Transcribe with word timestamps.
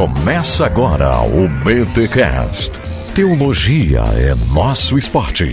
Começa 0.00 0.64
agora 0.64 1.20
o 1.20 1.46
BTCast. 1.46 2.72
Teologia 3.14 4.00
é 4.16 4.34
nosso 4.34 4.96
esporte. 4.96 5.50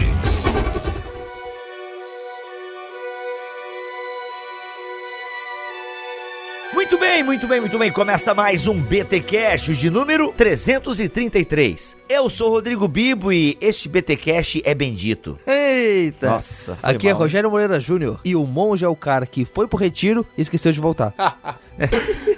Muito 6.74 6.98
bem, 6.98 7.24
muito 7.26 7.46
bem, 7.46 7.60
muito 7.60 7.78
bem. 7.78 7.92
Começa 7.92 8.34
mais 8.34 8.68
um 8.68 8.82
BT 8.82 9.20
Cash 9.20 9.78
de 9.78 9.90
número 9.90 10.32
333. 10.32 11.98
Eu 12.08 12.30
sou 12.30 12.50
Rodrigo 12.50 12.88
Bibo 12.88 13.34
e 13.34 13.58
este 13.60 13.90
BT 13.90 14.16
Cash 14.16 14.62
é 14.64 14.74
bendito. 14.74 15.36
Eita! 15.46 16.30
Nossa, 16.30 16.78
foi 16.78 16.90
Aqui 16.92 17.10
é 17.10 17.12
mal. 17.12 17.24
Rogério 17.24 17.52
Moreira 17.52 17.82
Júnior 17.82 18.22
e 18.24 18.34
o 18.34 18.46
monge 18.46 18.86
é 18.86 18.88
o 18.88 18.96
cara 18.96 19.26
que 19.26 19.44
foi 19.44 19.68
pro 19.68 19.78
retiro 19.78 20.26
e 20.38 20.42
esqueceu 20.42 20.72
de 20.72 20.80
voltar. 20.80 21.14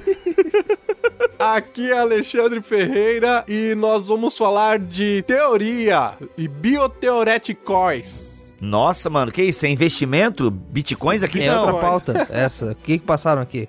Aqui 1.40 1.90
é 1.90 1.98
Alexandre 1.98 2.61
Ferreira 2.61 3.46
e 3.48 3.74
nós 3.74 4.06
vamos 4.06 4.38
falar 4.38 4.78
de 4.78 5.21
teoria 5.21 6.18
e 6.38 6.50
bioteoreticóis. 6.50 8.49
Nossa, 8.62 9.10
mano, 9.10 9.32
que 9.32 9.42
isso? 9.42 9.66
É 9.66 9.70
investimento? 9.70 10.52
Bitcoins 10.52 11.24
aqui 11.24 11.44
é 11.44 11.48
não. 11.48 11.62
outra 11.62 11.80
pauta, 11.80 12.28
essa. 12.32 12.72
O 12.72 12.76
que 12.76 13.00
que 13.00 13.06
passaram 13.06 13.42
aqui? 13.42 13.68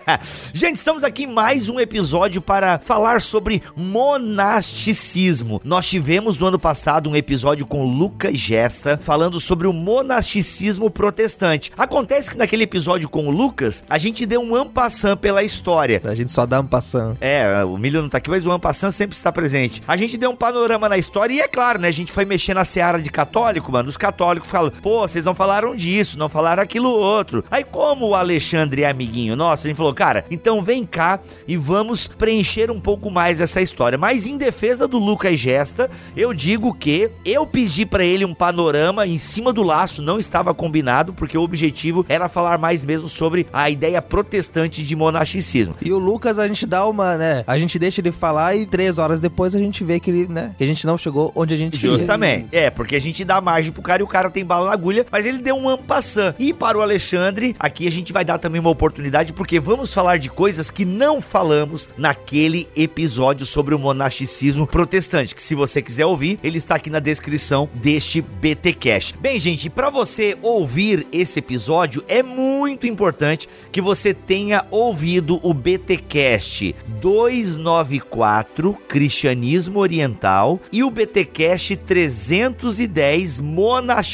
Gente, 0.54 0.76
estamos 0.76 1.04
aqui 1.04 1.24
em 1.24 1.26
mais 1.26 1.68
um 1.68 1.80
episódio 1.80 2.40
para 2.40 2.78
falar 2.78 3.20
sobre 3.20 3.62
monasticismo. 3.76 5.60
Nós 5.64 5.86
tivemos 5.86 6.38
no 6.38 6.46
ano 6.46 6.58
passado 6.58 7.10
um 7.10 7.16
episódio 7.16 7.66
com 7.66 7.84
Lucas 7.84 8.36
Gesta 8.38 8.98
falando 9.02 9.40
sobre 9.40 9.66
o 9.66 9.72
monasticismo 9.72 10.90
protestante. 10.90 11.72
Acontece 11.76 12.30
que 12.30 12.38
naquele 12.38 12.64
episódio 12.64 13.08
com 13.08 13.26
o 13.26 13.30
Lucas, 13.30 13.82
a 13.88 13.98
gente 13.98 14.24
deu 14.24 14.40
um 14.40 14.54
ampassant 14.54 15.18
pela 15.18 15.42
história. 15.42 16.00
A 16.04 16.14
gente 16.14 16.30
só 16.30 16.46
dá 16.46 16.60
um 16.60 16.66
passando. 16.66 17.16
É, 17.20 17.64
o 17.64 17.76
Milho 17.76 18.02
não 18.02 18.08
tá 18.08 18.18
aqui, 18.18 18.30
mas 18.30 18.46
o 18.46 18.52
Ampassan 18.52 18.90
sempre 18.90 19.16
está 19.16 19.32
presente. 19.32 19.82
A 19.86 19.96
gente 19.96 20.16
deu 20.16 20.30
um 20.30 20.36
panorama 20.36 20.88
na 20.88 20.96
história 20.96 21.34
e 21.34 21.40
é 21.40 21.48
claro, 21.48 21.80
né? 21.80 21.88
A 21.88 21.92
gente 21.92 22.12
foi 22.12 22.24
mexer 22.24 22.54
na 22.54 22.64
seara 22.64 23.00
de 23.00 23.10
católico, 23.10 23.72
mano. 23.72 23.88
Os 23.88 23.96
católicos 23.96 24.27
falam, 24.42 24.70
pô, 24.82 25.00
vocês 25.00 25.24
não 25.24 25.34
falaram 25.34 25.74
disso, 25.74 26.18
não 26.18 26.28
falaram 26.28 26.62
aquilo 26.62 26.90
outro. 26.90 27.44
Aí, 27.50 27.64
como 27.64 28.08
o 28.08 28.14
Alexandre 28.14 28.82
é 28.82 28.90
amiguinho 28.90 29.36
nosso, 29.36 29.66
a 29.66 29.68
gente 29.68 29.76
falou, 29.76 29.94
cara, 29.94 30.24
então 30.30 30.62
vem 30.62 30.84
cá 30.84 31.20
e 31.46 31.56
vamos 31.56 32.08
preencher 32.08 32.70
um 32.70 32.80
pouco 32.80 33.10
mais 33.10 33.40
essa 33.40 33.60
história. 33.60 33.98
Mas 33.98 34.26
em 34.26 34.36
defesa 34.36 34.88
do 34.88 34.98
Lucas 34.98 35.38
Gesta, 35.38 35.90
eu 36.16 36.32
digo 36.34 36.74
que 36.74 37.10
eu 37.24 37.46
pedi 37.46 37.86
pra 37.86 38.04
ele 38.04 38.24
um 38.24 38.34
panorama 38.34 39.06
em 39.06 39.18
cima 39.18 39.52
do 39.52 39.62
laço, 39.62 40.02
não 40.02 40.18
estava 40.18 40.52
combinado, 40.54 41.12
porque 41.12 41.38
o 41.38 41.42
objetivo 41.42 42.04
era 42.08 42.28
falar 42.28 42.58
mais 42.58 42.84
mesmo 42.84 43.08
sobre 43.08 43.46
a 43.52 43.70
ideia 43.70 44.02
protestante 44.02 44.82
de 44.82 44.96
monasticismo. 44.96 45.74
E 45.80 45.92
o 45.92 45.98
Lucas, 45.98 46.38
a 46.38 46.48
gente 46.48 46.66
dá 46.66 46.86
uma, 46.86 47.16
né? 47.16 47.44
A 47.46 47.58
gente 47.58 47.78
deixa 47.78 48.00
ele 48.00 48.10
falar 48.10 48.56
e 48.56 48.66
três 48.66 48.98
horas 48.98 49.20
depois 49.20 49.54
a 49.54 49.58
gente 49.58 49.84
vê 49.84 50.00
que 50.00 50.10
ele, 50.10 50.26
né? 50.26 50.54
Que 50.58 50.64
a 50.64 50.66
gente 50.66 50.86
não 50.86 50.98
chegou 50.98 51.30
onde 51.34 51.54
a 51.54 51.56
gente. 51.56 51.76
Justamente. 51.76 52.48
É, 52.50 52.70
porque 52.70 52.96
a 52.96 53.00
gente 53.00 53.24
dá 53.24 53.40
margem 53.40 53.70
pro 53.70 53.82
cara 53.82 54.02
e 54.02 54.04
o 54.04 54.08
cara 54.08 54.17
tem 54.30 54.44
bala 54.44 54.66
na 54.66 54.72
agulha, 54.72 55.06
mas 55.10 55.24
ele 55.24 55.38
deu 55.38 55.56
um 55.56 55.68
ampassant. 55.68 56.34
E 56.38 56.52
para 56.52 56.76
o 56.76 56.82
Alexandre, 56.82 57.54
aqui 57.58 57.86
a 57.86 57.90
gente 57.90 58.12
vai 58.12 58.24
dar 58.24 58.38
também 58.38 58.60
uma 58.60 58.70
oportunidade, 58.70 59.32
porque 59.32 59.60
vamos 59.60 59.94
falar 59.94 60.18
de 60.18 60.28
coisas 60.28 60.70
que 60.70 60.84
não 60.84 61.20
falamos 61.20 61.88
naquele 61.96 62.68
episódio 62.76 63.46
sobre 63.46 63.74
o 63.74 63.78
monasticismo 63.78 64.66
protestante, 64.66 65.34
que 65.34 65.42
se 65.42 65.54
você 65.54 65.80
quiser 65.80 66.06
ouvir, 66.06 66.38
ele 66.42 66.58
está 66.58 66.74
aqui 66.74 66.90
na 66.90 66.98
descrição 66.98 67.68
deste 67.74 68.20
BT 68.20 68.72
Cash. 68.74 69.14
Bem, 69.20 69.38
gente, 69.38 69.70
para 69.70 69.90
você 69.90 70.36
ouvir 70.42 71.06
esse 71.12 71.38
episódio, 71.38 72.02
é 72.08 72.22
muito 72.22 72.86
importante 72.86 73.48
que 73.70 73.80
você 73.80 74.12
tenha 74.12 74.66
ouvido 74.70 75.38
o 75.42 75.54
BT 75.54 75.98
Cast 76.08 76.74
294 77.00 78.74
Cristianismo 78.88 79.78
Oriental 79.78 80.60
e 80.72 80.82
o 80.82 80.90
BT 80.90 81.24
Cash 81.26 81.76
310 81.86 83.40
Monasticismo 83.40 84.07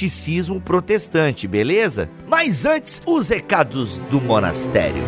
Protestante, 0.61 1.47
beleza? 1.47 2.11
Mas 2.27 2.65
antes, 2.65 3.01
os 3.07 3.29
recados 3.29 3.99
do 4.11 4.21
monastério. 4.21 5.03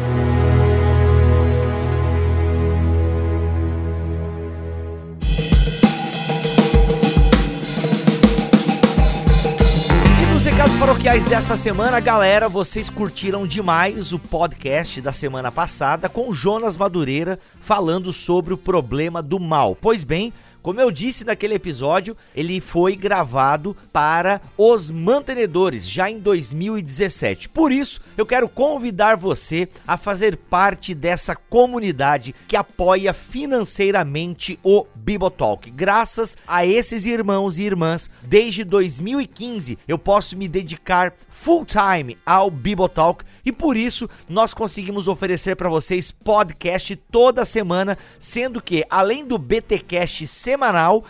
Paroquiais 10.87 11.27
dessa 11.27 11.57
semana, 11.57 11.99
galera, 12.01 12.49
vocês 12.49 12.89
curtiram 12.89 13.47
demais 13.47 14.13
o 14.13 14.19
podcast 14.19 15.01
da 15.01 15.13
semana 15.13 15.51
passada 15.51 16.09
com 16.09 16.33
Jonas 16.33 16.77
Madureira 16.77 17.39
falando 17.61 18.13
sobre 18.13 18.55
o 18.55 18.59
problema 18.59 19.21
do 19.21 19.41
mal. 19.41 19.75
Pois 19.75 20.05
bem, 20.05 20.33
como 20.67 20.81
eu 20.81 20.91
disse 20.91 21.25
naquele 21.25 21.55
episódio, 21.55 22.17
ele 22.35 22.61
foi 22.61 22.97
gravado 22.97 23.77
para 23.93 24.43
os 24.59 24.91
mantenedores 24.91 25.89
já 25.89 26.11
em 26.11 26.19
2017. 26.19 27.49
Por 27.51 27.71
isso, 27.71 28.01
eu 28.17 28.27
quero 28.27 28.49
convidar 28.49 29.17
você 29.17 29.69
a 29.87 29.97
fazer 29.97 30.37
parte 30.37 30.93
dessa 30.93 31.37
comunidade 31.37 32.35
que 32.49 32.57
apoia 32.57 33.15
financeiramente 33.15 34.59
o 34.61 34.85
Bibotalk. 34.93 35.71
Graças 35.71 36.37
a 36.49 36.67
esses 36.67 37.05
irmãos 37.07 37.59
e 37.59 37.63
irmãs, 37.63 38.11
desde 38.25 38.65
2015 38.65 39.79
eu 39.87 39.97
posso 39.97 40.37
me 40.37 40.49
dedicar 40.49 41.15
full 41.29 41.65
time 41.65 42.19
ao 42.27 42.51
Bibotalk 42.51 43.25
e 43.45 43.53
por 43.53 43.77
isso 43.77 44.11
nós 44.29 44.53
conseguimos 44.53 45.07
oferecer 45.07 45.55
para 45.55 45.69
vocês 45.69 46.11
podcast 46.11 46.97
toda 46.97 47.45
semana, 47.45 47.97
sendo 48.19 48.61
que 48.61 48.85
além 48.91 49.25
do 49.25 49.39
BTcast 49.39 50.27
semanal, 50.27 50.56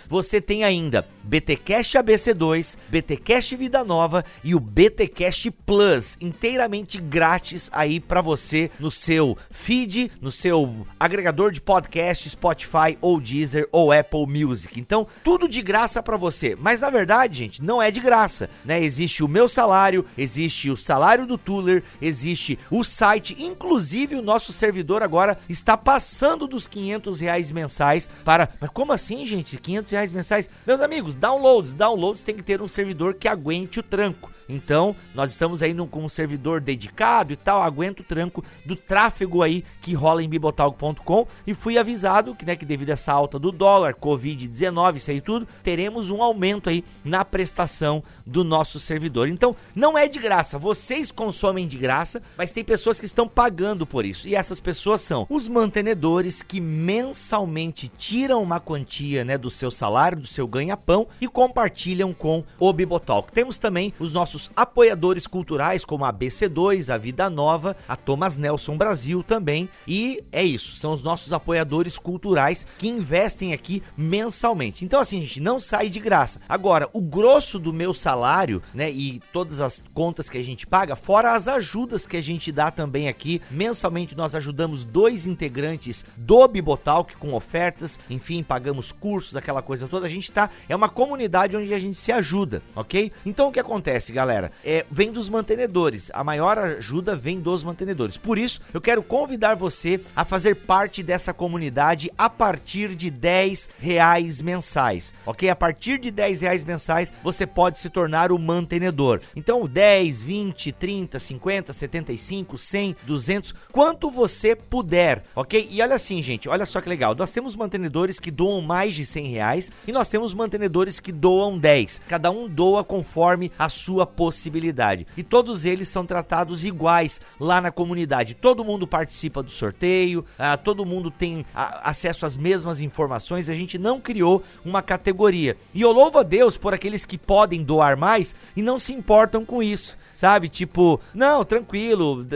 você 0.08 0.40
tem 0.40 0.64
ainda 0.64 1.06
BTcast 1.26 1.98
ABC2, 1.98 2.76
BTcast 2.88 3.56
Vida 3.56 3.82
Nova 3.82 4.24
e 4.44 4.54
o 4.54 4.60
BTcast 4.60 5.50
Plus, 5.50 6.16
inteiramente 6.20 6.98
grátis 6.98 7.68
aí 7.72 7.98
para 7.98 8.22
você 8.22 8.70
no 8.78 8.92
seu 8.92 9.36
feed, 9.50 10.12
no 10.20 10.30
seu 10.30 10.86
agregador 11.00 11.50
de 11.50 11.60
podcast, 11.60 12.30
Spotify 12.30 12.96
ou 13.00 13.20
Deezer 13.20 13.68
ou 13.72 13.90
Apple 13.90 14.26
Music. 14.26 14.78
Então, 14.78 15.06
tudo 15.24 15.48
de 15.48 15.60
graça 15.62 16.00
para 16.00 16.16
você. 16.16 16.56
Mas 16.56 16.80
na 16.80 16.90
verdade, 16.90 17.38
gente, 17.38 17.62
não 17.62 17.82
é 17.82 17.90
de 17.90 17.98
graça, 17.98 18.48
né? 18.64 18.80
Existe 18.82 19.24
o 19.24 19.28
meu 19.28 19.48
salário, 19.48 20.06
existe 20.16 20.70
o 20.70 20.76
salário 20.76 21.26
do 21.26 21.36
Tuller, 21.36 21.82
existe 22.00 22.56
o 22.70 22.84
site, 22.84 23.36
inclusive 23.40 24.14
o 24.14 24.22
nosso 24.22 24.52
servidor 24.52 25.02
agora 25.02 25.36
está 25.48 25.76
passando 25.76 26.46
dos 26.46 26.68
500 26.68 27.20
reais 27.20 27.50
mensais 27.50 28.08
para... 28.24 28.48
Mas 28.60 28.70
como 28.70 28.92
assim, 28.92 29.26
gente? 29.26 29.35
500 29.42 29.92
reais 29.92 30.12
mensais? 30.12 30.50
Meus 30.66 30.80
amigos, 30.80 31.14
downloads, 31.14 31.72
downloads 31.72 32.22
tem 32.22 32.34
que 32.34 32.42
ter 32.42 32.60
um 32.62 32.68
servidor 32.68 33.14
que 33.14 33.28
aguente 33.28 33.80
o 33.80 33.82
tranco. 33.82 34.30
Então, 34.48 34.94
nós 35.14 35.30
estamos 35.30 35.62
aí 35.62 35.74
com 35.86 36.04
um 36.04 36.08
servidor 36.08 36.60
dedicado 36.60 37.32
e 37.32 37.36
tal, 37.36 37.62
aguenta 37.62 38.02
o 38.02 38.04
tranco 38.04 38.44
do 38.64 38.74
tráfego 38.74 39.42
aí 39.42 39.64
que 39.80 39.94
rola 39.94 40.22
em 40.22 40.28
bibotalk.com 40.28 41.26
e 41.46 41.54
fui 41.54 41.76
avisado 41.76 42.34
que, 42.34 42.44
né, 42.44 42.56
que 42.56 42.64
devido 42.64 42.90
a 42.90 42.92
essa 42.92 43.12
alta 43.12 43.38
do 43.38 43.52
dólar, 43.52 43.94
Covid-19, 43.94 44.96
isso 44.96 45.10
aí 45.10 45.20
tudo, 45.20 45.46
teremos 45.62 46.10
um 46.10 46.22
aumento 46.22 46.70
aí 46.70 46.84
na 47.04 47.24
prestação 47.24 48.02
do 48.24 48.42
nosso 48.42 48.78
servidor. 48.80 49.28
Então, 49.28 49.54
não 49.74 49.98
é 49.98 50.08
de 50.08 50.18
graça, 50.18 50.58
vocês 50.58 51.10
consomem 51.10 51.68
de 51.68 51.76
graça, 51.76 52.22
mas 52.36 52.50
tem 52.50 52.64
pessoas 52.64 52.98
que 52.98 53.06
estão 53.06 53.28
pagando 53.28 53.86
por 53.86 54.04
isso. 54.04 54.26
E 54.28 54.34
essas 54.34 54.60
pessoas 54.60 55.00
são 55.00 55.26
os 55.28 55.48
mantenedores 55.48 56.42
que 56.42 56.60
mensalmente 56.60 57.88
tiram 57.98 58.42
uma 58.42 58.60
quantia, 58.60 59.24
né, 59.24 59.36
do 59.36 59.50
seu 59.50 59.70
salário, 59.70 60.20
do 60.20 60.26
seu 60.26 60.46
ganha-pão 60.46 61.06
e 61.20 61.28
compartilham 61.28 62.12
com 62.12 62.44
o 62.58 62.72
Bibotalk. 62.72 63.32
Temos 63.32 63.58
também 63.58 63.92
os 63.98 64.12
nossos 64.12 64.35
apoiadores 64.54 65.26
culturais, 65.26 65.84
como 65.84 66.04
a 66.04 66.12
BC2, 66.12 66.92
a 66.92 66.98
Vida 66.98 67.30
Nova, 67.30 67.76
a 67.88 67.96
Thomas 67.96 68.36
Nelson 68.36 68.76
Brasil 68.76 69.22
também. 69.22 69.68
E 69.86 70.22
é 70.30 70.44
isso, 70.44 70.76
são 70.76 70.92
os 70.92 71.02
nossos 71.02 71.32
apoiadores 71.32 71.98
culturais 71.98 72.66
que 72.78 72.88
investem 72.88 73.52
aqui 73.52 73.82
mensalmente. 73.96 74.84
Então, 74.84 75.00
assim, 75.00 75.22
gente, 75.22 75.40
não 75.40 75.60
sai 75.60 75.88
de 75.88 76.00
graça. 76.00 76.40
Agora, 76.48 76.88
o 76.92 77.00
grosso 77.00 77.58
do 77.58 77.72
meu 77.72 77.94
salário, 77.94 78.62
né, 78.74 78.90
e 78.90 79.20
todas 79.32 79.60
as 79.60 79.82
contas 79.94 80.28
que 80.28 80.38
a 80.38 80.42
gente 80.42 80.66
paga, 80.66 80.94
fora 80.94 81.34
as 81.34 81.48
ajudas 81.48 82.06
que 82.06 82.16
a 82.16 82.22
gente 82.22 82.52
dá 82.52 82.70
também 82.70 83.08
aqui, 83.08 83.40
mensalmente 83.50 84.16
nós 84.16 84.34
ajudamos 84.34 84.84
dois 84.84 85.26
integrantes 85.26 86.04
do 86.16 86.46
Bibotalk 86.46 87.16
com 87.16 87.32
ofertas, 87.32 87.98
enfim, 88.10 88.42
pagamos 88.42 88.92
recursos, 89.06 89.36
aquela 89.36 89.62
coisa 89.62 89.86
toda. 89.86 90.06
A 90.06 90.10
gente 90.10 90.30
tá. 90.32 90.50
É 90.68 90.74
uma 90.74 90.88
comunidade 90.88 91.56
onde 91.56 91.72
a 91.72 91.78
gente 91.78 91.96
se 91.96 92.10
ajuda, 92.10 92.62
ok? 92.74 93.12
Então 93.24 93.48
o 93.48 93.52
que 93.52 93.60
acontece, 93.60 94.12
galera? 94.12 94.25
É, 94.64 94.84
vem 94.90 95.12
dos 95.12 95.28
mantenedores. 95.28 96.10
A 96.12 96.24
maior 96.24 96.58
ajuda 96.58 97.14
vem 97.14 97.40
dos 97.40 97.62
mantenedores. 97.62 98.16
Por 98.16 98.38
isso, 98.38 98.60
eu 98.72 98.80
quero 98.80 99.02
convidar 99.02 99.54
você 99.54 100.00
a 100.14 100.24
fazer 100.24 100.54
parte 100.54 101.02
dessa 101.02 101.32
comunidade 101.32 102.10
a 102.16 102.28
partir 102.28 102.94
de 102.94 103.10
10 103.10 103.68
reais 103.80 104.40
mensais, 104.40 105.14
ok? 105.24 105.48
A 105.48 105.56
partir 105.56 105.98
de 105.98 106.10
10 106.10 106.40
reais 106.42 106.64
mensais, 106.64 107.12
você 107.22 107.46
pode 107.46 107.78
se 107.78 107.90
tornar 107.90 108.32
o 108.32 108.38
mantenedor. 108.38 109.20
Então, 109.34 109.66
10, 109.66 110.22
20, 110.22 110.72
30, 110.72 111.18
50, 111.18 111.72
75, 111.72 112.58
100, 112.58 112.96
200, 113.04 113.54
quanto 113.72 114.10
você 114.10 114.54
puder, 114.56 115.24
ok? 115.34 115.68
E 115.70 115.80
olha 115.82 115.94
assim, 115.94 116.22
gente, 116.22 116.48
olha 116.48 116.66
só 116.66 116.80
que 116.80 116.88
legal. 116.88 117.14
Nós 117.14 117.30
temos 117.30 117.56
mantenedores 117.56 118.18
que 118.18 118.30
doam 118.30 118.60
mais 118.60 118.94
de 118.94 119.04
100 119.04 119.26
reais 119.26 119.70
e 119.86 119.92
nós 119.92 120.08
temos 120.08 120.34
mantenedores 120.34 121.00
que 121.00 121.12
doam 121.12 121.58
10. 121.58 122.00
Cada 122.08 122.30
um 122.30 122.48
doa 122.48 122.84
conforme 122.84 123.50
a 123.58 123.68
sua 123.68 124.06
possibilidade. 124.16 125.06
E 125.16 125.22
todos 125.22 125.64
eles 125.64 125.88
são 125.88 126.06
tratados 126.06 126.64
iguais 126.64 127.20
lá 127.38 127.60
na 127.60 127.70
comunidade. 127.70 128.34
Todo 128.34 128.64
mundo 128.64 128.86
participa 128.86 129.42
do 129.42 129.50
sorteio, 129.50 130.24
ah, 130.38 130.56
todo 130.56 130.86
mundo 130.86 131.10
tem 131.10 131.44
ah, 131.54 131.82
acesso 131.84 132.24
às 132.24 132.36
mesmas 132.36 132.80
informações. 132.80 133.50
A 133.50 133.54
gente 133.54 133.78
não 133.78 134.00
criou 134.00 134.42
uma 134.64 134.80
categoria. 134.82 135.56
E 135.74 135.82
eu 135.82 135.92
louvo 135.92 136.18
a 136.18 136.22
Deus 136.22 136.56
por 136.56 136.72
aqueles 136.72 137.04
que 137.04 137.18
podem 137.18 137.62
doar 137.62 137.96
mais 137.96 138.34
e 138.56 138.62
não 138.62 138.80
se 138.80 138.92
importam 138.92 139.44
com 139.44 139.62
isso 139.62 139.96
sabe? 140.16 140.48
Tipo, 140.48 140.98
não, 141.12 141.44
tranquilo, 141.44 142.26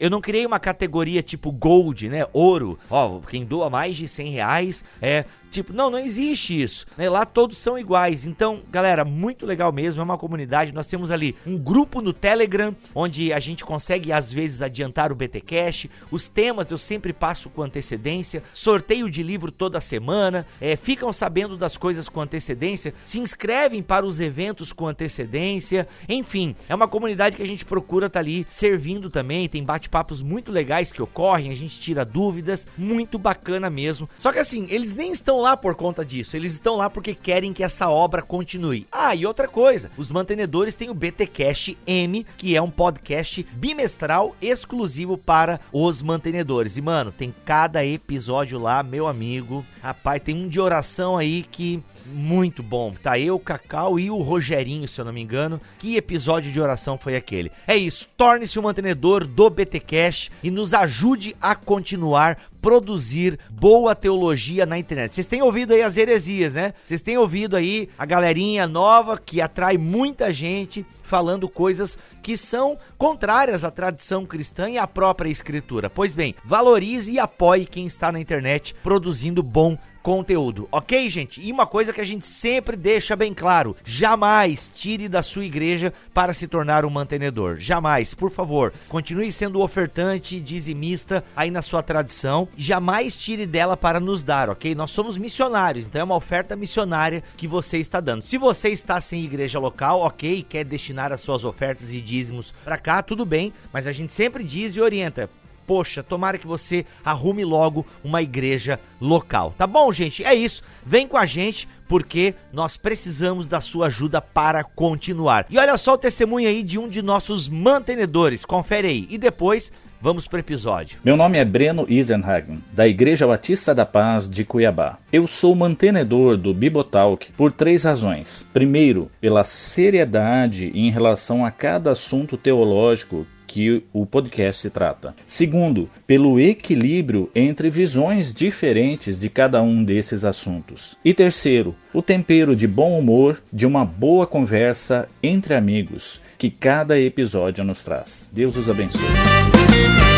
eu 0.00 0.08
não 0.08 0.22
criei 0.22 0.46
uma 0.46 0.58
categoria 0.58 1.22
tipo 1.22 1.52
gold, 1.52 2.08
né? 2.08 2.26
Ouro. 2.32 2.78
Ó, 2.88 3.20
quem 3.20 3.44
doa 3.44 3.68
mais 3.68 3.94
de 3.94 4.08
100 4.08 4.30
reais 4.30 4.84
é 5.02 5.26
Tipo, 5.50 5.72
não, 5.72 5.90
não 5.90 5.98
existe 5.98 6.60
isso. 6.60 6.86
Né? 6.96 7.08
Lá 7.08 7.24
todos 7.24 7.58
são 7.58 7.78
iguais. 7.78 8.26
Então, 8.26 8.62
galera, 8.70 9.04
muito 9.04 9.46
legal 9.46 9.72
mesmo. 9.72 10.00
É 10.00 10.04
uma 10.04 10.18
comunidade. 10.18 10.72
Nós 10.72 10.86
temos 10.86 11.10
ali 11.10 11.36
um 11.46 11.56
grupo 11.56 12.00
no 12.00 12.12
Telegram, 12.12 12.74
onde 12.94 13.32
a 13.32 13.38
gente 13.38 13.64
consegue, 13.64 14.12
às 14.12 14.32
vezes, 14.32 14.62
adiantar 14.62 15.12
o 15.12 15.14
BT 15.14 15.40
Cash. 15.40 15.86
Os 16.10 16.28
temas 16.28 16.70
eu 16.70 16.78
sempre 16.78 17.12
passo 17.12 17.48
com 17.48 17.62
antecedência. 17.62 18.42
Sorteio 18.52 19.10
de 19.10 19.22
livro 19.22 19.50
toda 19.52 19.80
semana. 19.80 20.46
É, 20.60 20.76
ficam 20.76 21.12
sabendo 21.12 21.56
das 21.56 21.76
coisas 21.76 22.08
com 22.08 22.20
antecedência. 22.20 22.92
Se 23.04 23.18
inscrevem 23.18 23.82
para 23.82 24.04
os 24.04 24.20
eventos 24.20 24.72
com 24.72 24.86
antecedência. 24.86 25.86
Enfim, 26.08 26.54
é 26.68 26.74
uma 26.74 26.88
comunidade 26.88 27.36
que 27.36 27.42
a 27.42 27.46
gente 27.46 27.64
procura 27.64 28.06
estar 28.06 28.18
tá 28.18 28.24
ali 28.24 28.44
servindo 28.48 29.08
também. 29.08 29.48
Tem 29.48 29.64
bate-papos 29.64 30.22
muito 30.22 30.50
legais 30.50 30.92
que 30.92 31.02
ocorrem. 31.02 31.50
A 31.50 31.56
gente 31.56 31.78
tira 31.78 32.04
dúvidas. 32.04 32.66
Muito 32.76 33.18
bacana 33.18 33.70
mesmo. 33.70 34.08
Só 34.18 34.32
que 34.32 34.38
assim, 34.38 34.66
eles 34.70 34.94
nem 34.94 35.12
estão 35.12 35.36
estão 35.36 35.40
lá 35.46 35.56
por 35.56 35.76
conta 35.76 36.04
disso, 36.04 36.36
eles 36.36 36.54
estão 36.54 36.76
lá 36.76 36.90
porque 36.90 37.14
querem 37.14 37.52
que 37.52 37.62
essa 37.62 37.88
obra 37.88 38.20
continue. 38.20 38.84
Ah, 38.90 39.14
e 39.14 39.24
outra 39.24 39.46
coisa, 39.46 39.92
os 39.96 40.10
mantenedores 40.10 40.74
têm 40.74 40.90
o 40.90 40.94
BT 40.94 41.24
Cash 41.28 41.76
M, 41.86 42.26
que 42.36 42.56
é 42.56 42.60
um 42.60 42.70
podcast 42.70 43.46
bimestral 43.52 44.34
exclusivo 44.42 45.16
para 45.16 45.60
os 45.72 46.02
mantenedores. 46.02 46.76
E 46.76 46.82
mano, 46.82 47.12
tem 47.12 47.32
cada 47.44 47.86
episódio 47.86 48.58
lá, 48.58 48.82
meu 48.82 49.06
amigo. 49.06 49.64
Rapaz, 49.80 50.20
tem 50.20 50.34
um 50.34 50.48
de 50.48 50.58
oração 50.58 51.16
aí 51.16 51.44
que 51.44 51.80
muito 52.06 52.60
bom. 52.60 52.94
Tá 53.00 53.16
eu, 53.16 53.38
Cacau 53.38 54.00
e 54.00 54.10
o 54.10 54.18
Rogerinho, 54.18 54.88
se 54.88 55.00
eu 55.00 55.04
não 55.04 55.12
me 55.12 55.22
engano. 55.22 55.60
Que 55.78 55.96
episódio 55.96 56.50
de 56.50 56.60
oração 56.60 56.98
foi 56.98 57.14
aquele? 57.14 57.52
É 57.68 57.76
isso, 57.76 58.08
torne-se 58.16 58.58
um 58.58 58.62
mantenedor 58.62 59.24
do 59.24 59.48
BT 59.48 59.78
Cash 59.78 60.30
e 60.42 60.50
nos 60.50 60.74
ajude 60.74 61.36
a 61.40 61.54
continuar 61.54 62.36
produzir 62.66 63.38
boa 63.48 63.94
teologia 63.94 64.66
na 64.66 64.76
internet. 64.76 65.14
Vocês 65.14 65.28
têm 65.28 65.40
ouvido 65.40 65.72
aí 65.72 65.82
as 65.82 65.96
heresias, 65.96 66.54
né? 66.54 66.74
Vocês 66.82 67.00
têm 67.00 67.16
ouvido 67.16 67.54
aí 67.54 67.88
a 67.96 68.04
galerinha 68.04 68.66
nova 68.66 69.16
que 69.16 69.40
atrai 69.40 69.78
muita 69.78 70.32
gente 70.32 70.84
falando 71.04 71.48
coisas 71.48 71.96
que 72.20 72.36
são 72.36 72.76
contrárias 72.98 73.62
à 73.62 73.70
tradição 73.70 74.26
cristã 74.26 74.68
e 74.68 74.78
à 74.78 74.84
própria 74.84 75.30
escritura. 75.30 75.88
Pois 75.88 76.12
bem, 76.12 76.34
valorize 76.44 77.12
e 77.12 77.20
apoie 77.20 77.66
quem 77.66 77.86
está 77.86 78.10
na 78.10 78.18
internet 78.18 78.74
produzindo 78.82 79.44
bom 79.44 79.78
conteúdo, 80.06 80.68
ok, 80.70 81.10
gente? 81.10 81.42
E 81.42 81.50
uma 81.50 81.66
coisa 81.66 81.92
que 81.92 82.00
a 82.00 82.04
gente 82.04 82.24
sempre 82.24 82.76
deixa 82.76 83.16
bem 83.16 83.34
claro: 83.34 83.74
jamais 83.84 84.70
tire 84.72 85.08
da 85.08 85.20
sua 85.20 85.44
igreja 85.44 85.92
para 86.14 86.32
se 86.32 86.46
tornar 86.46 86.84
um 86.84 86.90
mantenedor. 86.90 87.56
Jamais, 87.58 88.14
por 88.14 88.30
favor, 88.30 88.72
continue 88.88 89.32
sendo 89.32 89.60
ofertante, 89.60 90.40
dizimista 90.40 91.24
aí 91.34 91.50
na 91.50 91.60
sua 91.60 91.82
tradição. 91.82 92.46
Jamais 92.56 93.16
tire 93.16 93.46
dela 93.46 93.76
para 93.76 93.98
nos 93.98 94.22
dar, 94.22 94.48
ok? 94.48 94.76
Nós 94.76 94.92
somos 94.92 95.18
missionários, 95.18 95.86
então 95.86 96.02
é 96.02 96.04
uma 96.04 96.14
oferta 96.14 96.54
missionária 96.54 97.24
que 97.36 97.48
você 97.48 97.78
está 97.78 97.98
dando. 97.98 98.22
Se 98.22 98.38
você 98.38 98.68
está 98.68 99.00
sem 99.00 99.24
igreja 99.24 99.58
local, 99.58 100.02
ok, 100.02 100.46
quer 100.48 100.64
destinar 100.64 101.10
as 101.10 101.20
suas 101.20 101.44
ofertas 101.44 101.92
e 101.92 102.00
dízimos 102.00 102.54
para 102.64 102.78
cá, 102.78 103.02
tudo 103.02 103.26
bem, 103.26 103.52
mas 103.72 103.88
a 103.88 103.92
gente 103.92 104.12
sempre 104.12 104.44
diz 104.44 104.76
e 104.76 104.80
orienta 104.80 105.28
poxa, 105.66 106.02
tomara 106.02 106.38
que 106.38 106.46
você 106.46 106.86
arrume 107.04 107.44
logo 107.44 107.84
uma 108.04 108.22
igreja 108.22 108.78
local. 109.00 109.54
Tá 109.56 109.66
bom, 109.66 109.92
gente? 109.92 110.24
É 110.24 110.34
isso. 110.34 110.62
Vem 110.84 111.08
com 111.08 111.16
a 111.16 111.26
gente 111.26 111.68
porque 111.88 112.34
nós 112.52 112.76
precisamos 112.76 113.46
da 113.46 113.60
sua 113.60 113.86
ajuda 113.86 114.20
para 114.20 114.64
continuar. 114.64 115.46
E 115.50 115.58
olha 115.58 115.76
só 115.76 115.94
o 115.94 115.98
testemunho 115.98 116.48
aí 116.48 116.62
de 116.62 116.78
um 116.78 116.88
de 116.88 117.02
nossos 117.02 117.48
mantenedores. 117.48 118.44
Confere 118.44 118.88
aí. 118.88 119.06
E 119.10 119.18
depois 119.18 119.72
Vamos 120.00 120.28
para 120.28 120.36
o 120.36 120.40
episódio. 120.40 121.00
Meu 121.02 121.16
nome 121.16 121.38
é 121.38 121.44
Breno 121.44 121.86
Isenhagen, 121.88 122.62
da 122.72 122.86
Igreja 122.86 123.26
Batista 123.26 123.74
da 123.74 123.86
Paz 123.86 124.28
de 124.28 124.44
Cuiabá. 124.44 124.98
Eu 125.10 125.26
sou 125.26 125.54
mantenedor 125.54 126.36
do 126.36 126.52
Bibotalk 126.52 127.32
por 127.32 127.50
três 127.50 127.82
razões. 127.82 128.46
Primeiro, 128.52 129.10
pela 129.20 129.42
seriedade 129.42 130.70
em 130.74 130.90
relação 130.90 131.44
a 131.44 131.50
cada 131.50 131.92
assunto 131.92 132.36
teológico 132.36 133.26
que 133.46 133.84
o 133.92 134.04
podcast 134.04 134.62
se 134.62 134.70
trata. 134.70 135.14
Segundo, 135.24 135.88
pelo 136.06 136.40
equilíbrio 136.40 137.30
entre 137.34 137.70
visões 137.70 138.32
diferentes 138.32 139.18
de 139.18 139.28
cada 139.28 139.62
um 139.62 139.84
desses 139.84 140.24
assuntos. 140.24 140.96
E 141.04 141.14
terceiro, 141.14 141.74
o 141.92 142.02
tempero 142.02 142.56
de 142.56 142.66
bom 142.66 142.98
humor 142.98 143.42
de 143.52 143.66
uma 143.66 143.84
boa 143.84 144.26
conversa 144.26 145.08
entre 145.22 145.54
amigos 145.54 146.20
que 146.38 146.50
cada 146.50 146.98
episódio 146.98 147.64
nos 147.64 147.82
traz. 147.82 148.28
Deus 148.32 148.56
os 148.56 148.68
abençoe. 148.68 150.15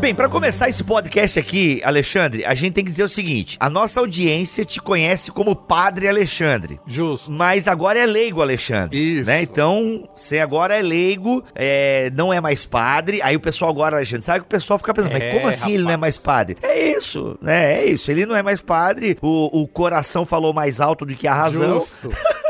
Bem, 0.00 0.14
para 0.14 0.28
começar 0.28 0.68
esse 0.68 0.84
podcast 0.84 1.40
aqui, 1.40 1.82
Alexandre, 1.84 2.44
a 2.44 2.54
gente 2.54 2.72
tem 2.72 2.84
que 2.84 2.90
dizer 2.90 3.02
o 3.02 3.08
seguinte: 3.08 3.56
a 3.58 3.68
nossa 3.68 3.98
audiência 3.98 4.64
te 4.64 4.80
conhece 4.80 5.32
como 5.32 5.56
Padre 5.56 6.06
Alexandre. 6.06 6.80
Justo. 6.86 7.32
Mas 7.32 7.66
agora 7.66 7.98
é 7.98 8.06
leigo, 8.06 8.40
Alexandre. 8.40 8.96
Isso. 8.96 9.28
Né? 9.28 9.42
Então, 9.42 10.08
você 10.16 10.38
agora 10.38 10.78
é 10.78 10.82
leigo, 10.82 11.42
é, 11.52 12.12
não 12.14 12.32
é 12.32 12.40
mais 12.40 12.64
padre. 12.64 13.20
Aí 13.22 13.34
o 13.34 13.40
pessoal 13.40 13.72
agora, 13.72 13.96
Alexandre, 13.96 14.24
sabe 14.24 14.40
que 14.40 14.46
o 14.46 14.48
pessoal 14.48 14.78
fica 14.78 14.94
pensando, 14.94 15.16
é, 15.16 15.18
mas 15.18 15.34
como 15.34 15.48
assim 15.48 15.60
rapaz. 15.62 15.74
ele 15.74 15.82
não 15.82 15.90
é 15.90 15.96
mais 15.96 16.16
padre? 16.16 16.56
É 16.62 16.78
isso, 16.96 17.36
né? 17.42 17.80
É 17.80 17.86
isso. 17.86 18.08
Ele 18.08 18.24
não 18.24 18.36
é 18.36 18.42
mais 18.42 18.60
padre. 18.60 19.18
O, 19.20 19.62
o 19.62 19.66
coração 19.66 20.24
falou 20.24 20.52
mais 20.52 20.80
alto 20.80 21.04
do 21.04 21.14
que 21.14 21.26
a 21.26 21.34
razão. 21.34 21.80
Justo. 21.80 22.10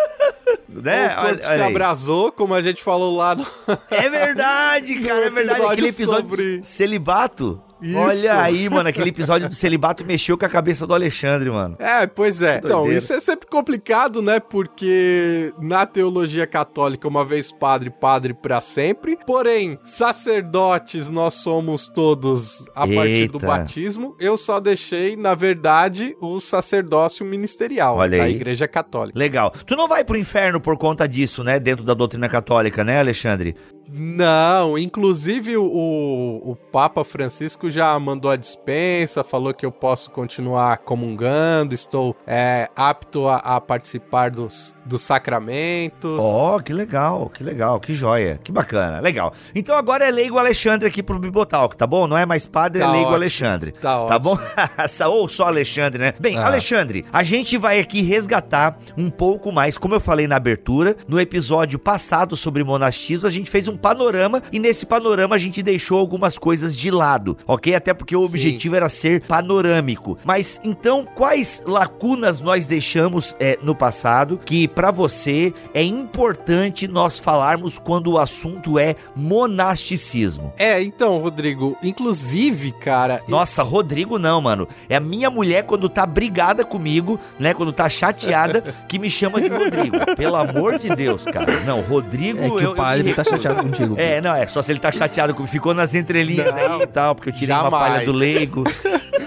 né? 0.68 1.16
O 1.16 1.22
corpo 1.22 1.42
se 1.42 1.60
abrasou, 1.62 2.32
como 2.32 2.54
a 2.54 2.62
gente 2.62 2.82
falou 2.82 3.16
lá 3.16 3.34
no... 3.34 3.46
É 3.90 4.08
verdade, 4.08 5.00
cara, 5.00 5.26
é 5.26 5.30
verdade. 5.30 5.62
Aquele 5.64 5.88
episódio 5.88 6.30
sobre... 6.30 6.64
celibato. 6.64 7.62
Isso. 7.80 7.96
Olha 7.96 8.40
aí, 8.40 8.68
mano, 8.68 8.88
aquele 8.88 9.10
episódio 9.10 9.48
do 9.48 9.54
celibato 9.54 10.04
mexeu 10.04 10.36
com 10.36 10.44
a 10.44 10.48
cabeça 10.48 10.86
do 10.86 10.94
Alexandre, 10.94 11.50
mano. 11.50 11.76
É, 11.78 12.06
pois 12.06 12.42
é. 12.42 12.60
Então, 12.62 12.90
isso 12.90 13.12
é 13.12 13.20
sempre 13.20 13.46
complicado, 13.46 14.20
né? 14.20 14.40
Porque 14.40 15.52
na 15.60 15.86
teologia 15.86 16.46
católica, 16.46 17.06
uma 17.06 17.24
vez 17.24 17.52
padre, 17.52 17.90
padre 17.90 18.34
para 18.34 18.60
sempre. 18.60 19.16
Porém, 19.26 19.78
sacerdotes 19.82 21.08
nós 21.08 21.34
somos 21.34 21.88
todos 21.88 22.64
a 22.76 22.86
Eita. 22.86 22.94
partir 22.96 23.28
do 23.28 23.38
batismo. 23.38 24.16
Eu 24.18 24.36
só 24.36 24.60
deixei, 24.60 25.16
na 25.16 25.34
verdade, 25.34 26.16
o 26.20 26.40
sacerdócio 26.40 27.24
ministerial 27.24 27.96
Olha 27.96 28.18
da 28.18 28.24
aí. 28.24 28.34
Igreja 28.34 28.66
Católica. 28.66 29.18
Legal. 29.18 29.50
Tu 29.50 29.76
não 29.76 29.88
vai 29.88 30.04
pro 30.04 30.16
inferno 30.16 30.60
por 30.60 30.76
conta 30.76 31.06
disso, 31.08 31.44
né? 31.44 31.58
Dentro 31.58 31.84
da 31.84 31.94
doutrina 31.94 32.28
católica, 32.28 32.82
né, 32.82 32.98
Alexandre? 32.98 33.54
Não, 33.90 34.76
inclusive 34.76 35.56
o, 35.56 35.62
o 35.64 36.56
Papa 36.70 37.04
Francisco 37.04 37.70
já 37.70 37.98
mandou 37.98 38.30
a 38.30 38.36
dispensa, 38.36 39.24
falou 39.24 39.54
que 39.54 39.64
eu 39.64 39.72
posso 39.72 40.10
continuar 40.10 40.78
comungando, 40.78 41.74
estou 41.74 42.14
é, 42.26 42.68
apto 42.76 43.26
a, 43.26 43.36
a, 43.36 43.60
participar 43.60 44.30
dos, 44.30 44.76
dos 44.84 45.00
sacramentos. 45.00 46.22
Oh, 46.22 46.60
que 46.62 46.72
legal, 46.72 47.30
que 47.30 47.42
legal, 47.42 47.80
que 47.80 47.94
joia, 47.94 48.38
que 48.44 48.52
bacana, 48.52 49.00
legal. 49.00 49.32
Então 49.54 49.76
agora 49.76 50.04
é 50.04 50.10
leigo 50.10 50.36
Alexandre 50.36 50.86
aqui 50.86 51.02
pro 51.02 51.18
Bibotalk, 51.18 51.74
tá 51.76 51.86
bom? 51.86 52.06
Não 52.06 52.18
é 52.18 52.26
mais 52.26 52.44
padre, 52.44 52.82
é 52.82 52.84
tá 52.84 52.90
é 52.90 52.92
leigo 52.92 53.06
ótimo, 53.06 53.16
Alexandre. 53.16 53.72
Tá, 53.72 54.04
tá 54.04 54.18
bom? 54.18 54.38
Ou 55.08 55.28
só 55.28 55.46
Alexandre, 55.46 55.98
né? 55.98 56.12
Bem, 56.20 56.36
ah. 56.36 56.46
Alexandre, 56.46 57.06
a 57.10 57.22
gente 57.22 57.56
vai 57.56 57.80
aqui 57.80 58.02
resgatar 58.02 58.76
um 58.96 59.08
pouco 59.08 59.50
mais, 59.50 59.78
como 59.78 59.94
eu 59.94 60.00
falei 60.00 60.26
na 60.26 60.36
abertura, 60.36 60.94
no 61.08 61.18
episódio 61.18 61.78
passado 61.78 62.36
sobre 62.36 62.62
monastismo, 62.62 63.26
a 63.26 63.30
gente 63.30 63.50
fez 63.50 63.66
um 63.66 63.77
panorama 63.78 64.42
e 64.52 64.58
nesse 64.58 64.84
panorama 64.84 65.36
a 65.36 65.38
gente 65.38 65.62
deixou 65.62 65.98
algumas 65.98 66.38
coisas 66.38 66.76
de 66.76 66.90
lado, 66.90 67.36
ok? 67.46 67.74
Até 67.74 67.94
porque 67.94 68.16
o 68.16 68.20
Sim. 68.20 68.26
objetivo 68.26 68.76
era 68.76 68.88
ser 68.88 69.22
panorâmico. 69.22 70.18
Mas 70.24 70.60
então, 70.64 71.06
quais 71.14 71.62
lacunas 71.64 72.40
nós 72.40 72.66
deixamos 72.66 73.36
é, 73.40 73.58
no 73.62 73.74
passado 73.74 74.38
que 74.44 74.66
para 74.68 74.90
você 74.90 75.52
é 75.72 75.82
importante 75.82 76.88
nós 76.88 77.18
falarmos 77.18 77.78
quando 77.78 78.12
o 78.12 78.18
assunto 78.18 78.78
é 78.78 78.94
monasticismo? 79.14 80.52
É, 80.58 80.82
então, 80.82 81.18
Rodrigo, 81.18 81.76
inclusive, 81.82 82.72
cara. 82.72 83.22
Nossa, 83.28 83.62
eu... 83.62 83.66
Rodrigo 83.66 84.18
não, 84.18 84.40
mano. 84.40 84.68
É 84.88 84.96
a 84.96 85.00
minha 85.00 85.30
mulher 85.30 85.64
quando 85.64 85.88
tá 85.88 86.04
brigada 86.04 86.64
comigo, 86.64 87.18
né? 87.38 87.54
Quando 87.54 87.72
tá 87.72 87.88
chateada, 87.88 88.62
que 88.88 88.98
me 88.98 89.10
chama 89.10 89.40
de 89.40 89.48
Rodrigo. 89.48 89.96
Pelo 90.16 90.36
amor 90.36 90.78
de 90.78 90.94
Deus, 90.94 91.24
cara. 91.24 91.60
Não, 91.60 91.80
Rodrigo. 91.80 92.38
É 92.38 92.50
que 92.50 92.64
eu, 92.64 92.72
o 92.72 92.74
pai 92.74 93.00
ele 93.00 93.14
tá 93.14 93.24
chateado 93.24 93.67
contigo. 93.70 93.94
É, 93.98 94.20
não, 94.20 94.34
é 94.34 94.46
só 94.46 94.62
se 94.62 94.72
ele 94.72 94.80
tá 94.80 94.90
chateado 94.90 95.34
comigo. 95.34 95.50
Ficou 95.52 95.74
nas 95.74 95.94
entrelinhas 95.94 96.54
não, 96.54 96.76
aí 96.76 96.82
e 96.82 96.86
tal, 96.86 97.14
porque 97.14 97.30
eu 97.30 97.34
tirei 97.34 97.48
jamais. 97.48 97.72
uma 97.72 97.78
palha 97.78 98.04
do 98.04 98.12
leigo. 98.12 98.64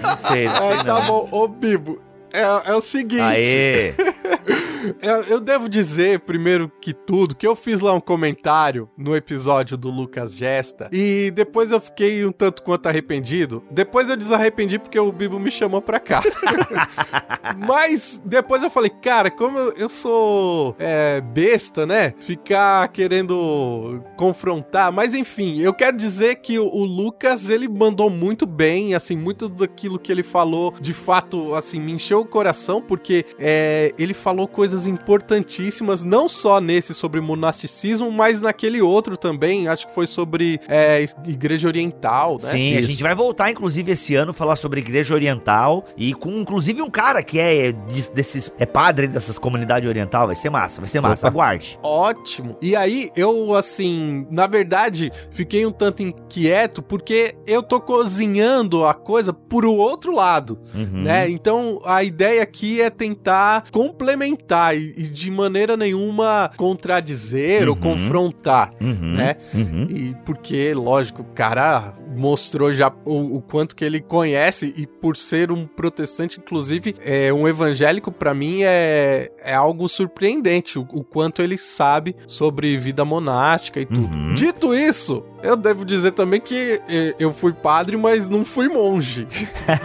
Não 0.02 0.16
sei, 0.16 0.48
não 0.48 0.56
sei. 0.56 0.78
Ah, 0.78 0.84
tá 0.84 1.00
bom, 1.02 1.28
ô 1.30 1.46
Bibo. 1.46 2.00
É, 2.32 2.70
é 2.70 2.74
o 2.74 2.80
seguinte. 2.80 3.20
Aê! 3.20 3.94
eu, 5.00 5.24
eu, 5.24 5.40
devo 5.40 5.68
dizer, 5.68 6.20
primeiro 6.20 6.70
que 6.80 6.92
tudo, 6.92 7.34
que 7.34 7.46
eu 7.46 7.54
fiz 7.54 7.80
lá 7.80 7.92
um 7.92 8.00
comentário 8.00 8.88
no 8.96 9.14
episódio 9.14 9.76
do 9.76 9.90
Lucas 9.90 10.36
Gesta 10.36 10.88
e 10.92 11.30
depois 11.30 11.70
eu 11.70 11.80
fiquei 11.80 12.24
um 12.24 12.32
tanto 12.32 12.62
quanto 12.62 12.88
arrependido. 12.88 13.62
Depois 13.70 14.08
eu 14.08 14.16
desarrependi 14.16 14.78
porque 14.78 14.98
o 14.98 15.12
Bibo 15.12 15.38
me 15.38 15.50
chamou 15.50 15.80
pra 15.80 16.00
cá. 16.00 16.22
Mas 17.56 18.20
depois 18.24 18.62
eu 18.62 18.70
falei, 18.70 18.90
cara, 18.90 19.30
como 19.30 19.58
eu, 19.58 19.72
eu 19.76 19.88
sou 19.88 20.74
é, 20.78 21.20
besta, 21.20 21.86
né? 21.86 22.14
Ficar 22.18 22.88
querendo 22.88 24.02
confrontar. 24.16 24.92
Mas 24.92 25.14
enfim, 25.14 25.60
eu 25.60 25.72
quero 25.72 25.96
dizer 25.96 26.36
que 26.36 26.58
o, 26.58 26.66
o 26.66 26.84
Lucas, 26.84 27.48
ele 27.48 27.68
mandou 27.68 28.10
muito 28.10 28.46
bem, 28.46 28.94
assim, 28.94 29.16
muito 29.16 29.48
daquilo 29.48 29.98
que 29.98 30.10
ele 30.10 30.22
falou, 30.22 30.74
de 30.80 30.92
fato, 30.92 31.54
assim, 31.54 31.80
me 31.80 31.92
encheu 31.92 32.20
o 32.20 32.26
coração, 32.26 32.80
porque 32.80 33.24
é, 33.38 33.92
ele 33.98 34.14
falou 34.14 34.48
coisas 34.48 34.71
coisas 34.72 34.86
importantíssimas, 34.86 36.02
não 36.02 36.28
só 36.28 36.60
nesse 36.60 36.94
sobre 36.94 37.20
monasticismo, 37.20 38.10
mas 38.10 38.40
naquele 38.40 38.80
outro 38.80 39.16
também, 39.16 39.68
acho 39.68 39.86
que 39.86 39.94
foi 39.94 40.06
sobre 40.06 40.58
é, 40.66 41.04
Igreja 41.26 41.68
Oriental, 41.68 42.38
né? 42.42 42.50
Sim, 42.50 42.70
Isso. 42.70 42.78
a 42.78 42.82
gente 42.82 43.02
vai 43.02 43.14
voltar, 43.14 43.50
inclusive, 43.50 43.92
esse 43.92 44.14
ano, 44.14 44.32
falar 44.32 44.56
sobre 44.56 44.80
Igreja 44.80 45.12
Oriental 45.12 45.84
e 45.96 46.14
com, 46.14 46.30
inclusive, 46.30 46.80
um 46.80 46.88
cara 46.88 47.22
que 47.22 47.38
é 47.38 47.72
desses, 48.14 48.50
é 48.58 48.64
padre 48.64 49.06
dessas 49.06 49.38
comunidades 49.38 49.88
oriental, 49.88 50.26
vai 50.26 50.36
ser 50.36 50.48
massa, 50.48 50.80
vai 50.80 50.88
ser 50.88 51.00
massa, 51.00 51.28
Opa. 51.28 51.28
aguarde. 51.28 51.78
Ótimo. 51.82 52.56
E 52.62 52.74
aí, 52.74 53.10
eu, 53.14 53.54
assim, 53.54 54.26
na 54.30 54.46
verdade, 54.46 55.12
fiquei 55.30 55.66
um 55.66 55.72
tanto 55.72 56.02
inquieto, 56.02 56.82
porque 56.82 57.34
eu 57.46 57.62
tô 57.62 57.80
cozinhando 57.80 58.86
a 58.86 58.94
coisa 58.94 59.32
por 59.32 59.66
o 59.66 59.74
outro 59.74 60.14
lado, 60.14 60.58
uhum. 60.74 61.02
né? 61.02 61.28
Então, 61.28 61.78
a 61.84 62.02
ideia 62.02 62.42
aqui 62.42 62.80
é 62.80 62.88
tentar 62.88 63.64
complementar 63.70 64.61
e, 64.74 64.92
e 64.96 65.02
de 65.04 65.30
maneira 65.30 65.76
nenhuma 65.76 66.50
contradizer 66.56 67.64
uhum. 67.64 67.70
ou 67.70 67.76
confrontar, 67.76 68.70
uhum. 68.80 69.14
né? 69.14 69.36
Uhum. 69.54 69.86
E 69.88 70.16
porque, 70.24 70.72
lógico, 70.74 71.22
o 71.22 71.26
cara 71.26 71.94
mostrou 72.14 72.72
já 72.72 72.92
o, 73.04 73.36
o, 73.36 73.42
quanto 73.42 73.74
que 73.74 73.84
ele 73.84 74.00
conhece 74.00 74.72
e 74.76 74.86
por 74.86 75.16
ser 75.16 75.50
um 75.50 75.66
protestante, 75.66 76.38
inclusive, 76.38 76.94
é 77.00 77.32
um 77.32 77.46
evangélico, 77.46 78.10
para 78.10 78.34
mim 78.34 78.62
é, 78.62 79.30
é 79.42 79.54
algo 79.54 79.88
surpreendente 79.88 80.78
o, 80.78 80.82
o, 80.92 81.02
quanto 81.02 81.42
ele 81.42 81.58
sabe 81.58 82.14
sobre 82.26 82.76
vida 82.76 83.04
monástica 83.04 83.80
e 83.80 83.86
tudo. 83.86 84.14
Uhum. 84.14 84.34
Dito 84.34 84.74
isso, 84.74 85.24
eu 85.42 85.56
devo 85.56 85.84
dizer 85.84 86.12
também 86.12 86.40
que 86.40 86.80
eu 87.18 87.32
fui 87.32 87.52
padre, 87.52 87.96
mas 87.96 88.28
não 88.28 88.44
fui 88.44 88.68
monge. 88.68 89.26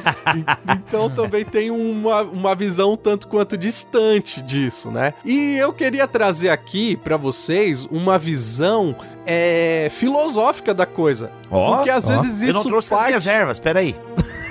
então 0.69 1.09
também 1.09 1.43
tem 1.43 1.71
uma, 1.71 2.21
uma 2.21 2.55
visão 2.55 2.95
tanto 2.95 3.27
quanto 3.27 3.57
distante 3.57 4.41
disso, 4.41 4.91
né? 4.91 5.13
E 5.25 5.57
eu 5.57 5.73
queria 5.73 6.07
trazer 6.07 6.49
aqui 6.49 6.95
para 6.95 7.17
vocês 7.17 7.85
uma 7.85 8.19
visão 8.19 8.95
é, 9.25 9.87
filosófica 9.91 10.73
da 10.73 10.85
coisa. 10.85 11.31
Oh, 11.49 11.75
porque 11.75 11.89
às 11.89 12.05
oh. 12.05 12.09
vezes 12.09 12.16
isso 12.25 12.43
Eu 12.45 12.53
não 12.53 12.63
trouxe 12.63 12.89
parte... 12.89 13.03
as 13.03 13.07
minhas 13.07 13.27
ervas, 13.27 13.59
peraí. 13.59 13.95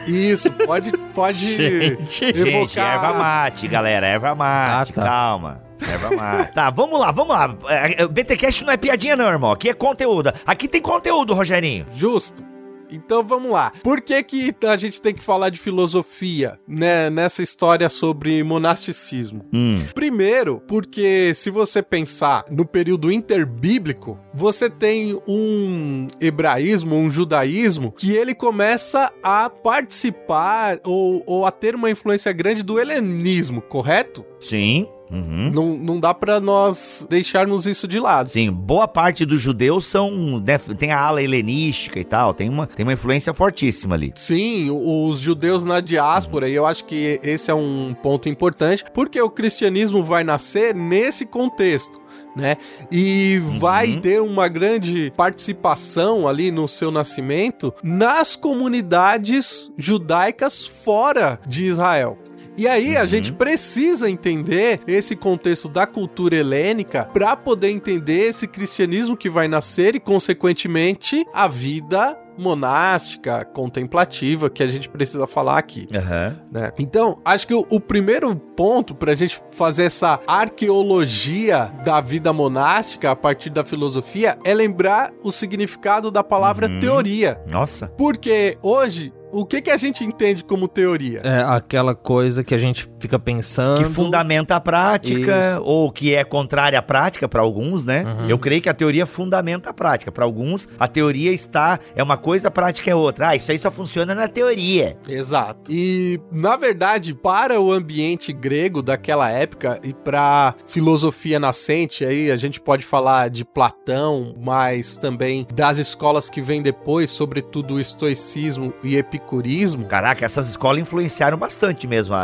Isso, 0.07 0.51
pode, 0.51 0.93
pode 1.15 1.57
gente, 2.09 2.25
evocar... 2.25 2.61
Gente, 2.61 2.79
erva 2.79 3.13
mate, 3.15 3.69
galera, 3.69 4.07
erva 4.07 4.35
mate, 4.35 4.93
ah, 4.93 4.95
tá. 4.95 5.03
calma. 5.03 5.63
Erva 5.81 6.17
mate. 6.17 6.53
tá, 6.55 6.71
vamos 6.71 6.99
lá, 6.99 7.11
vamos 7.11 7.37
lá. 7.37 7.57
É, 7.69 8.03
é, 8.03 8.09
BTcast 8.09 8.65
não 8.65 8.73
é 8.73 8.77
piadinha 8.77 9.17
não, 9.17 9.29
irmão. 9.29 9.53
Aqui 9.53 9.69
é 9.69 9.75
conteúdo. 9.75 10.33
Aqui 10.47 10.69
tem 10.69 10.81
conteúdo, 10.81 11.35
Rogerinho. 11.35 11.87
Justo. 11.93 12.56
Então 12.91 13.25
vamos 13.25 13.51
lá. 13.51 13.73
Por 13.83 14.01
que, 14.01 14.23
que 14.23 14.55
a 14.67 14.77
gente 14.77 15.01
tem 15.01 15.15
que 15.15 15.23
falar 15.23 15.51
de 15.51 15.59
filosofia 15.59 16.59
né, 16.67 17.11
nessa 17.11 17.43
história 17.43 17.89
sobre 17.89 18.43
monasticismo? 18.43 19.45
Hum. 19.53 19.85
Primeiro, 19.95 20.63
porque 20.67 21.33
se 21.35 21.51
você 21.51 21.83
pensar 21.83 22.45
no 22.51 22.65
período 22.67 23.11
interbíblico, 23.11 24.19
você 24.35 24.69
tem 24.69 25.21
um 25.27 26.07
hebraísmo, 26.21 26.97
um 26.97 27.11
judaísmo, 27.11 27.93
que 27.93 28.13
ele 28.13 28.35
começa 28.35 29.13
a 29.23 29.49
participar 29.49 30.81
ou, 30.85 31.23
ou 31.27 31.47
a 31.47 31.51
ter 31.51 31.75
uma 31.75 31.91
influência 31.91 32.33
grande 32.33 32.63
do 32.63 32.79
helenismo, 32.79 33.63
correto? 33.63 34.25
Sim. 34.41 34.89
Uhum. 35.11 35.53
Não, 35.55 35.77
não 35.77 36.01
dá 36.01 36.13
para 36.13 36.41
nós 36.41 37.07
deixarmos 37.09 37.67
isso 37.67 37.87
de 37.87 37.99
lado. 38.01 38.29
Sim, 38.31 38.51
boa 38.51 38.89
parte 38.89 39.25
dos 39.25 39.41
judeus 39.41 39.87
são. 39.87 40.41
Né, 40.41 40.59
tem 40.79 40.93
a 40.93 41.01
ala 41.01 41.23
helenística 41.23 42.01
e 42.01 42.05
tal, 42.05 42.35
tem 42.35 42.49
uma, 42.49 42.67
tem 42.67 42.85
uma 42.85 42.93
influência 42.93 43.33
fortíssima 43.33 43.95
ali. 43.95 44.13
Sim, 44.17 44.69
os 44.71 45.21
judeus 45.21 45.65
na 45.65 45.81
diáspora, 45.81 46.47
uhum. 46.47 46.53
e 46.53 46.55
eu 46.55 46.67
acho 46.67 46.85
que 46.85 47.21
esse 47.23 47.51
é 47.51 47.55
um 47.55 47.95
ponto 48.03 48.29
importante, 48.29 48.85
porque 48.93 49.21
o 49.21 49.31
cristianismo 49.31 50.03
vai 50.03 50.25
nascer 50.25 50.75
nesse 50.75 51.25
contexto. 51.25 52.01
Né? 52.35 52.59
E 52.93 53.41
uhum. 53.43 53.59
vai 53.59 53.97
ter 53.97 54.21
uma 54.21 54.47
grande 54.47 55.11
participação 55.17 56.29
ali 56.29 56.51
no 56.51 56.69
seu 56.69 56.91
nascimento 56.91 57.73
nas 57.83 58.37
comunidades 58.37 59.73
judaicas 59.79 60.67
fora 60.67 61.41
de 61.47 61.65
Israel. 61.65 62.19
E 62.57 62.67
aí 62.67 62.97
uhum. 62.97 63.03
a 63.03 63.07
gente 63.07 63.33
precisa 63.33 64.09
entender 64.09 64.81
esse 64.87 65.15
contexto 65.15 65.69
da 65.69 65.87
cultura 65.87 66.37
helênica 66.37 67.05
para 67.13 67.37
poder 67.37 67.71
entender 67.71 68.29
esse 68.29 68.47
cristianismo 68.47 69.17
que 69.17 69.29
vai 69.29 69.47
nascer 69.49 69.95
e, 69.95 70.01
consequentemente, 70.01 71.25
a 71.35 71.47
vida 71.47 72.19
monástica, 72.39 73.45
contemplativa, 73.45 74.51
que 74.51 74.63
a 74.63 74.67
gente 74.67 74.89
precisa 74.89 75.27
falar 75.27 75.59
aqui. 75.59 75.89
Uhum. 75.91 76.37
Né? 76.53 76.73
Então, 76.79 77.21
acho 77.25 77.47
que 77.47 77.55
o, 77.55 77.67
o 77.71 77.81
primeiro 77.81 78.35
ponto 78.37 78.95
para 78.95 79.13
a 79.13 79.15
gente 79.15 79.41
fazer 79.53 79.85
essa 79.85 80.21
arqueologia 80.27 81.73
da 81.85 82.01
vida 82.01 82.33
monástica 82.33 83.11
a 83.11 83.17
partir 83.17 83.51
da 83.51 83.65
filosofia 83.65 84.39
é 84.45 84.55
lembrar 84.55 85.13
o 85.23 85.33
significado 85.33 86.11
da 86.11 86.23
palavra 86.23 86.69
uhum. 86.69 86.79
teoria. 86.79 87.41
Nossa. 87.47 87.89
Porque 87.97 88.59
hoje 88.63 89.13
o 89.37 89.45
que, 89.45 89.61
que 89.61 89.71
a 89.71 89.77
gente 89.77 90.03
entende 90.03 90.43
como 90.43 90.67
teoria? 90.67 91.21
É 91.23 91.43
aquela 91.47 91.95
coisa 91.95 92.43
que 92.43 92.55
a 92.55 92.59
gente 92.59 92.89
fica 92.99 93.19
pensando. 93.19 93.77
Que 93.77 93.85
fundamenta 93.85 94.57
a 94.57 94.61
prática, 94.61 95.57
Isso. 95.57 95.63
ou 95.63 95.93
que 95.93 96.15
é 96.15 96.25
contrária 96.25 96.79
à 96.79 96.83
prática 96.83 97.29
para 97.29 97.43
alguns, 97.43 97.85
né? 97.85 98.03
Uhum. 98.03 98.31
Eu 98.31 98.39
creio 98.39 98.63
que 98.63 98.69
a 98.71 98.73
teoria 98.73 99.05
fundamenta 99.05 99.69
a 99.69 99.75
prática. 99.75 100.11
Para 100.11 100.25
alguns, 100.25 100.67
a 100.79 100.89
teoria 100.89 101.33
está. 101.33 101.79
É 101.95 102.03
uma 102.03 102.17
coisa, 102.17 102.49
a 102.49 102.51
prática 102.51 102.91
é 102.91 102.95
outra. 102.95 103.29
Ah, 103.29 103.37
isso 103.37 103.53
aí 103.53 103.59
só 103.59 103.71
funciona 103.71 104.15
na 104.15 104.27
teoria. 104.27 104.97
Exato. 105.07 105.71
E, 105.71 106.19
na 106.33 106.57
verdade, 106.57 107.13
para 107.13 107.61
o 107.61 107.71
ambiente 107.71 108.33
grego 108.33 108.81
daquela 108.81 109.31
época 109.31 109.79
e 109.85 109.93
para 109.93 110.55
filosofia 110.67 111.39
nascente, 111.39 112.07
aí 112.07 112.31
a 112.31 112.39
gente 112.39 112.59
pode 112.59 112.87
falar 112.87 113.29
de 113.29 113.45
Platão, 113.45 114.35
mas 114.43 114.97
também 114.97 115.47
das 115.53 115.77
escolas 115.77 116.31
que 116.31 116.41
vêm 116.41 116.63
depois, 116.63 117.11
sobretudo 117.11 117.75
o 117.75 117.81
estoicismo 117.81 118.73
e 118.83 118.97
epicuro 118.97 119.26
epicurismo. 119.27 119.85
Caraca, 119.87 120.25
essas 120.25 120.49
escolas 120.49 120.81
influenciaram 120.81 121.37
bastante 121.37 121.87
mesmo 121.87 122.15
a, 122.15 122.23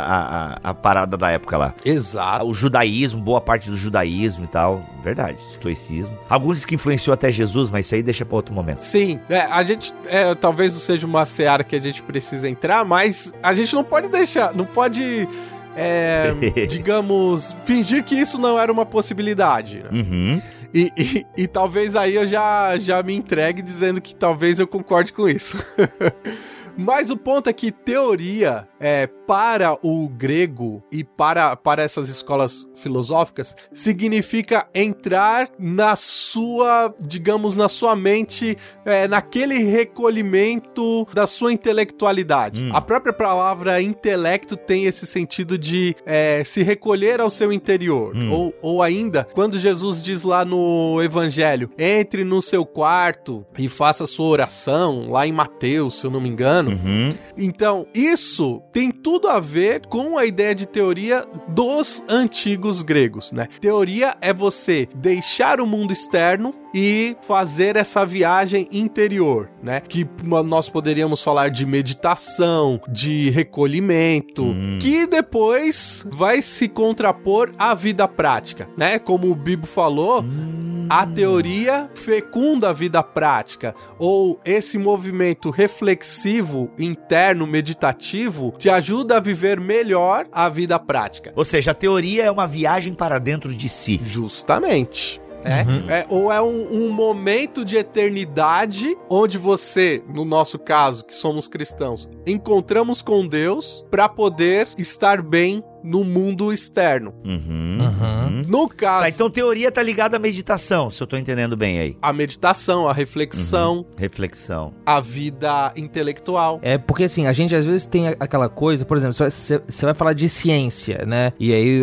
a, 0.62 0.70
a 0.70 0.74
parada 0.74 1.16
da 1.16 1.30
época 1.30 1.58
lá. 1.58 1.74
Exato. 1.84 2.46
O 2.46 2.54
judaísmo, 2.54 3.20
boa 3.20 3.40
parte 3.40 3.68
do 3.68 3.76
judaísmo 3.76 4.44
e 4.44 4.46
tal. 4.46 4.82
Verdade, 5.02 5.38
estoicismo. 5.48 6.16
Alguns 6.28 6.64
que 6.64 6.76
influenciou 6.76 7.12
até 7.12 7.30
Jesus, 7.30 7.68
mas 7.70 7.86
isso 7.86 7.96
aí 7.96 8.02
deixa 8.02 8.24
para 8.24 8.36
outro 8.36 8.54
momento. 8.54 8.80
Sim, 8.80 9.18
é, 9.28 9.40
a 9.40 9.62
gente, 9.64 9.92
é, 10.06 10.34
talvez 10.34 10.72
não 10.72 10.80
seja 10.80 11.06
uma 11.06 11.26
seara 11.26 11.64
que 11.64 11.74
a 11.74 11.80
gente 11.80 12.02
precisa 12.02 12.48
entrar, 12.48 12.84
mas 12.84 13.34
a 13.42 13.52
gente 13.52 13.74
não 13.74 13.82
pode 13.82 14.08
deixar, 14.08 14.54
não 14.54 14.64
pode 14.64 15.28
é, 15.76 16.32
digamos, 16.70 17.56
fingir 17.64 18.04
que 18.04 18.14
isso 18.14 18.38
não 18.38 18.58
era 18.58 18.70
uma 18.70 18.86
possibilidade. 18.86 19.82
Né? 19.82 19.90
Uhum. 19.92 20.42
E, 20.74 20.90
e, 20.96 21.26
e, 21.42 21.46
talvez 21.46 21.94
aí 21.94 22.14
eu 22.14 22.26
já, 22.26 22.78
já 22.78 23.02
me 23.02 23.14
entregue 23.14 23.60
dizendo 23.60 24.00
que 24.00 24.14
talvez 24.14 24.58
eu 24.58 24.66
concorde 24.66 25.12
com 25.12 25.28
isso. 25.28 25.58
Mas 26.76 27.10
o 27.10 27.16
ponto 27.16 27.48
é 27.48 27.52
que 27.52 27.70
teoria 27.70 28.68
é 28.80 29.06
para 29.26 29.78
o 29.86 30.08
grego 30.08 30.82
e 30.90 31.04
para, 31.04 31.54
para 31.54 31.82
essas 31.82 32.08
escolas 32.08 32.68
filosóficas 32.74 33.54
significa 33.72 34.66
entrar 34.74 35.50
na 35.58 35.94
sua, 35.94 36.92
digamos, 37.00 37.54
na 37.54 37.68
sua 37.68 37.94
mente, 37.94 38.56
é, 38.84 39.06
naquele 39.06 39.58
recolhimento 39.58 41.06
da 41.14 41.26
sua 41.26 41.52
intelectualidade. 41.52 42.60
Hum. 42.60 42.70
A 42.74 42.80
própria 42.80 43.12
palavra 43.12 43.80
intelecto 43.80 44.56
tem 44.56 44.86
esse 44.86 45.06
sentido 45.06 45.56
de 45.56 45.94
é, 46.04 46.42
se 46.44 46.62
recolher 46.62 47.20
ao 47.20 47.30
seu 47.30 47.52
interior. 47.52 48.14
Hum. 48.16 48.30
Ou, 48.32 48.54
ou 48.60 48.82
ainda, 48.82 49.26
quando 49.32 49.58
Jesus 49.58 50.02
diz 50.02 50.24
lá 50.24 50.44
no 50.44 51.00
Evangelho, 51.02 51.70
entre 51.78 52.24
no 52.24 52.42
seu 52.42 52.66
quarto 52.66 53.46
e 53.56 53.68
faça 53.68 54.06
sua 54.06 54.26
oração, 54.26 55.08
lá 55.08 55.26
em 55.26 55.32
Mateus, 55.32 56.00
se 56.00 56.06
eu 56.06 56.10
não 56.10 56.20
me 56.20 56.28
engano. 56.28 56.61
Uhum. 56.70 57.14
Então, 57.36 57.86
isso 57.94 58.62
tem 58.72 58.90
tudo 58.90 59.28
a 59.28 59.40
ver 59.40 59.86
com 59.86 60.16
a 60.16 60.24
ideia 60.24 60.54
de 60.54 60.66
teoria 60.66 61.24
dos 61.48 62.02
antigos 62.08 62.82
gregos, 62.82 63.32
né? 63.32 63.48
Teoria 63.60 64.14
é 64.20 64.32
você 64.32 64.88
deixar 64.94 65.60
o 65.60 65.66
mundo 65.66 65.92
externo 65.92 66.54
e 66.74 67.16
fazer 67.22 67.76
essa 67.76 68.06
viagem 68.06 68.68
interior, 68.72 69.50
né? 69.62 69.80
Que 69.80 70.08
nós 70.44 70.68
poderíamos 70.68 71.22
falar 71.22 71.50
de 71.50 71.66
meditação, 71.66 72.80
de 72.88 73.30
recolhimento, 73.30 74.42
hum. 74.42 74.78
que 74.80 75.06
depois 75.06 76.06
vai 76.10 76.40
se 76.40 76.68
contrapor 76.68 77.52
à 77.58 77.74
vida 77.74 78.08
prática, 78.08 78.68
né? 78.76 78.98
Como 78.98 79.30
o 79.30 79.34
Bibo 79.34 79.66
falou, 79.66 80.22
hum. 80.22 80.86
a 80.88 81.06
teoria 81.06 81.90
fecunda 81.94 82.70
a 82.70 82.72
vida 82.72 83.02
prática, 83.02 83.74
ou 83.98 84.40
esse 84.44 84.78
movimento 84.78 85.50
reflexivo 85.50 86.70
interno 86.78 87.46
meditativo 87.46 88.54
te 88.58 88.70
ajuda 88.70 89.18
a 89.18 89.20
viver 89.20 89.60
melhor 89.60 90.26
a 90.32 90.48
vida 90.48 90.78
prática. 90.78 91.32
Ou 91.36 91.44
seja, 91.44 91.72
a 91.72 91.74
teoria 91.74 92.24
é 92.24 92.30
uma 92.30 92.46
viagem 92.46 92.94
para 92.94 93.18
dentro 93.18 93.54
de 93.54 93.68
si. 93.68 94.00
Justamente. 94.02 95.20
É, 95.44 95.62
uhum. 95.62 95.90
é, 95.90 96.06
ou 96.08 96.32
é 96.32 96.40
um, 96.40 96.86
um, 96.86 96.92
momento 96.92 97.64
de 97.64 97.76
eternidade 97.76 98.96
onde 99.10 99.38
você, 99.38 100.02
no 100.12 100.24
nosso 100.24 100.58
caso, 100.58 101.04
que 101.04 101.14
somos 101.14 101.48
cristãos, 101.48 102.08
encontramos 102.26 103.02
com 103.02 103.26
Deus 103.26 103.84
para 103.90 104.08
poder 104.08 104.68
estar 104.78 105.20
bem 105.20 105.64
no 105.82 106.04
mundo 106.04 106.52
externo. 106.52 107.14
Uhum, 107.24 107.78
uhum. 107.80 108.42
No 108.48 108.68
caso. 108.68 109.02
Tá, 109.02 109.08
então 109.08 109.30
teoria 109.30 109.70
tá 109.70 109.82
ligada 109.82 110.16
à 110.16 110.20
meditação, 110.20 110.90
se 110.90 111.02
eu 111.02 111.06
tô 111.06 111.16
entendendo 111.16 111.56
bem 111.56 111.78
aí. 111.78 111.96
A 112.00 112.12
meditação, 112.12 112.88
a 112.88 112.92
reflexão. 112.92 113.78
Uhum. 113.78 113.84
Reflexão. 113.96 114.72
A 114.84 115.00
vida 115.00 115.72
intelectual. 115.76 116.60
É 116.62 116.78
porque 116.78 117.04
assim, 117.04 117.26
a 117.26 117.32
gente 117.32 117.54
às 117.54 117.66
vezes 117.66 117.84
tem 117.84 118.08
aquela 118.20 118.48
coisa, 118.48 118.84
por 118.84 118.96
exemplo, 118.96 119.14
você 119.14 119.60
vai 119.82 119.94
falar 119.94 120.12
de 120.12 120.28
ciência, 120.28 121.04
né? 121.06 121.32
E 121.38 121.52
aí, 121.52 121.82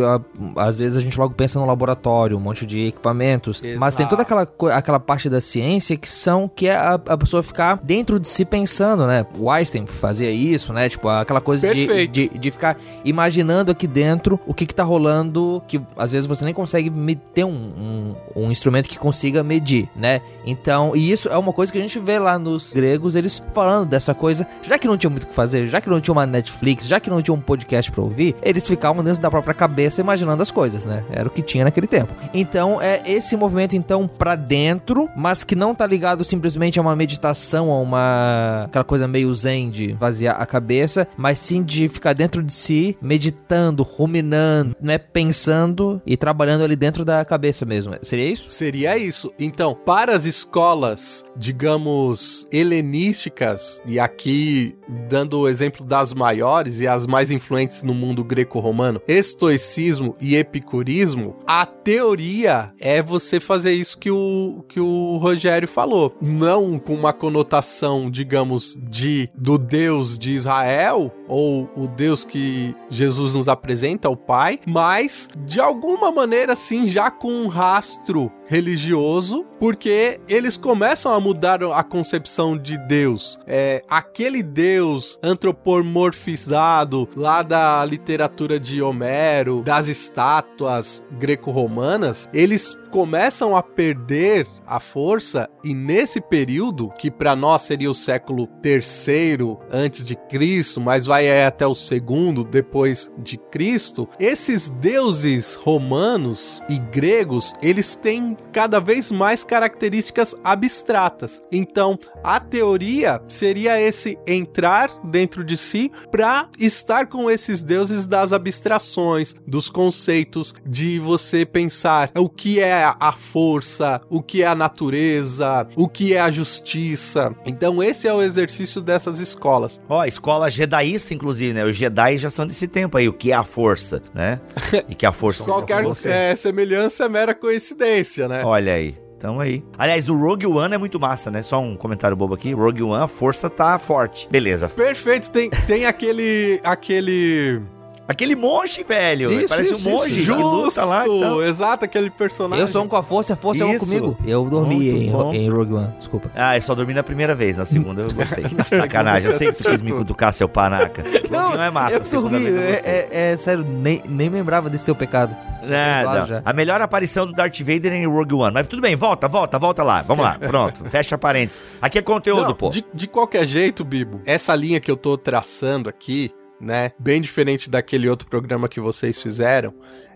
às 0.56 0.80
vezes 0.80 0.98
a 0.98 1.02
gente 1.02 1.18
logo 1.18 1.34
pensa 1.34 1.60
no 1.60 1.66
laboratório, 1.66 2.38
um 2.38 2.40
monte 2.40 2.66
de 2.66 2.88
equipamentos. 2.88 3.64
Exato. 3.64 3.80
Mas 3.80 3.96
tem 3.96 4.08
toda 4.08 4.22
aquela, 4.22 4.48
aquela 4.74 5.00
parte 5.00 5.30
da 5.30 5.42
ciência 5.42 5.98
que 5.98 6.08
são 6.08 6.48
que 6.48 6.68
é 6.68 6.76
a, 6.76 6.94
a 6.94 7.18
pessoa 7.18 7.42
ficar 7.42 7.80
dentro 7.84 8.20
de 8.20 8.28
si 8.28 8.46
pensando, 8.46 9.08
né? 9.08 9.26
O 9.38 9.50
Einstein 9.50 9.86
fazia 9.86 10.32
isso, 10.32 10.74
né? 10.74 10.90
Tipo, 10.90 11.08
aquela 11.10 11.42
coisa 11.42 11.74
de, 11.74 12.08
de, 12.08 12.30
de, 12.30 12.52
ficar 12.52 12.78
imaginando 13.04 13.72
aqui 13.72 13.88
dentro 13.90 14.40
o 14.46 14.54
que, 14.54 14.66
que 14.66 14.74
tá 14.74 14.84
rolando, 14.84 15.62
que 15.68 15.82
às 15.98 16.12
vezes 16.12 16.28
você 16.28 16.46
nem 16.46 16.54
consegue 16.54 16.90
ter 17.34 17.44
um, 17.44 17.50
um, 17.50 18.16
um, 18.36 18.52
instrumento 18.52 18.88
que 18.88 18.98
consiga 18.98 19.44
medir, 19.44 19.90
né? 19.96 20.22
Então, 20.46 20.96
e 20.96 21.12
isso 21.12 21.28
é 21.30 21.38
uma 21.38 21.52
coisa 21.52 21.72
que 21.72 21.78
a 21.78 21.82
gente 21.82 22.00
vê 22.00 22.18
lá 22.20 22.40
nos 22.40 22.72
gregos, 22.72 23.16
eles 23.16 23.42
falando 23.54 23.88
dessa 23.88 24.14
coisa, 24.14 24.48
já 24.62 24.78
que 24.78 24.88
não 24.88 24.98
tinha 24.98 25.10
muito 25.10 25.24
o 25.24 25.28
que 25.28 25.34
fazer, 25.34 25.68
já 25.68 25.82
que 25.82 25.90
não 25.90 26.00
tinha 26.00 26.14
uma 26.14 26.26
Netflix, 26.26 26.88
já 26.88 27.00
que 27.00 27.10
não 27.10 27.22
tinha 27.22 27.34
um 27.34 27.42
podcast 27.42 27.92
pra 27.92 28.04
ouvir, 28.04 28.36
eles 28.42 28.66
ficavam 28.66 29.04
dentro 29.04 29.22
da 29.22 29.30
própria 29.30 29.54
cabeça 29.54 30.02
imaginando 30.02 30.42
as 30.42 30.52
coisas, 30.52 30.86
né? 30.86 31.04
Era 31.12 31.28
o 31.28 31.32
que 31.32 31.42
tinha 31.42 31.64
naquele 31.64 31.88
tempo. 31.88 32.14
Então, 32.34 32.82
é 32.82 33.02
esse 33.06 33.36
movimento, 33.36 33.76
então, 33.76 34.08
para 34.08 34.36
dentro, 34.36 35.10
mas 35.16 35.44
que 35.44 35.56
não 35.56 35.74
tá 35.74 35.86
ligado 35.86 36.24
simplesmente 36.24 36.80
a 36.80 36.82
uma 36.82 36.96
meditação, 36.96 37.72
a 37.72 37.80
uma. 37.80 38.64
aquela 38.66 38.86
coisa 38.86 39.08
meio 39.08 39.34
zen 39.34 39.70
de 39.70 39.94
vaziar 39.94 40.42
a 40.42 40.46
cabeça, 40.46 41.08
mas 41.18 41.40
sim 41.40 41.64
de 41.64 41.90
ficar 41.90 42.14
dentro 42.14 42.44
de 42.44 42.54
si, 42.54 42.98
meditando 43.02 43.79
pensando, 43.80 43.84
ruminando, 43.84 44.76
né? 44.82 44.98
Pensando 44.98 46.02
e 46.06 46.18
trabalhando 46.18 46.64
ali 46.64 46.76
dentro 46.76 47.06
da 47.06 47.24
cabeça 47.24 47.66
mesmo. 47.66 47.96
Seria 48.02 48.30
isso? 48.30 48.50
Seria 48.50 48.98
isso. 48.98 49.32
Então, 49.40 49.74
para 49.74 50.16
as 50.16 50.26
escolas, 50.26 51.24
digamos, 51.36 52.48
helenísticas, 52.52 53.82
e 53.86 54.00
aqui 54.00 54.76
dando 55.10 55.42
o 55.42 55.48
exemplo 55.48 55.86
das 55.86 56.14
maiores 56.14 56.80
e 56.80 56.88
as 56.88 57.06
mais 57.06 57.32
influentes 57.32 57.84
no 57.84 57.94
mundo 57.94 58.24
greco-romano, 58.24 59.02
estoicismo 59.08 60.16
e 60.20 60.36
epicurismo, 60.36 61.36
a 61.48 61.66
teoria 61.66 62.72
é 62.80 63.02
você 63.02 63.40
fazer 63.40 63.74
isso 63.74 63.98
que 63.98 64.12
o, 64.12 64.64
que 64.68 64.80
o 64.80 65.18
Rogério 65.18 65.68
falou. 65.68 66.16
Não 66.22 66.80
com 66.80 66.94
uma 66.94 67.14
conotação, 67.14 68.10
digamos, 68.10 68.80
de 68.90 69.30
do 69.36 69.58
Deus 69.58 70.18
de 70.18 70.32
Israel, 70.32 71.14
ou 71.28 71.70
o 71.76 71.88
Deus 71.88 72.26
que 72.26 72.76
Jesus 72.90 73.34
nos 73.34 73.48
apresenta 73.70 74.10
o 74.10 74.18
pai, 74.18 74.60
mas 74.66 75.30
de 75.46 75.62
alguma 75.62 76.12
maneira 76.12 76.54
assim 76.54 76.88
já 76.88 77.12
com 77.12 77.32
um 77.32 77.48
rastro 77.48 78.32
religioso, 78.50 79.46
porque 79.60 80.20
eles 80.28 80.58
começam 80.58 81.14
a 81.14 81.20
mudar 81.20 81.62
a 81.64 81.84
concepção 81.84 82.58
de 82.58 82.80
Deus. 82.80 83.40
É, 83.46 83.84
aquele 83.88 84.42
Deus 84.42 85.20
antropomorfizado 85.22 87.08
lá 87.16 87.44
da 87.44 87.86
literatura 87.86 88.60
de 88.60 88.82
Homero, 88.82 89.62
das 89.62 89.88
estátuas 89.88 91.04
greco-romanas, 91.20 92.28
eles 92.34 92.76
começam 92.90 93.56
a 93.56 93.62
perder 93.62 94.48
a 94.66 94.80
força 94.80 95.48
e 95.64 95.76
nesse 95.76 96.20
período, 96.20 96.90
que 96.98 97.12
para 97.12 97.36
nós 97.36 97.62
seria 97.62 97.92
o 97.92 97.94
século 97.94 98.48
terceiro 98.64 99.60
antes 99.72 100.04
de 100.04 100.16
Cristo, 100.16 100.82
mas 100.82 101.06
vai 101.06 101.44
até 101.44 101.68
o 101.68 101.76
segundo 101.76 102.44
depois 102.44 103.12
de 103.16 103.38
Cristo, 103.38 104.10
esses 104.20 104.70
deuses 104.70 105.54
romanos 105.54 106.60
e 106.68 106.80
gregos, 106.80 107.54
eles 107.62 107.96
têm 107.96 108.39
cada 108.52 108.80
vez 108.80 109.12
mais 109.12 109.44
características 109.44 110.36
abstratas. 110.44 111.42
Então, 111.52 111.98
a 112.24 112.40
teoria 112.40 113.22
seria 113.28 113.80
esse 113.80 114.18
entrar 114.28 114.90
dentro 115.04 115.44
de 115.44 115.58
si 115.58 115.92
para 116.12 116.50
estar 116.58 117.08
com 117.08 117.30
esses 117.30 117.62
deuses 117.62 118.06
das 118.06 118.34
abstrações, 118.34 119.36
dos 119.46 119.70
conceitos, 119.70 120.54
de 120.66 121.00
você 121.00 121.46
pensar 121.46 122.12
o 122.18 122.30
que 122.30 122.60
é 122.60 122.84
a 123.00 123.12
força, 123.12 124.02
o 124.10 124.22
que 124.22 124.44
é 124.44 124.48
a 124.48 124.56
natureza, 124.56 125.68
o 125.76 125.88
que 125.88 126.14
é 126.14 126.20
a 126.20 126.32
justiça. 126.32 127.36
Então, 127.46 127.82
esse 127.82 128.08
é 128.08 128.14
o 128.14 128.22
exercício 128.22 128.82
dessas 128.82 129.20
escolas. 129.20 129.82
Ó, 129.90 130.00
oh, 130.00 130.06
escola 130.06 130.50
jedaísta, 130.50 131.14
inclusive, 131.14 131.54
né? 131.54 131.66
Os 131.66 131.76
Jedi 131.76 132.18
já 132.18 132.30
são 132.30 132.46
desse 132.46 132.68
tempo 132.68 132.98
aí, 132.98 133.08
o 133.08 133.14
que 133.14 133.32
é 133.32 133.36
a 133.36 133.44
força, 133.44 134.02
né? 134.14 134.40
E 134.88 134.96
que 134.96 135.06
a 135.06 135.12
força. 135.12 135.44
Qualquer 135.44 135.86
é, 136.06 136.36
semelhança 136.36 137.06
é 137.06 137.10
mera 137.10 137.36
coincidência, 137.36 138.28
né? 138.30 138.44
Olha 138.46 138.74
aí. 138.74 138.96
Então 139.18 139.42
aí. 139.42 139.62
Aliás, 139.78 140.08
o 140.08 140.16
Rogue 140.16 140.48
One 140.48 140.74
é 140.74 140.78
muito 140.78 140.98
massa, 140.98 141.30
né? 141.30 141.42
Só 141.42 141.60
um 141.60 141.76
comentário 141.76 142.16
bobo 142.16 142.34
aqui. 142.34 142.54
Rogue 142.54 142.84
One, 142.84 143.04
a 143.04 143.08
força 143.08 143.50
tá 143.50 143.78
forte. 143.78 144.30
Beleza. 144.32 144.70
Perfeito. 144.70 145.30
Tem, 145.30 145.50
tem 145.50 145.86
aquele. 145.86 146.62
aquele. 146.64 147.62
Aquele 148.10 148.36
monge, 148.36 148.84
velho. 148.84 149.32
Isso, 149.32 149.50
Parece 149.50 149.74
isso, 149.74 149.88
um 149.88 149.92
monge. 149.92 150.20
Justo, 150.20 150.84
lá. 150.84 151.04
Então. 151.08 151.44
Exato, 151.44 151.86
aquele 151.86 152.10
personagem. 152.10 152.66
Eu 152.66 152.68
sou 152.68 152.84
um 152.84 152.88
com 152.88 152.96
a 152.96 153.04
força, 153.04 153.34
a 153.34 153.38
força 153.38 153.64
isso. 153.64 153.72
é 153.72 153.76
um 153.76 153.80
comigo. 153.80 154.18
Eu 154.26 154.50
dormi 154.50 154.90
em, 154.90 155.10
em, 155.36 155.50
Rogue 155.50 155.74
One, 155.76 155.94
desculpa. 155.96 156.32
Ah, 156.34 156.58
eu 156.58 156.62
só 156.64 156.74
dormi 156.74 156.92
na 156.96 157.04
primeira 157.04 157.36
vez, 157.36 157.60
na 157.60 157.66
segunda 157.66 158.02
eu 158.02 158.12
gostei. 158.12 158.46
Sacanagem, 158.66 159.28
eu 159.28 159.34
sei 159.34 159.50
que 159.50 159.54
você 159.54 159.70
quis 159.70 159.82
me 159.84 159.92
cutucar, 159.92 160.34
seu 160.34 160.50
panaca. 160.50 161.04
Não, 161.30 161.56
não 161.56 161.62
é 161.62 161.70
massa. 161.70 162.16
Eu 162.16 162.22
dormi, 162.24 162.48
é, 162.48 162.82
é, 162.84 163.32
é, 163.32 163.38
sério, 163.38 163.64
nem, 163.64 164.02
nem 164.10 164.28
lembrava 164.28 164.72
desse 164.72 164.84
teu 164.84 164.96
pecado. 164.96 165.36
É, 165.62 166.04
não. 166.04 166.42
A 166.44 166.54
melhor 166.54 166.82
aparição 166.82 167.28
do 167.28 167.34
Darth 167.34 167.60
Vader 167.60 167.94
em 167.94 168.08
Rogue 168.08 168.34
One. 168.34 168.54
Mas 168.54 168.68
tudo 168.68 168.82
bem, 168.82 168.96
volta, 168.96 169.28
volta, 169.28 169.60
volta 169.60 169.84
lá. 169.84 170.02
Vamos 170.02 170.24
lá, 170.24 170.38
pronto. 170.42 170.84
Fecha 170.86 171.18
parênteses. 171.18 171.66
Aqui 171.80 172.00
é 172.00 172.02
conteúdo, 172.02 172.44
não, 172.44 172.56
pô. 172.56 172.70
De, 172.70 172.84
de 172.92 173.08
qualquer 173.08 173.46
jeito, 173.46 173.86
Bibo, 173.86 174.22
essa 174.26 174.56
linha 174.56 174.80
que 174.80 174.90
eu 174.90 174.98
tô 174.98 175.16
traçando 175.18 175.88
aqui, 175.88 176.32
né? 176.60 176.92
Bem 177.00 177.22
diferente 177.22 177.70
daquele 177.70 178.10
outro 178.10 178.28
programa 178.28 178.68
que 178.68 178.80
vocês 178.80 179.22
fizeram. 179.22 179.74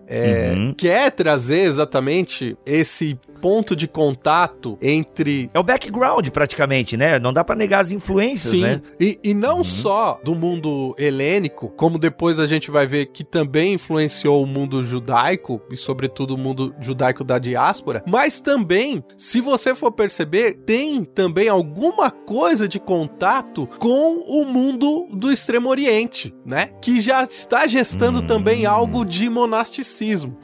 É, 0.07 0.53
uhum. 0.55 0.73
quer 0.73 1.11
trazer 1.11 1.61
exatamente 1.61 2.57
esse 2.65 3.17
ponto 3.41 3.75
de 3.75 3.87
contato 3.87 4.77
entre. 4.81 5.49
É 5.53 5.59
o 5.59 5.63
background, 5.63 6.27
praticamente, 6.29 6.95
né? 6.95 7.19
Não 7.19 7.33
dá 7.33 7.43
para 7.43 7.55
negar 7.55 7.81
as 7.81 7.91
influências, 7.91 8.53
Sim. 8.53 8.61
né? 8.61 8.81
E, 8.99 9.19
e 9.23 9.33
não 9.33 9.57
uhum. 9.57 9.63
só 9.63 10.19
do 10.23 10.33
mundo 10.33 10.95
helênico, 10.97 11.69
como 11.69 11.99
depois 11.99 12.39
a 12.39 12.47
gente 12.47 12.71
vai 12.71 12.87
ver 12.87 13.07
que 13.07 13.23
também 13.23 13.73
influenciou 13.73 14.41
o 14.41 14.47
mundo 14.47 14.83
judaico, 14.83 15.61
e 15.69 15.75
sobretudo 15.75 16.35
o 16.35 16.37
mundo 16.37 16.73
judaico 16.79 17.23
da 17.23 17.37
diáspora, 17.37 18.03
mas 18.07 18.39
também, 18.39 19.03
se 19.17 19.41
você 19.41 19.75
for 19.75 19.91
perceber, 19.91 20.59
tem 20.65 21.03
também 21.03 21.49
alguma 21.49 22.09
coisa 22.09 22.67
de 22.67 22.79
contato 22.79 23.67
com 23.79 24.23
o 24.25 24.45
mundo 24.45 25.07
do 25.11 25.31
Extremo 25.31 25.69
Oriente, 25.69 26.33
né? 26.45 26.69
Que 26.81 27.01
já 27.01 27.23
está 27.23 27.67
gestando 27.67 28.19
hum. 28.19 28.25
também 28.25 28.65
algo 28.65 29.03
de 29.03 29.29
monasticismo. 29.29 29.92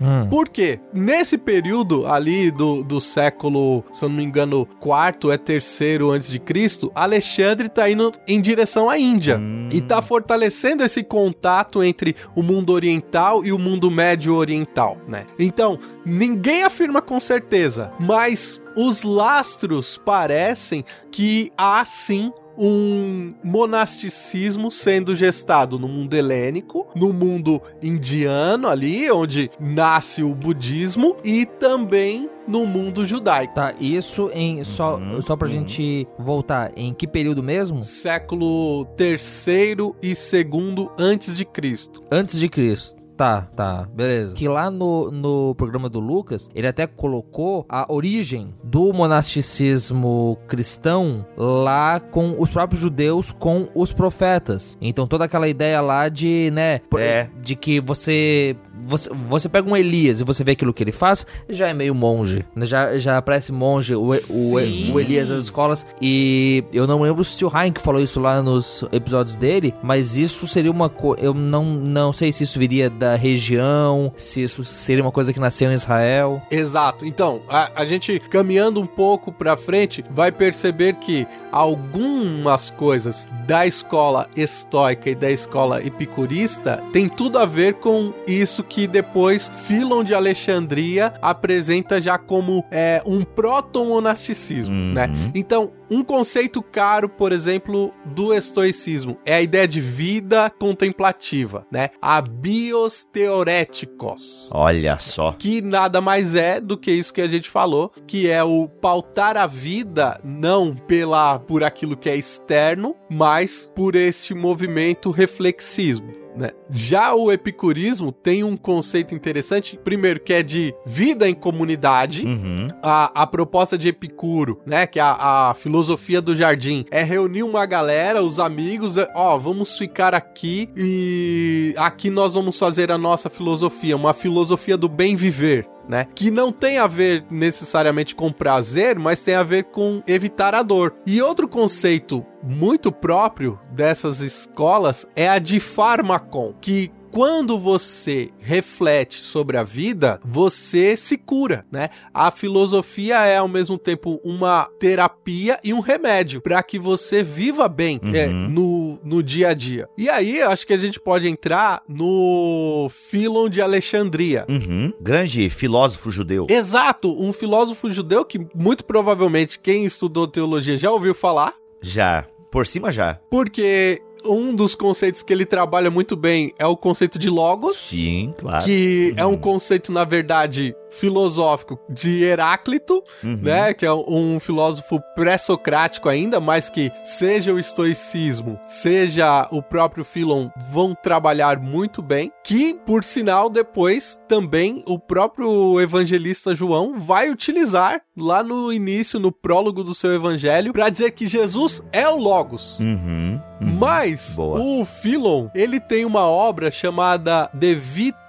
Hum. 0.02 0.28
Por 0.30 0.50
quê? 0.50 0.80
Nesse 0.94 1.38
período 1.38 2.06
ali 2.08 2.52
do, 2.52 2.84
do 2.84 3.00
século, 3.00 3.84
se 3.92 4.04
eu 4.04 4.10
não 4.10 4.16
me 4.18 4.24
engano, 4.24 4.66
quarto 4.80 5.32
é 5.32 5.38
terceiro 5.38 6.12
antes 6.12 6.30
de 6.30 6.40
Cristo, 6.40 6.92
Alexandre 6.94 7.70
tá 7.70 7.90
indo 7.90 8.12
em 8.28 8.40
direção 8.42 8.90
à 8.90 8.98
Índia 8.98 9.38
hum. 9.38 9.70
e 9.72 9.82
tá 9.82 10.02
fortalecendo 10.02 10.84
esse 10.84 11.04
contato 11.04 11.84
entre 11.84 12.16
o 12.36 12.44
mundo 12.44 12.74
oriental 12.74 13.46
e 13.46 13.52
o 13.52 13.60
mundo 13.60 13.90
médio 13.90 14.36
oriental, 14.36 14.98
né? 15.08 15.26
Então, 15.38 15.80
ninguém 16.06 16.64
afirma 16.64 17.02
com 17.02 17.20
certeza, 17.20 17.92
mas 18.00 18.62
os 18.76 19.04
lastros 19.04 20.00
parecem 20.04 20.84
que 21.12 21.52
há 21.58 21.84
sim 21.86 22.32
um 22.60 23.34
monasticismo 23.42 24.70
sendo 24.70 25.16
gestado 25.16 25.80
no 25.80 25.88
mundo 25.88 26.14
helênico, 26.14 26.88
no 26.94 27.14
mundo 27.14 27.62
indiano 27.82 28.68
ali, 28.68 29.10
onde 29.10 29.50
nasce 29.60 30.22
o 30.22 30.36
budismo, 30.36 31.16
e 31.24 31.46
também 31.46 32.30
no 32.46 32.66
mundo 32.66 33.06
judaico. 33.06 33.54
Tá, 33.54 33.74
isso 33.80 34.30
em 34.34 34.64
só 34.64 34.98
uhum, 34.98 35.22
só 35.22 35.36
pra 35.36 35.48
uhum. 35.48 35.54
gente 35.54 36.08
voltar, 36.18 36.72
em 36.76 36.94
que 36.94 37.08
período 37.08 37.42
mesmo? 37.42 37.84
Século 37.84 38.86
terceiro 38.98 39.96
e 40.02 40.14
segundo 40.14 40.92
antes 41.00 41.38
de 41.38 41.46
Cristo. 41.46 42.04
Antes 42.12 42.40
de 42.40 42.50
Cristo. 42.50 42.99
Tá, 43.20 43.42
tá, 43.54 43.86
beleza. 43.94 44.34
Que 44.34 44.48
lá 44.48 44.72
no, 44.72 45.12
no 45.12 45.54
programa 45.56 45.90
do 45.90 46.00
Lucas, 46.00 46.50
ele 46.56 46.66
até 46.66 46.88
colocou 46.88 47.66
a 47.68 47.86
origem 47.92 48.56
do 48.64 48.94
monasticismo 48.94 50.38
cristão 50.48 51.26
lá 51.36 52.00
com 52.00 52.38
os 52.40 52.50
próprios 52.50 52.80
judeus, 52.80 53.34
com 53.34 53.68
os 53.76 53.92
profetas. 53.92 54.78
Então 54.80 55.06
toda 55.06 55.26
aquela 55.26 55.50
ideia 55.50 55.82
lá 55.82 56.08
de, 56.08 56.50
né, 56.54 56.80
é. 56.98 57.30
de 57.42 57.58
que 57.58 57.82
você 57.82 58.56
você, 58.90 59.10
você 59.30 59.48
pega 59.48 59.70
um 59.70 59.78
Elias 59.78 60.20
e 60.20 60.24
você 60.24 60.44
vê 60.44 60.54
aquilo 60.54 60.74
que 60.74 60.84
ele 60.84 60.92
faz, 60.92 61.26
já 61.48 61.68
é 61.68 61.74
meio 61.74 61.94
monge. 61.94 62.44
Né? 62.56 62.66
Já, 62.66 62.98
já 62.98 63.22
parece 63.22 63.52
monge 63.52 63.96
o, 63.96 64.08
o, 64.30 64.54
o, 64.54 65.00
Elias 65.00 65.30
das 65.30 65.44
escolas. 65.44 65.86
E 66.02 66.64
eu 66.74 66.88
não 66.88 67.02
lembro 67.02 67.24
se 67.24 67.46
o 67.46 67.52
Heinck 67.56 67.80
falou 67.80 68.02
isso 68.02 68.20
lá 68.20 68.42
nos 68.42 68.84
episódios 68.92 69.36
dele, 69.36 69.74
mas 69.84 70.18
isso 70.18 70.48
seria 70.48 70.72
uma 70.72 70.90
coisa. 70.90 71.24
Eu 71.24 71.34
não, 71.34 71.64
não 71.64 72.12
sei 72.12 72.32
se 72.32 72.44
isso 72.44 72.58
viria 72.58 72.90
da 72.90 73.16
região, 73.16 74.12
se 74.18 74.44
isso 74.44 74.64
seria 74.64 75.04
uma 75.04 75.12
coisa 75.12 75.32
que 75.32 75.40
nasceu 75.40 75.70
em 75.70 75.76
Israel. 75.76 76.42
Exato. 76.50 77.06
Então, 77.06 77.42
a, 77.48 77.70
a 77.76 77.86
gente 77.86 78.20
caminhando 78.20 78.82
um 78.82 78.88
pouco 78.88 79.32
pra 79.32 79.56
frente, 79.56 80.04
vai 80.10 80.32
perceber 80.32 80.96
que 80.96 81.28
algumas 81.52 82.70
coisas 82.72 83.28
da 83.48 83.66
escola 83.66 84.28
estoica 84.36 85.10
e 85.10 85.16
da 85.16 85.30
escola 85.30 85.84
epicurista 85.84 86.84
tem 86.92 87.08
tudo 87.08 87.38
a 87.38 87.46
ver 87.46 87.76
com 87.76 88.14
isso 88.28 88.64
que 88.64 88.79
depois 88.88 89.52
Filon 89.66 90.04
de 90.04 90.14
Alexandria 90.14 91.14
apresenta 91.22 92.02
já 92.02 92.18
como 92.18 92.66
é, 92.72 93.02
um 93.06 93.24
proto-monasticismo, 93.24 94.76
uhum. 94.76 94.94
né? 94.94 95.10
Então, 95.34 95.72
um 95.90 96.04
conceito 96.04 96.62
caro, 96.62 97.10
por 97.10 97.32
exemplo, 97.32 97.94
do 98.06 98.34
estoicismo 98.34 99.18
é 99.26 99.36
a 99.36 99.42
ideia 99.42 99.68
de 99.68 99.82
vida 99.82 100.52
contemplativa, 100.60 101.66
né? 101.72 101.90
A 102.02 102.22
bios 102.22 103.04
teoréticos. 103.04 104.50
Olha 104.54 104.98
só. 105.00 105.34
Que 105.34 105.62
nada 105.62 106.00
mais 106.00 106.36
é 106.36 106.62
do 106.62 106.78
que 106.78 106.92
isso 106.92 107.14
que 107.14 107.22
a 107.22 107.28
gente 107.28 107.50
falou, 107.50 107.92
que 108.06 108.30
é 108.30 108.44
o 108.44 108.68
pautar 108.68 109.36
a 109.38 109.48
vida 109.48 110.20
não 110.24 110.76
pela 110.76 111.40
por 111.40 111.64
aquilo 111.64 111.98
que 111.98 112.10
é 112.10 112.16
externo, 112.16 112.96
mas 113.10 113.72
por 113.76 113.96
este 113.96 114.34
movimento 114.34 115.12
reflexismo. 115.12 116.20
Né? 116.36 116.52
Já 116.70 117.14
o 117.14 117.32
epicurismo 117.32 118.14
tem 118.14 118.46
um 118.46 118.56
conceito 118.56 119.14
interessante, 119.14 119.78
primeiro 119.84 120.22
que 120.22 120.32
é 120.32 120.42
de 120.42 120.74
vida 120.86 121.28
em 121.28 121.34
comunidade. 121.34 122.26
Uhum. 122.26 122.68
A, 122.82 123.24
a 123.24 123.28
proposta 123.28 123.78
de 123.78 123.90
Epicuro, 123.90 124.62
né, 124.66 124.88
que 124.88 125.00
é 125.00 125.02
a, 125.02 125.50
a 125.50 125.54
filosofia 125.54 125.79
do 126.22 126.36
jardim, 126.36 126.86
é 126.92 127.04
reunir 127.04 127.44
uma 127.44 127.66
galera, 127.66 128.22
os 128.22 128.40
amigos, 128.40 128.98
é, 128.98 129.08
ó, 129.16 129.38
vamos 129.38 129.78
ficar 129.78 130.14
aqui 130.14 130.70
e 130.76 131.74
aqui 131.78 132.10
nós 132.10 132.34
vamos 132.34 132.58
fazer 132.58 132.92
a 132.92 132.98
nossa 132.98 133.30
filosofia, 133.30 133.96
uma 133.96 134.14
filosofia 134.14 134.78
do 134.78 134.90
bem 134.90 135.16
viver 135.16 135.68
né? 135.90 136.06
Que 136.14 136.30
não 136.30 136.52
tem 136.52 136.78
a 136.78 136.86
ver 136.86 137.26
necessariamente 137.32 138.14
com 138.14 138.32
prazer, 138.32 139.00
mas 139.00 139.24
tem 139.24 139.34
a 139.34 139.42
ver 139.42 139.64
com 139.66 140.04
evitar 140.08 140.54
a 140.54 140.62
dor. 140.62 140.94
E 141.06 141.20
outro 141.20 141.50
conceito 141.50 142.24
muito 142.44 142.92
próprio 142.92 143.60
dessas 143.72 144.22
escolas 144.22 145.08
é 145.16 145.28
a 145.28 145.40
de 145.40 145.60
Pharmacon, 145.60 146.54
que 146.62 146.92
quando 147.12 147.58
você 147.58 148.30
reflete 148.42 149.24
sobre 149.24 149.58
a 149.58 149.64
vida, 149.64 150.20
você 150.26 150.96
se 150.96 151.18
cura, 151.18 151.66
né? 151.72 151.90
A 152.14 152.32
filosofia 152.32 153.26
é 153.26 153.38
ao 153.38 153.48
mesmo 153.48 153.78
tempo 153.78 154.20
uma 154.24 154.70
terapia 154.80 155.60
e 155.64 155.74
um 155.74 155.80
remédio 155.80 156.42
para 156.42 156.62
que 156.64 156.78
você 156.78 157.24
viva 157.24 157.68
bem 157.68 158.00
uhum. 158.04 158.16
é, 158.16 158.28
no, 158.28 159.00
no 159.04 159.24
dia 159.24 159.50
a 159.50 159.54
dia. 159.54 159.88
E 159.98 160.10
aí, 160.10 160.42
acho 160.42 160.66
que 160.66 160.74
a 160.74 160.78
gente 160.78 161.00
pode 161.00 161.28
entrar 161.28 161.82
no 161.88 162.90
Filon 163.10 163.50
de 163.50 163.62
Alexandria. 163.62 164.46
Uhum. 164.48 164.94
Grande 165.02 165.50
filósofo 165.50 166.12
judeu. 166.12 166.46
Exato, 166.50 167.16
um 167.22 167.34
filósofo 167.34 167.92
judeu 167.92 168.24
que 168.24 168.40
muito 168.56 168.84
provavelmente 168.86 169.60
quem 169.60 169.86
estudou 169.86 170.28
teologia 170.28 170.78
já 170.78 170.92
ouviu 170.92 171.14
falar. 171.14 171.54
Já. 171.82 172.26
Por 172.52 172.66
cima 172.66 172.92
já. 172.92 173.20
Porque 173.30 174.02
um 174.26 174.54
dos 174.54 174.76
conceitos 174.76 175.22
que 175.24 175.32
ele 175.32 175.46
trabalha 175.46 175.90
muito 175.90 176.16
bem 176.16 176.54
é 176.58 176.66
o 176.66 176.76
conceito 176.76 177.18
de 177.18 177.30
logos. 177.30 177.78
Sim, 177.78 178.34
claro. 178.38 178.64
Que 178.64 179.12
uhum. 179.12 179.20
é 179.20 179.26
um 179.26 179.38
conceito, 179.38 179.92
na 179.92 180.04
verdade, 180.04 180.76
filosófico 180.90 181.80
de 181.90 182.24
Heráclito, 182.24 183.04
uhum. 183.24 183.38
né? 183.42 183.74
Que 183.74 183.86
é 183.86 183.94
um 183.94 184.40
filósofo 184.40 185.02
pré-socrático 185.16 186.10
ainda, 186.10 186.40
mas 186.40 186.70
que 186.70 186.92
seja 187.04 187.54
o 187.54 187.60
estoicismo, 187.60 188.60
seja 188.66 189.48
o 189.52 189.62
próprio 189.62 190.04
Filon 190.04 190.50
vão 190.72 190.96
trabalhar 190.96 191.60
muito 191.60 192.02
bem. 192.02 192.32
Que, 192.44 192.74
por 192.74 193.04
sinal, 193.04 193.50
depois 193.50 194.20
também 194.28 194.84
o 194.86 194.98
próprio 194.98 195.80
evangelista 195.80 196.56
João 196.56 197.00
vai 197.00 197.30
utilizar 197.30 198.02
lá 198.18 198.44
no 198.44 198.72
início, 198.72 199.20
no 199.20 199.32
prólogo 199.32 199.84
do 199.84 199.96
seu 199.96 200.14
evangelho, 200.14 200.74
para 200.74 200.90
dizer 200.90 201.12
que 201.12 201.28
Jesus 201.28 201.82
é 201.92 202.08
o 202.08 202.18
Logos. 202.18 202.80
Uhum. 202.80 203.40
Uhum. 203.62 203.78
Mas 203.78 204.36
Boa. 204.36 204.60
o 204.60 204.86
Filon, 204.86 205.50
ele 205.54 205.80
tem 205.80 206.06
uma 206.06 206.22
obra 206.22 206.72
chamada 206.72 207.50
De 207.54 207.76
Vita 207.76 208.20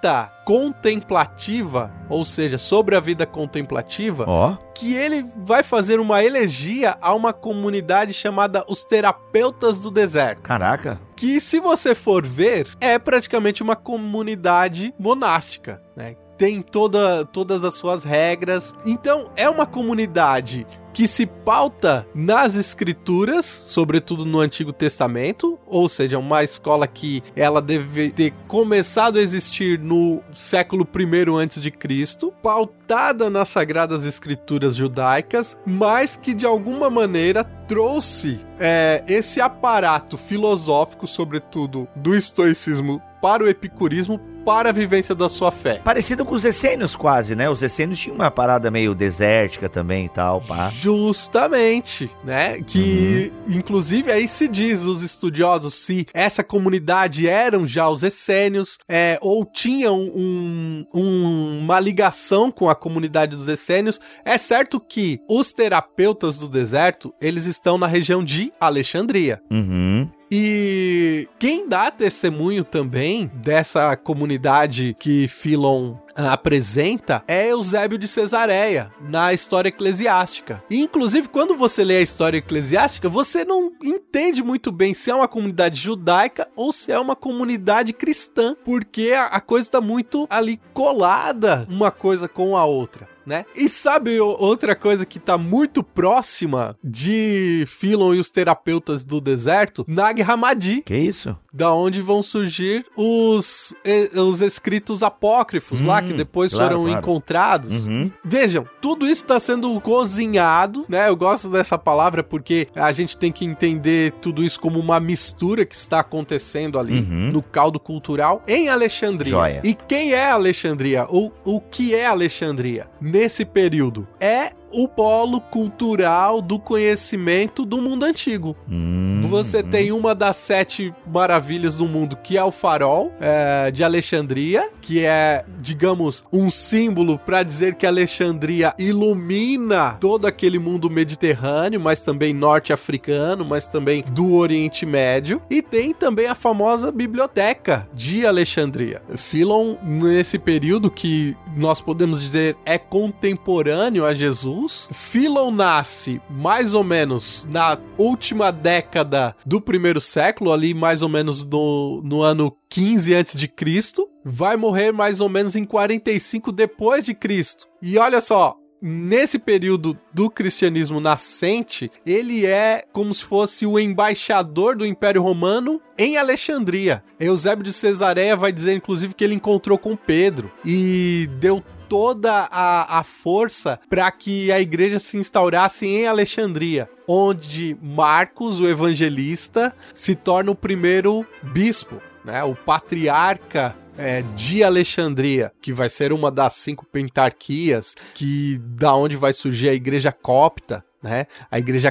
contemplativa, 0.44 1.92
ou 2.08 2.24
seja, 2.24 2.58
sobre 2.58 2.96
a 2.96 3.00
vida 3.00 3.26
contemplativa, 3.26 4.24
oh. 4.28 4.56
que 4.74 4.94
ele 4.94 5.24
vai 5.36 5.62
fazer 5.62 6.00
uma 6.00 6.24
elegia 6.24 6.96
a 7.00 7.14
uma 7.14 7.32
comunidade 7.32 8.12
chamada 8.12 8.64
os 8.68 8.82
Terapeutas 8.84 9.80
do 9.80 9.90
Deserto. 9.90 10.42
Caraca. 10.42 11.00
Que, 11.14 11.40
se 11.40 11.60
você 11.60 11.94
for 11.94 12.26
ver, 12.26 12.68
é 12.80 12.98
praticamente 12.98 13.62
uma 13.62 13.76
comunidade 13.76 14.94
monástica, 14.98 15.82
né? 15.94 16.16
Tem 16.40 16.62
toda, 16.62 17.22
todas 17.26 17.64
as 17.64 17.74
suas 17.74 18.02
regras. 18.02 18.74
Então, 18.86 19.30
é 19.36 19.46
uma 19.46 19.66
comunidade 19.66 20.66
que 20.90 21.06
se 21.06 21.26
pauta 21.26 22.06
nas 22.14 22.56
escrituras, 22.56 23.44
sobretudo 23.44 24.24
no 24.24 24.40
Antigo 24.40 24.72
Testamento, 24.72 25.58
ou 25.66 25.86
seja, 25.86 26.18
uma 26.18 26.42
escola 26.42 26.86
que 26.86 27.22
ela 27.36 27.60
deve 27.60 28.10
ter 28.10 28.32
começado 28.48 29.18
a 29.18 29.22
existir 29.22 29.78
no 29.78 30.22
século 30.32 30.88
I 30.98 31.30
antes 31.38 31.60
de 31.60 31.70
Cristo, 31.70 32.32
pautada 32.42 33.28
nas 33.28 33.50
sagradas 33.50 34.06
escrituras 34.06 34.74
judaicas, 34.74 35.58
mas 35.66 36.16
que 36.16 36.32
de 36.32 36.46
alguma 36.46 36.88
maneira 36.88 37.44
trouxe 37.44 38.40
é, 38.58 39.04
esse 39.06 39.42
aparato 39.42 40.16
filosófico, 40.16 41.06
sobretudo 41.06 41.86
do 42.00 42.14
estoicismo 42.14 43.00
para 43.20 43.44
o 43.44 43.48
epicurismo 43.48 44.18
para 44.44 44.70
a 44.70 44.72
vivência 44.72 45.14
da 45.14 45.28
sua 45.28 45.50
fé. 45.50 45.80
Parecido 45.84 46.24
com 46.24 46.34
os 46.34 46.44
essênios 46.44 46.96
quase, 46.96 47.34
né? 47.34 47.48
Os 47.48 47.62
essênios 47.62 47.98
tinham 47.98 48.16
uma 48.16 48.30
parada 48.30 48.70
meio 48.70 48.94
desértica 48.94 49.68
também 49.68 50.06
e 50.06 50.08
tal, 50.08 50.40
pá. 50.40 50.68
Justamente, 50.70 52.10
né? 52.24 52.60
Que, 52.60 53.32
uhum. 53.46 53.58
inclusive, 53.58 54.10
aí 54.10 54.26
se 54.26 54.48
diz 54.48 54.84
os 54.84 55.02
estudiosos 55.02 55.74
se 55.74 56.06
essa 56.12 56.42
comunidade 56.42 57.28
eram 57.28 57.66
já 57.66 57.88
os 57.88 58.02
essênios, 58.02 58.78
é, 58.88 59.18
ou 59.20 59.44
tinham 59.44 59.98
um, 59.98 60.84
um, 60.94 61.58
uma 61.62 61.80
ligação 61.80 62.50
com 62.50 62.68
a 62.68 62.74
comunidade 62.74 63.36
dos 63.36 63.48
essênios. 63.48 64.00
É 64.24 64.38
certo 64.38 64.80
que 64.80 65.20
os 65.28 65.52
terapeutas 65.52 66.38
do 66.38 66.48
deserto, 66.48 67.12
eles 67.20 67.46
estão 67.46 67.78
na 67.78 67.86
região 67.86 68.22
de 68.22 68.52
Alexandria. 68.60 69.40
Uhum. 69.50 70.08
E 70.32 71.28
quem 71.40 71.68
dá 71.68 71.90
testemunho 71.90 72.62
também 72.62 73.28
dessa 73.34 73.96
comunidade 73.96 74.94
que 74.96 75.26
Filon 75.26 75.96
ah, 76.14 76.32
apresenta 76.32 77.24
é 77.26 77.50
Eusébio 77.50 77.98
de 77.98 78.06
Cesareia 78.06 78.92
na 79.00 79.32
história 79.32 79.70
eclesiástica. 79.70 80.62
E, 80.70 80.80
inclusive, 80.80 81.26
quando 81.26 81.56
você 81.56 81.82
lê 81.82 81.96
a 81.96 82.02
história 82.02 82.38
eclesiástica, 82.38 83.08
você 83.08 83.44
não 83.44 83.72
entende 83.82 84.40
muito 84.40 84.70
bem 84.70 84.94
se 84.94 85.10
é 85.10 85.14
uma 85.14 85.26
comunidade 85.26 85.80
judaica 85.80 86.48
ou 86.54 86.72
se 86.72 86.92
é 86.92 86.98
uma 87.00 87.16
comunidade 87.16 87.92
cristã, 87.92 88.54
porque 88.64 89.12
a, 89.12 89.26
a 89.26 89.40
coisa 89.40 89.66
está 89.66 89.80
muito 89.80 90.28
ali 90.30 90.60
colada 90.72 91.66
uma 91.68 91.90
coisa 91.90 92.28
com 92.28 92.56
a 92.56 92.64
outra 92.64 93.09
né? 93.26 93.44
E 93.54 93.68
sabe 93.68 94.18
outra 94.20 94.74
coisa 94.74 95.04
que 95.04 95.18
tá 95.18 95.36
muito 95.38 95.82
próxima 95.82 96.76
de 96.82 97.64
Philon 97.66 98.14
e 98.14 98.20
os 98.20 98.30
terapeutas 98.30 99.04
do 99.04 99.20
deserto? 99.20 99.84
Nag 99.86 100.22
Hammadi. 100.22 100.82
Que 100.82 100.96
isso? 100.96 101.36
Da 101.52 101.72
onde 101.72 102.00
vão 102.00 102.22
surgir 102.22 102.86
os, 102.96 103.74
os 104.14 104.40
escritos 104.40 105.02
apócrifos 105.02 105.82
hum, 105.82 105.86
lá, 105.86 106.00
que 106.02 106.12
hum, 106.12 106.16
depois 106.16 106.52
claro, 106.52 106.68
foram 106.68 106.84
claro. 106.84 106.98
encontrados. 106.98 107.84
Uhum. 107.84 108.10
Vejam, 108.24 108.66
tudo 108.80 109.04
isso 109.04 109.22
está 109.22 109.40
sendo 109.40 109.80
cozinhado, 109.80 110.84
né? 110.88 111.08
Eu 111.08 111.16
gosto 111.16 111.48
dessa 111.48 111.76
palavra 111.76 112.22
porque 112.22 112.68
a 112.74 112.92
gente 112.92 113.16
tem 113.16 113.32
que 113.32 113.44
entender 113.44 114.12
tudo 114.20 114.42
isso 114.42 114.60
como 114.60 114.78
uma 114.78 115.00
mistura 115.00 115.64
que 115.64 115.74
está 115.74 116.00
acontecendo 116.00 116.78
ali 116.78 117.00
uhum. 117.00 117.30
no 117.32 117.42
caldo 117.42 117.80
cultural 117.80 118.42
em 118.46 118.68
Alexandria. 118.68 119.30
Joia. 119.30 119.60
E 119.64 119.74
quem 119.74 120.12
é 120.12 120.30
Alexandria? 120.30 121.06
O, 121.08 121.30
o 121.44 121.60
que 121.60 121.94
é 121.94 122.06
Alexandria? 122.06 122.88
Nesse 123.10 123.44
período. 123.44 124.06
É 124.20 124.52
o 124.72 124.88
polo 124.88 125.40
cultural 125.40 126.40
do 126.40 126.58
conhecimento 126.58 127.64
do 127.64 127.80
mundo 127.80 128.04
antigo. 128.04 128.56
Hum, 128.68 129.20
Você 129.28 129.58
hum. 129.58 129.70
tem 129.70 129.92
uma 129.92 130.14
das 130.14 130.36
sete 130.36 130.94
maravilhas 131.12 131.74
do 131.74 131.86
mundo, 131.86 132.16
que 132.16 132.36
é 132.36 132.44
o 132.44 132.50
farol 132.50 133.12
é, 133.20 133.70
de 133.70 133.84
Alexandria, 133.84 134.68
que 134.80 135.04
é, 135.04 135.44
digamos, 135.60 136.24
um 136.32 136.50
símbolo 136.50 137.18
para 137.18 137.42
dizer 137.42 137.74
que 137.74 137.86
Alexandria 137.86 138.74
ilumina 138.78 139.96
todo 140.00 140.26
aquele 140.26 140.58
mundo 140.58 140.90
mediterrâneo, 140.90 141.80
mas 141.80 142.00
também 142.02 142.32
norte-africano, 142.32 143.44
mas 143.44 143.68
também 143.68 144.04
do 144.10 144.34
Oriente 144.34 144.84
Médio. 144.86 145.40
E 145.50 145.62
tem 145.62 145.92
também 145.92 146.26
a 146.26 146.34
famosa 146.34 146.90
biblioteca 146.90 147.88
de 147.94 148.26
Alexandria. 148.26 149.02
Philon, 149.16 149.76
nesse 149.82 150.38
período 150.38 150.90
que 150.90 151.36
nós 151.56 151.80
podemos 151.80 152.20
dizer 152.20 152.56
é 152.64 152.78
contemporâneo 152.78 154.04
a 154.04 154.14
Jesus, 154.14 154.59
Jesus. 154.60 154.88
Philon 154.92 155.50
nasce 155.50 156.20
mais 156.28 156.74
ou 156.74 156.84
menos 156.84 157.46
na 157.50 157.78
última 157.96 158.50
década 158.50 159.34
do 159.44 159.60
primeiro 159.60 160.00
século, 160.00 160.52
ali 160.52 160.74
mais 160.74 161.02
ou 161.02 161.08
menos 161.08 161.44
do, 161.44 162.02
no 162.04 162.22
ano 162.22 162.54
15 162.68 163.14
antes 163.14 163.38
de 163.38 163.48
Cristo. 163.48 164.08
Vai 164.24 164.56
morrer 164.56 164.92
mais 164.92 165.20
ou 165.20 165.28
menos 165.28 165.56
em 165.56 165.64
45 165.64 166.52
depois 166.52 167.04
de 167.04 167.14
Cristo. 167.14 167.66
E 167.82 167.96
olha 167.98 168.20
só, 168.20 168.56
nesse 168.82 169.38
período 169.38 169.98
do 170.12 170.28
cristianismo 170.30 171.00
nascente, 171.00 171.90
ele 172.04 172.44
é 172.46 172.82
como 172.92 173.14
se 173.14 173.24
fosse 173.24 173.66
o 173.66 173.78
embaixador 173.78 174.76
do 174.76 174.86
Império 174.86 175.22
Romano 175.22 175.80
em 175.98 176.16
Alexandria. 176.16 177.02
Eusébio 177.18 177.64
de 177.64 177.72
Cesareia 177.72 178.36
vai 178.36 178.52
dizer, 178.52 178.74
inclusive, 178.74 179.14
que 179.14 179.24
ele 179.24 179.34
encontrou 179.34 179.78
com 179.78 179.96
Pedro 179.96 180.50
e 180.64 181.28
deu 181.38 181.62
toda 181.90 182.48
a, 182.52 183.00
a 183.00 183.02
força 183.02 183.80
para 183.90 184.08
que 184.12 184.52
a 184.52 184.60
igreja 184.60 185.00
se 185.00 185.16
instaurasse 185.16 185.84
em 185.84 186.06
Alexandria, 186.06 186.88
onde 187.06 187.76
Marcos, 187.82 188.60
o 188.60 188.68
evangelista, 188.68 189.74
se 189.92 190.14
torna 190.14 190.52
o 190.52 190.54
primeiro 190.54 191.26
bispo, 191.42 192.00
né? 192.24 192.44
O 192.44 192.54
patriarca 192.54 193.76
é, 193.98 194.22
de 194.36 194.62
Alexandria, 194.62 195.52
que 195.60 195.72
vai 195.72 195.88
ser 195.88 196.12
uma 196.12 196.30
das 196.30 196.54
cinco 196.54 196.86
pentarquias, 196.86 197.96
que 198.14 198.58
da 198.58 198.94
onde 198.94 199.16
vai 199.16 199.32
surgir 199.32 199.68
a 199.68 199.74
igreja 199.74 200.12
copta, 200.12 200.84
né? 201.02 201.26
A 201.50 201.58
igreja 201.58 201.90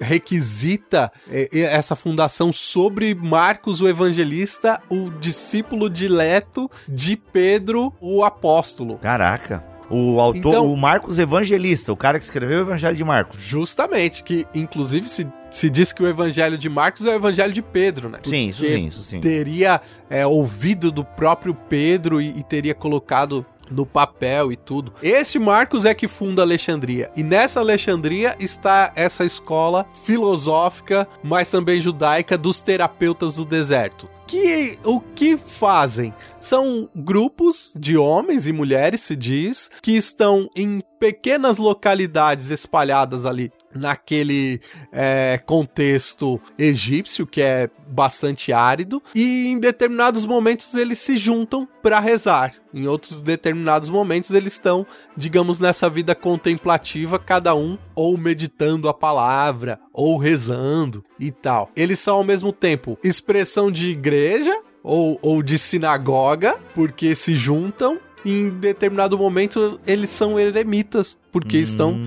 requisita 0.00 1.10
é, 1.28 1.48
essa 1.60 1.94
fundação 1.96 2.52
sobre 2.52 3.14
Marcos 3.14 3.80
o 3.80 3.88
evangelista, 3.88 4.80
o 4.90 5.10
discípulo 5.10 5.88
dileto 5.90 6.70
de 6.88 7.16
Pedro 7.16 7.92
o 8.00 8.24
apóstolo. 8.24 8.98
Caraca. 8.98 9.74
O 9.90 10.18
autor, 10.18 10.38
então, 10.38 10.72
o 10.72 10.76
Marcos 10.76 11.18
Evangelista, 11.18 11.92
o 11.92 11.96
cara 11.96 12.18
que 12.18 12.24
escreveu 12.24 12.58
o 12.58 12.62
Evangelho 12.62 12.96
de 12.96 13.04
Marcos. 13.04 13.40
Justamente, 13.40 14.24
que 14.24 14.46
inclusive 14.54 15.08
se, 15.08 15.26
se 15.50 15.68
diz 15.68 15.92
que 15.92 16.02
o 16.02 16.08
Evangelho 16.08 16.56
de 16.56 16.68
Marcos 16.68 17.06
é 17.06 17.10
o 17.10 17.14
Evangelho 17.14 17.52
de 17.52 17.60
Pedro, 17.60 18.08
né? 18.08 18.18
Sim, 18.24 18.48
isso 18.48 18.64
sim, 18.64 18.86
isso 18.86 19.02
sim. 19.02 19.20
Teria 19.20 19.80
é, 20.08 20.26
ouvido 20.26 20.90
do 20.90 21.04
próprio 21.04 21.54
Pedro 21.54 22.20
e, 22.20 22.30
e 22.30 22.42
teria 22.42 22.74
colocado 22.74 23.44
no 23.70 23.86
papel 23.86 24.52
e 24.52 24.56
tudo. 24.56 24.92
Esse 25.02 25.38
Marcos 25.38 25.84
é 25.84 25.94
que 25.94 26.08
funda 26.08 26.42
Alexandria. 26.42 27.10
E 27.16 27.22
nessa 27.22 27.60
Alexandria 27.60 28.36
está 28.38 28.92
essa 28.94 29.24
escola 29.24 29.86
filosófica, 30.04 31.08
mas 31.22 31.50
também 31.50 31.80
judaica 31.80 32.36
dos 32.36 32.60
terapeutas 32.60 33.36
do 33.36 33.44
deserto. 33.44 34.08
Que 34.26 34.78
o 34.84 35.00
que 35.00 35.36
fazem? 35.36 36.14
São 36.44 36.90
grupos 36.94 37.72
de 37.74 37.96
homens 37.96 38.46
e 38.46 38.52
mulheres, 38.52 39.00
se 39.00 39.16
diz, 39.16 39.70
que 39.80 39.92
estão 39.92 40.46
em 40.54 40.82
pequenas 41.00 41.56
localidades 41.56 42.50
espalhadas 42.50 43.24
ali 43.24 43.50
naquele 43.74 44.60
é, 44.92 45.40
contexto 45.46 46.38
egípcio 46.58 47.26
que 47.26 47.40
é 47.40 47.70
bastante 47.88 48.52
árido 48.52 49.02
e 49.14 49.46
em 49.46 49.58
determinados 49.58 50.26
momentos 50.26 50.74
eles 50.74 50.98
se 50.98 51.16
juntam 51.16 51.66
para 51.82 51.98
rezar. 51.98 52.52
Em 52.74 52.86
outros 52.86 53.22
determinados 53.22 53.88
momentos 53.88 54.30
eles 54.32 54.52
estão, 54.52 54.86
digamos, 55.16 55.58
nessa 55.58 55.88
vida 55.88 56.14
contemplativa, 56.14 57.18
cada 57.18 57.54
um 57.54 57.78
ou 57.94 58.18
meditando 58.18 58.86
a 58.86 58.92
palavra 58.92 59.80
ou 59.94 60.18
rezando 60.18 61.02
e 61.18 61.30
tal. 61.30 61.70
Eles 61.74 62.00
são 62.00 62.16
ao 62.16 62.24
mesmo 62.24 62.52
tempo 62.52 62.98
expressão 63.02 63.72
de 63.72 63.88
igreja 63.88 64.54
ou, 64.84 65.18
ou 65.22 65.42
de 65.42 65.58
sinagoga, 65.58 66.56
porque 66.74 67.16
se 67.16 67.34
juntam 67.34 67.98
em 68.24 68.50
determinado 68.50 69.18
momento 69.18 69.80
eles 69.86 70.10
são 70.10 70.38
eremitas, 70.38 71.18
porque 71.34 71.58
hum. 71.58 71.62
estão 71.62 72.00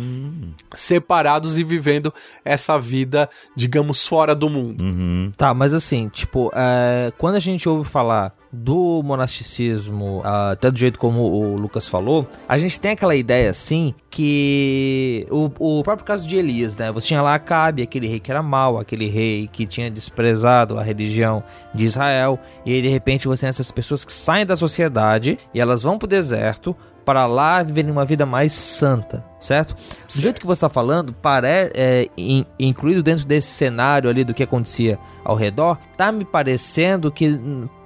separados 0.73 1.57
e 1.57 1.63
vivendo 1.65 2.13
essa 2.45 2.79
vida, 2.79 3.29
digamos, 3.53 4.07
fora 4.07 4.33
do 4.33 4.49
mundo. 4.49 4.81
Uhum. 4.81 5.31
Tá, 5.35 5.53
mas 5.53 5.73
assim, 5.73 6.07
tipo, 6.07 6.49
é, 6.55 7.11
quando 7.17 7.35
a 7.35 7.39
gente 7.39 7.67
ouve 7.67 7.89
falar 7.89 8.33
do 8.53 9.03
monasticismo, 9.03 10.19
uh, 10.19 10.51
até 10.53 10.71
do 10.71 10.79
jeito 10.79 10.97
como 10.97 11.23
o 11.23 11.57
Lucas 11.57 11.89
falou, 11.89 12.25
a 12.47 12.57
gente 12.57 12.79
tem 12.79 12.91
aquela 12.91 13.17
ideia 13.17 13.49
assim 13.49 13.93
que 14.09 15.27
o, 15.29 15.51
o 15.59 15.83
próprio 15.83 16.05
caso 16.05 16.25
de 16.25 16.37
Elias, 16.37 16.77
né? 16.77 16.89
Você 16.93 17.07
tinha 17.07 17.21
lá 17.21 17.35
Acabe, 17.35 17.81
aquele 17.81 18.07
rei 18.07 18.21
que 18.21 18.31
era 18.31 18.41
mau, 18.41 18.79
aquele 18.79 19.09
rei 19.09 19.49
que 19.51 19.65
tinha 19.65 19.91
desprezado 19.91 20.79
a 20.79 20.83
religião 20.83 21.43
de 21.75 21.83
Israel, 21.83 22.39
e 22.65 22.73
aí 22.73 22.81
de 22.81 22.87
repente 22.87 23.27
você 23.27 23.41
tem 23.41 23.49
essas 23.49 23.69
pessoas 23.69 24.05
que 24.05 24.13
saem 24.13 24.45
da 24.45 24.55
sociedade 24.55 25.37
e 25.53 25.59
elas 25.59 25.83
vão 25.83 25.97
pro 25.99 26.07
deserto 26.07 26.73
para 27.07 27.25
lá 27.25 27.63
viverem 27.63 27.89
uma 27.89 28.03
vida 28.03 28.25
mais 28.25 28.51
santa, 28.51 29.23
certo? 29.39 29.73
Do 30.13 30.21
jeito 30.21 30.41
que 30.41 30.45
você 30.45 30.57
está 30.57 30.67
falando, 30.67 31.13
parece 31.13 31.71
é, 31.73 32.09
in, 32.17 32.45
incluído 32.59 33.01
dentro 33.01 33.25
desse 33.25 33.47
cenário 33.47 34.09
ali 34.09 34.25
do 34.25 34.33
que 34.33 34.43
acontecia 34.43 34.99
ao 35.23 35.33
redor, 35.33 35.77
tá 35.95 36.11
me 36.11 36.25
parecendo 36.25 37.09
que 37.09 37.39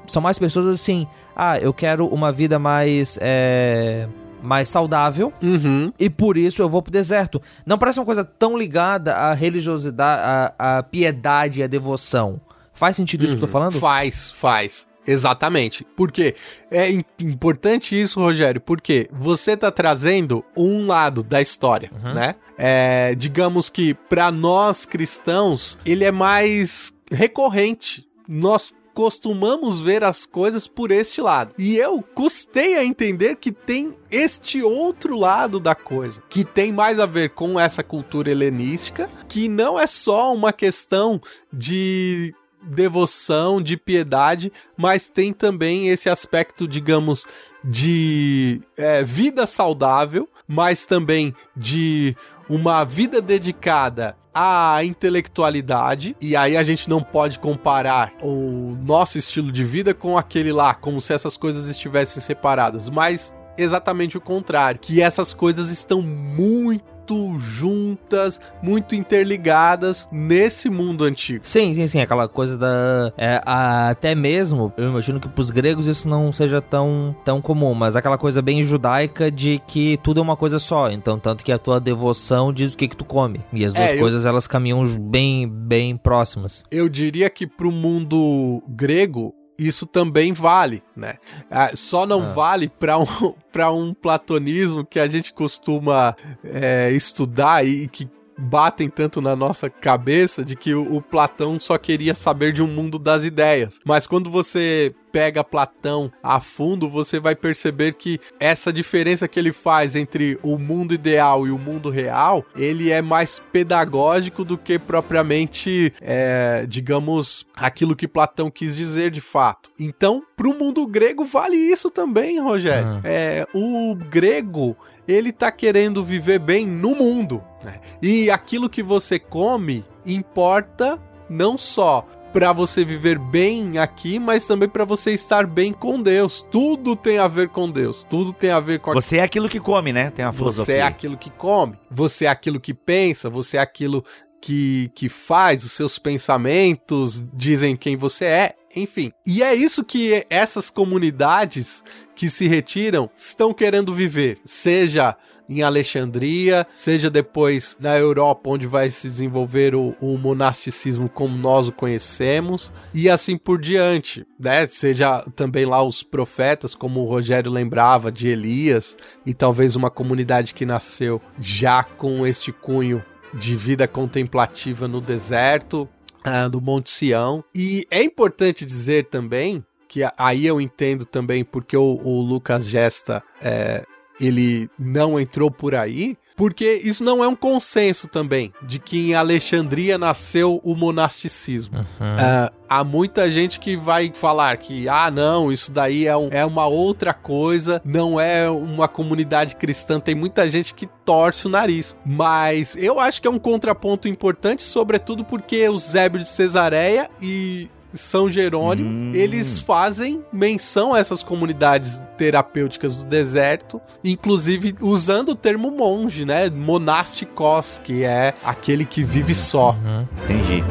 são 0.08 0.24
mais 0.24 0.40
pessoas 0.40 0.66
assim, 0.66 1.06
ah, 1.36 1.60
eu 1.60 1.72
quero 1.72 2.08
uma 2.08 2.32
vida 2.32 2.58
mais 2.58 3.20
é, 3.22 4.08
mais 4.42 4.68
saudável 4.68 5.32
uhum. 5.40 5.94
e 6.00 6.10
por 6.10 6.36
isso 6.36 6.60
eu 6.60 6.68
vou 6.68 6.82
pro 6.82 6.92
deserto. 6.92 7.40
Não 7.64 7.78
parece 7.78 8.00
uma 8.00 8.06
coisa 8.08 8.24
tão 8.24 8.58
ligada 8.58 9.14
à 9.14 9.36
religiosidade, 9.36 10.56
à, 10.58 10.78
à 10.80 10.82
piedade 10.82 11.60
e 11.60 11.64
à 11.64 11.68
devoção. 11.68 12.42
Faz 12.74 12.96
sentido 12.96 13.24
isso 13.24 13.38
que 13.38 13.44
eu 13.44 13.48
tô 13.48 13.56
uhum. 13.56 13.70
falando? 13.70 13.80
Faz, 13.80 14.32
faz. 14.32 14.91
Exatamente. 15.06 15.86
Porque 15.96 16.36
é 16.70 16.90
importante 17.20 18.00
isso, 18.00 18.20
Rogério, 18.20 18.62
porque 18.62 19.08
você 19.12 19.58
tá 19.58 19.72
trazendo 19.72 20.44
um 20.56 20.86
lado 20.86 21.24
da 21.24 21.42
história, 21.42 21.92
uhum. 21.94 22.14
né? 22.14 22.36
É, 22.58 23.16
digamos 23.16 23.70
que 23.70 23.94
para 23.94 24.32
nós 24.32 24.86
cristãos, 24.86 25.80
ele 25.86 26.04
é 26.04 26.12
mais 26.12 26.94
recorrente. 27.12 28.08
Nós 28.28 28.72
costumamos 28.94 29.80
ver 29.80 30.04
as 30.04 30.26
coisas 30.26 30.68
por 30.68 30.92
este 30.92 31.22
lado. 31.22 31.56
E 31.58 31.78
eu 31.78 32.04
custei 32.14 32.78
a 32.78 32.86
entender 32.86 33.38
que 33.38 33.52
tem 33.52 33.94
este 34.10 34.62
outro 34.62 35.18
lado 35.18 35.60
da 35.60 35.74
coisa, 35.74 36.22
que 36.30 36.44
tem 36.44 36.72
mais 36.72 37.00
a 37.00 37.06
ver 37.06 37.30
com 37.32 37.60
essa 37.60 37.84
cultura 37.84 38.30
helenística, 38.30 39.10
que 39.28 39.48
não 39.48 39.80
é 39.80 39.88
só 39.88 40.34
uma 40.34 40.54
questão 40.54 41.20
de 41.52 42.34
devoção, 42.62 43.62
de 43.62 43.78
piedade, 43.78 44.52
mas 44.78 45.10
tem 45.10 45.34
também 45.34 45.88
esse 45.88 46.10
aspecto, 46.10 46.68
digamos, 46.68 47.26
de 47.64 48.62
é, 48.78 49.04
vida 49.04 49.46
saudável, 49.46 50.30
mas 50.48 50.86
também 50.86 51.34
de 51.56 52.16
uma 52.50 52.84
vida 52.84 53.22
dedicada 53.22 54.18
à 54.34 54.84
intelectualidade, 54.84 56.16
e 56.22 56.36
aí 56.36 56.56
a 56.56 56.64
gente 56.64 56.90
não 56.90 57.02
pode 57.02 57.40
comparar 57.40 58.14
o 58.22 58.78
nosso 58.86 59.18
estilo 59.18 59.52
de 59.52 59.64
vida 59.64 59.94
com 59.94 60.18
aquele 60.18 60.52
lá, 60.52 60.74
como 60.74 61.02
se 61.02 61.14
essas 61.14 61.36
coisas 61.36 61.70
estivessem 61.70 62.22
separadas, 62.22 62.90
mas 62.90 63.36
exatamente 63.58 64.18
o 64.18 64.22
contrário, 64.22 64.80
que 64.80 65.02
essas 65.02 65.34
coisas 65.34 65.70
estão 65.70 66.02
muito 66.02 66.91
muito 67.12 67.40
juntas, 67.40 68.40
muito 68.62 68.96
interligadas 68.96 70.08
nesse 70.12 70.70
mundo 70.70 71.04
antigo. 71.04 71.46
Sim, 71.46 71.74
sim, 71.74 71.88
sim. 71.88 72.02
Aquela 72.02 72.28
coisa 72.28 72.58
da. 72.58 73.12
É, 73.18 73.42
até 73.46 74.16
mesmo, 74.16 74.74
eu 74.78 74.90
imagino 74.90 75.20
que 75.20 75.28
pros 75.28 75.50
gregos 75.50 75.88
isso 75.88 76.08
não 76.08 76.32
seja 76.32 76.62
tão, 76.62 77.16
tão 77.26 77.42
comum, 77.42 77.74
mas 77.74 77.96
aquela 77.96 78.18
coisa 78.18 78.42
bem 78.42 78.64
judaica 78.64 79.30
de 79.30 79.62
que 79.68 79.98
tudo 80.02 80.20
é 80.20 80.24
uma 80.24 80.38
coisa 80.38 80.58
só. 80.58 80.90
Então, 80.90 81.20
tanto 81.20 81.44
que 81.44 81.52
a 81.52 81.60
tua 81.60 81.80
devoção 81.80 82.54
diz 82.54 82.74
o 82.74 82.78
que, 82.78 82.88
que 82.88 82.96
tu 82.96 83.06
come. 83.06 83.42
E 83.52 83.66
as 83.66 83.74
duas 83.74 83.90
é, 83.90 83.98
coisas 83.98 84.26
elas 84.26 84.48
caminham 84.48 84.86
bem, 85.00 85.48
bem 85.48 85.98
próximas. 85.98 86.64
Eu 86.72 86.88
diria 86.88 87.30
que 87.30 87.46
pro 87.46 87.72
mundo 87.72 88.64
grego, 88.68 89.34
isso 89.68 89.86
também 89.86 90.34
vale, 90.34 90.82
né? 90.96 91.16
Ah, 91.50 91.72
só 91.76 92.06
não 92.06 92.24
ah. 92.24 92.34
vale 92.34 92.68
para 92.68 92.98
um, 92.98 93.06
um 93.74 93.94
platonismo 93.94 94.86
que 94.86 95.00
a 95.00 95.08
gente 95.08 95.34
costuma 95.34 96.16
é, 96.44 96.92
estudar 96.92 97.66
e 97.66 97.88
que 97.88 98.10
batem 98.38 98.90
tanto 98.90 99.22
na 99.22 99.36
nossa 99.36 99.70
cabeça 99.70 100.44
de 100.44 100.56
que 100.56 100.74
o, 100.74 100.96
o, 100.96 101.02
Platão 101.02 101.60
só 101.60 101.78
queria 101.78 102.16
saber 102.16 102.52
de 102.52 102.62
um 102.62 102.68
mundo 102.68 102.98
das 102.98 103.24
ideias. 103.24 103.80
Mas 103.86 104.08
quando 104.08 104.30
você 104.32 104.96
pega 105.12 105.44
Platão 105.44 106.12
a 106.24 106.40
fundo, 106.40 106.90
você 106.90 107.20
vai 107.20 107.36
perceber 107.36 107.94
que 107.94 108.20
essa 108.40 108.72
diferença 108.72 109.28
que 109.28 109.40
ele 109.40 109.52
faz 109.52 109.96
entre 109.96 110.40
o 110.42 110.58
mundo 110.58 110.94
ideal 110.94 111.46
e 111.46 111.52
o 111.52 111.58
mundo 111.58 111.90
real, 111.90 112.46
ele 112.56 112.92
é 112.92 113.02
mais 113.02 113.42
pedagógico 113.52 114.44
do 114.44 114.58
que 114.58 114.80
propriamente, 114.80 115.94
é, 116.02 116.66
digamos, 116.68 117.46
aquilo 117.56 117.96
que 117.96 118.08
Platão 118.08 118.50
quis 118.50 118.76
dizer 118.76 119.12
de 119.12 119.22
fato. 119.22 119.70
Então, 119.80 120.24
para 120.36 120.48
o 120.48 120.58
mundo 120.58 120.86
grego 120.88 121.24
vale 121.24 121.58
isso 121.58 121.90
também, 121.90 122.40
Rogério. 122.40 122.94
Uhum. 122.94 123.02
É, 123.04 123.46
o 123.54 123.96
grego 123.96 124.76
ele 125.08 125.32
tá 125.32 125.52
querendo 125.52 126.04
viver 126.04 126.40
bem 126.40 126.66
no 126.66 126.96
mundo, 126.96 127.44
né? 127.64 127.80
E 128.02 128.30
aquilo 128.30 128.70
que 128.70 128.84
você 128.84 129.20
come 129.20 129.84
importa 130.06 131.00
não 131.30 131.58
só 131.58 132.06
para 132.32 132.54
você 132.54 132.86
viver 132.86 133.20
bem 133.20 133.78
aqui, 133.78 134.20
mas 134.20 134.46
também 134.46 134.70
para 134.70 134.86
você 134.86 135.12
estar 135.12 135.46
bem 135.46 135.74
com 135.74 136.02
Deus. 136.02 136.46
Tudo 136.50 136.96
tem 136.96 137.18
a 137.18 137.28
ver 137.28 137.50
com 137.50 137.70
Deus. 137.70 138.06
Tudo 138.10 138.32
tem 138.32 138.52
a 138.52 138.60
ver 138.60 138.80
com 138.80 138.94
Você 138.94 139.18
é 139.18 139.24
aquilo 139.24 139.50
que 139.50 139.60
come, 139.60 139.92
né? 139.92 140.10
Tem 140.12 140.24
a 140.24 140.32
filosofia. 140.32 140.76
Você 140.76 140.80
é 140.80 140.84
aquilo 140.84 141.18
que 141.18 141.30
come. 141.30 141.78
Você 141.90 142.26
é 142.26 142.30
aquilo 142.30 142.60
que 142.60 142.74
pensa, 142.74 143.30
você 143.30 143.58
é 143.58 143.60
aquilo 143.60 144.04
que, 144.42 144.92
que 144.96 145.08
faz, 145.08 145.64
os 145.64 145.72
seus 145.74 146.00
pensamentos 146.00 147.24
dizem 147.34 147.76
quem 147.76 147.96
você 147.96 148.26
é, 148.26 148.56
enfim. 148.76 149.12
E 149.26 149.44
é 149.44 149.54
isso 149.54 149.84
que 149.84 150.26
essas 150.30 150.70
comunidades 150.70 151.84
que 152.16 152.30
se 152.30 152.48
retiram 152.48 153.10
estão 153.18 153.54
querendo 153.54 153.94
viver, 153.94 154.38
seja 154.44 155.16
em 155.50 155.64
Alexandria, 155.64 156.66
seja 156.74 157.10
depois 157.10 157.76
na 157.80 157.98
Europa, 157.98 158.50
onde 158.50 158.68
vai 158.68 158.90
se 158.90 159.08
desenvolver 159.08 159.76
o, 159.76 159.96
o, 160.00 160.18
monasticismo 160.18 161.10
como 161.10 161.38
nós 161.38 161.68
o 161.68 161.72
conhecemos, 161.74 162.72
e 162.94 163.10
assim 163.10 163.38
por 163.38 163.60
diante, 163.60 164.26
né? 164.40 164.66
Seja 164.68 165.22
também 165.36 165.66
lá 165.66 165.84
os 165.84 166.04
profetas, 166.04 166.74
como 166.74 167.02
o 167.02 167.06
Rogério 167.06 167.52
lembrava, 167.52 168.12
de 168.12 168.30
Elias, 168.30 168.96
e 169.26 169.34
talvez 169.34 169.76
uma 169.76 169.90
comunidade 169.90 170.54
que 170.54 170.66
nasceu 170.66 171.22
já 171.38 171.84
com 171.84 172.26
este 172.26 172.52
cunho 172.52 173.04
de 173.34 173.56
vida 173.56 173.88
contemplativa 173.88 174.88
no 174.88 175.02
deserto, 175.02 175.88
uh, 176.26 176.50
do 176.50 176.62
Monte 176.62 176.90
Sião. 176.90 177.44
E 177.56 177.86
é 177.90 178.04
importante 178.04 178.66
dizer 178.66 179.06
também 179.06 179.64
que 179.88 180.02
aí 180.18 180.46
eu 180.46 180.62
entendo 180.62 181.06
também 181.06 181.44
porque 181.44 181.76
o, 181.76 182.00
o 182.02 182.22
Lucas 182.22 182.68
Gesta 182.68 183.22
é, 183.42 183.86
ele 184.22 184.70
não 184.80 185.20
entrou 185.20 185.52
por 185.52 185.76
aí, 185.76 186.18
porque 186.42 186.82
isso 186.84 187.04
não 187.04 187.24
é 187.24 187.28
um 187.28 187.36
consenso 187.36 188.08
também 188.08 188.52
de 188.64 188.80
que 188.80 189.12
em 189.12 189.14
Alexandria 189.14 189.96
nasceu 189.96 190.60
o 190.64 190.76
monasticismo. 190.76 191.78
Uhum. 191.78 191.84
Uh, 192.16 192.52
há 192.68 192.84
muita 192.84 193.32
gente 193.32 193.60
que 193.60 193.78
vai 193.78 194.12
falar 194.12 194.58
que, 194.58 194.90
ah, 194.90 195.12
não, 195.12 195.52
isso 195.52 195.72
daí 195.72 196.08
é, 196.08 196.18
um, 196.18 196.30
é 196.32 196.44
uma 196.44 196.66
outra 196.66 197.14
coisa, 197.14 197.80
não 197.86 198.20
é 198.20 198.50
uma 198.50 198.88
comunidade 198.88 199.56
cristã. 199.56 200.00
Tem 200.00 200.16
muita 200.16 200.50
gente 200.50 200.74
que 200.74 200.88
torce 201.06 201.46
o 201.46 201.50
nariz. 201.50 201.96
Mas 202.04 202.76
eu 202.76 203.00
acho 203.00 203.22
que 203.22 203.28
é 203.28 203.32
um 203.32 203.38
contraponto 203.38 204.08
importante, 204.08 204.64
sobretudo 204.64 205.24
porque 205.24 205.70
o 205.70 205.78
Zébio 205.78 206.22
de 206.22 206.28
Cesareia 206.28 207.08
e 207.22 207.70
são 207.94 208.30
Jerônimo, 208.30 208.90
hum. 208.90 209.12
eles 209.14 209.60
fazem 209.60 210.24
menção 210.32 210.94
a 210.94 211.00
essas 211.00 211.24
comunidades 211.24 212.02
terapêuticas 212.18 212.98
do 212.98 213.06
deserto, 213.06 213.82
inclusive 214.04 214.76
usando 214.82 215.30
o 215.30 215.36
termo 215.36 215.72
monge, 215.72 216.26
né? 216.26 216.50
Monásticos, 216.50 217.82
que 217.84 218.04
é 218.04 218.34
aquele 218.44 218.86
que 218.86 219.04
vive 219.04 219.36
só. 219.36 219.72
Uhum. 219.72 220.08
Entendi. 220.24 220.64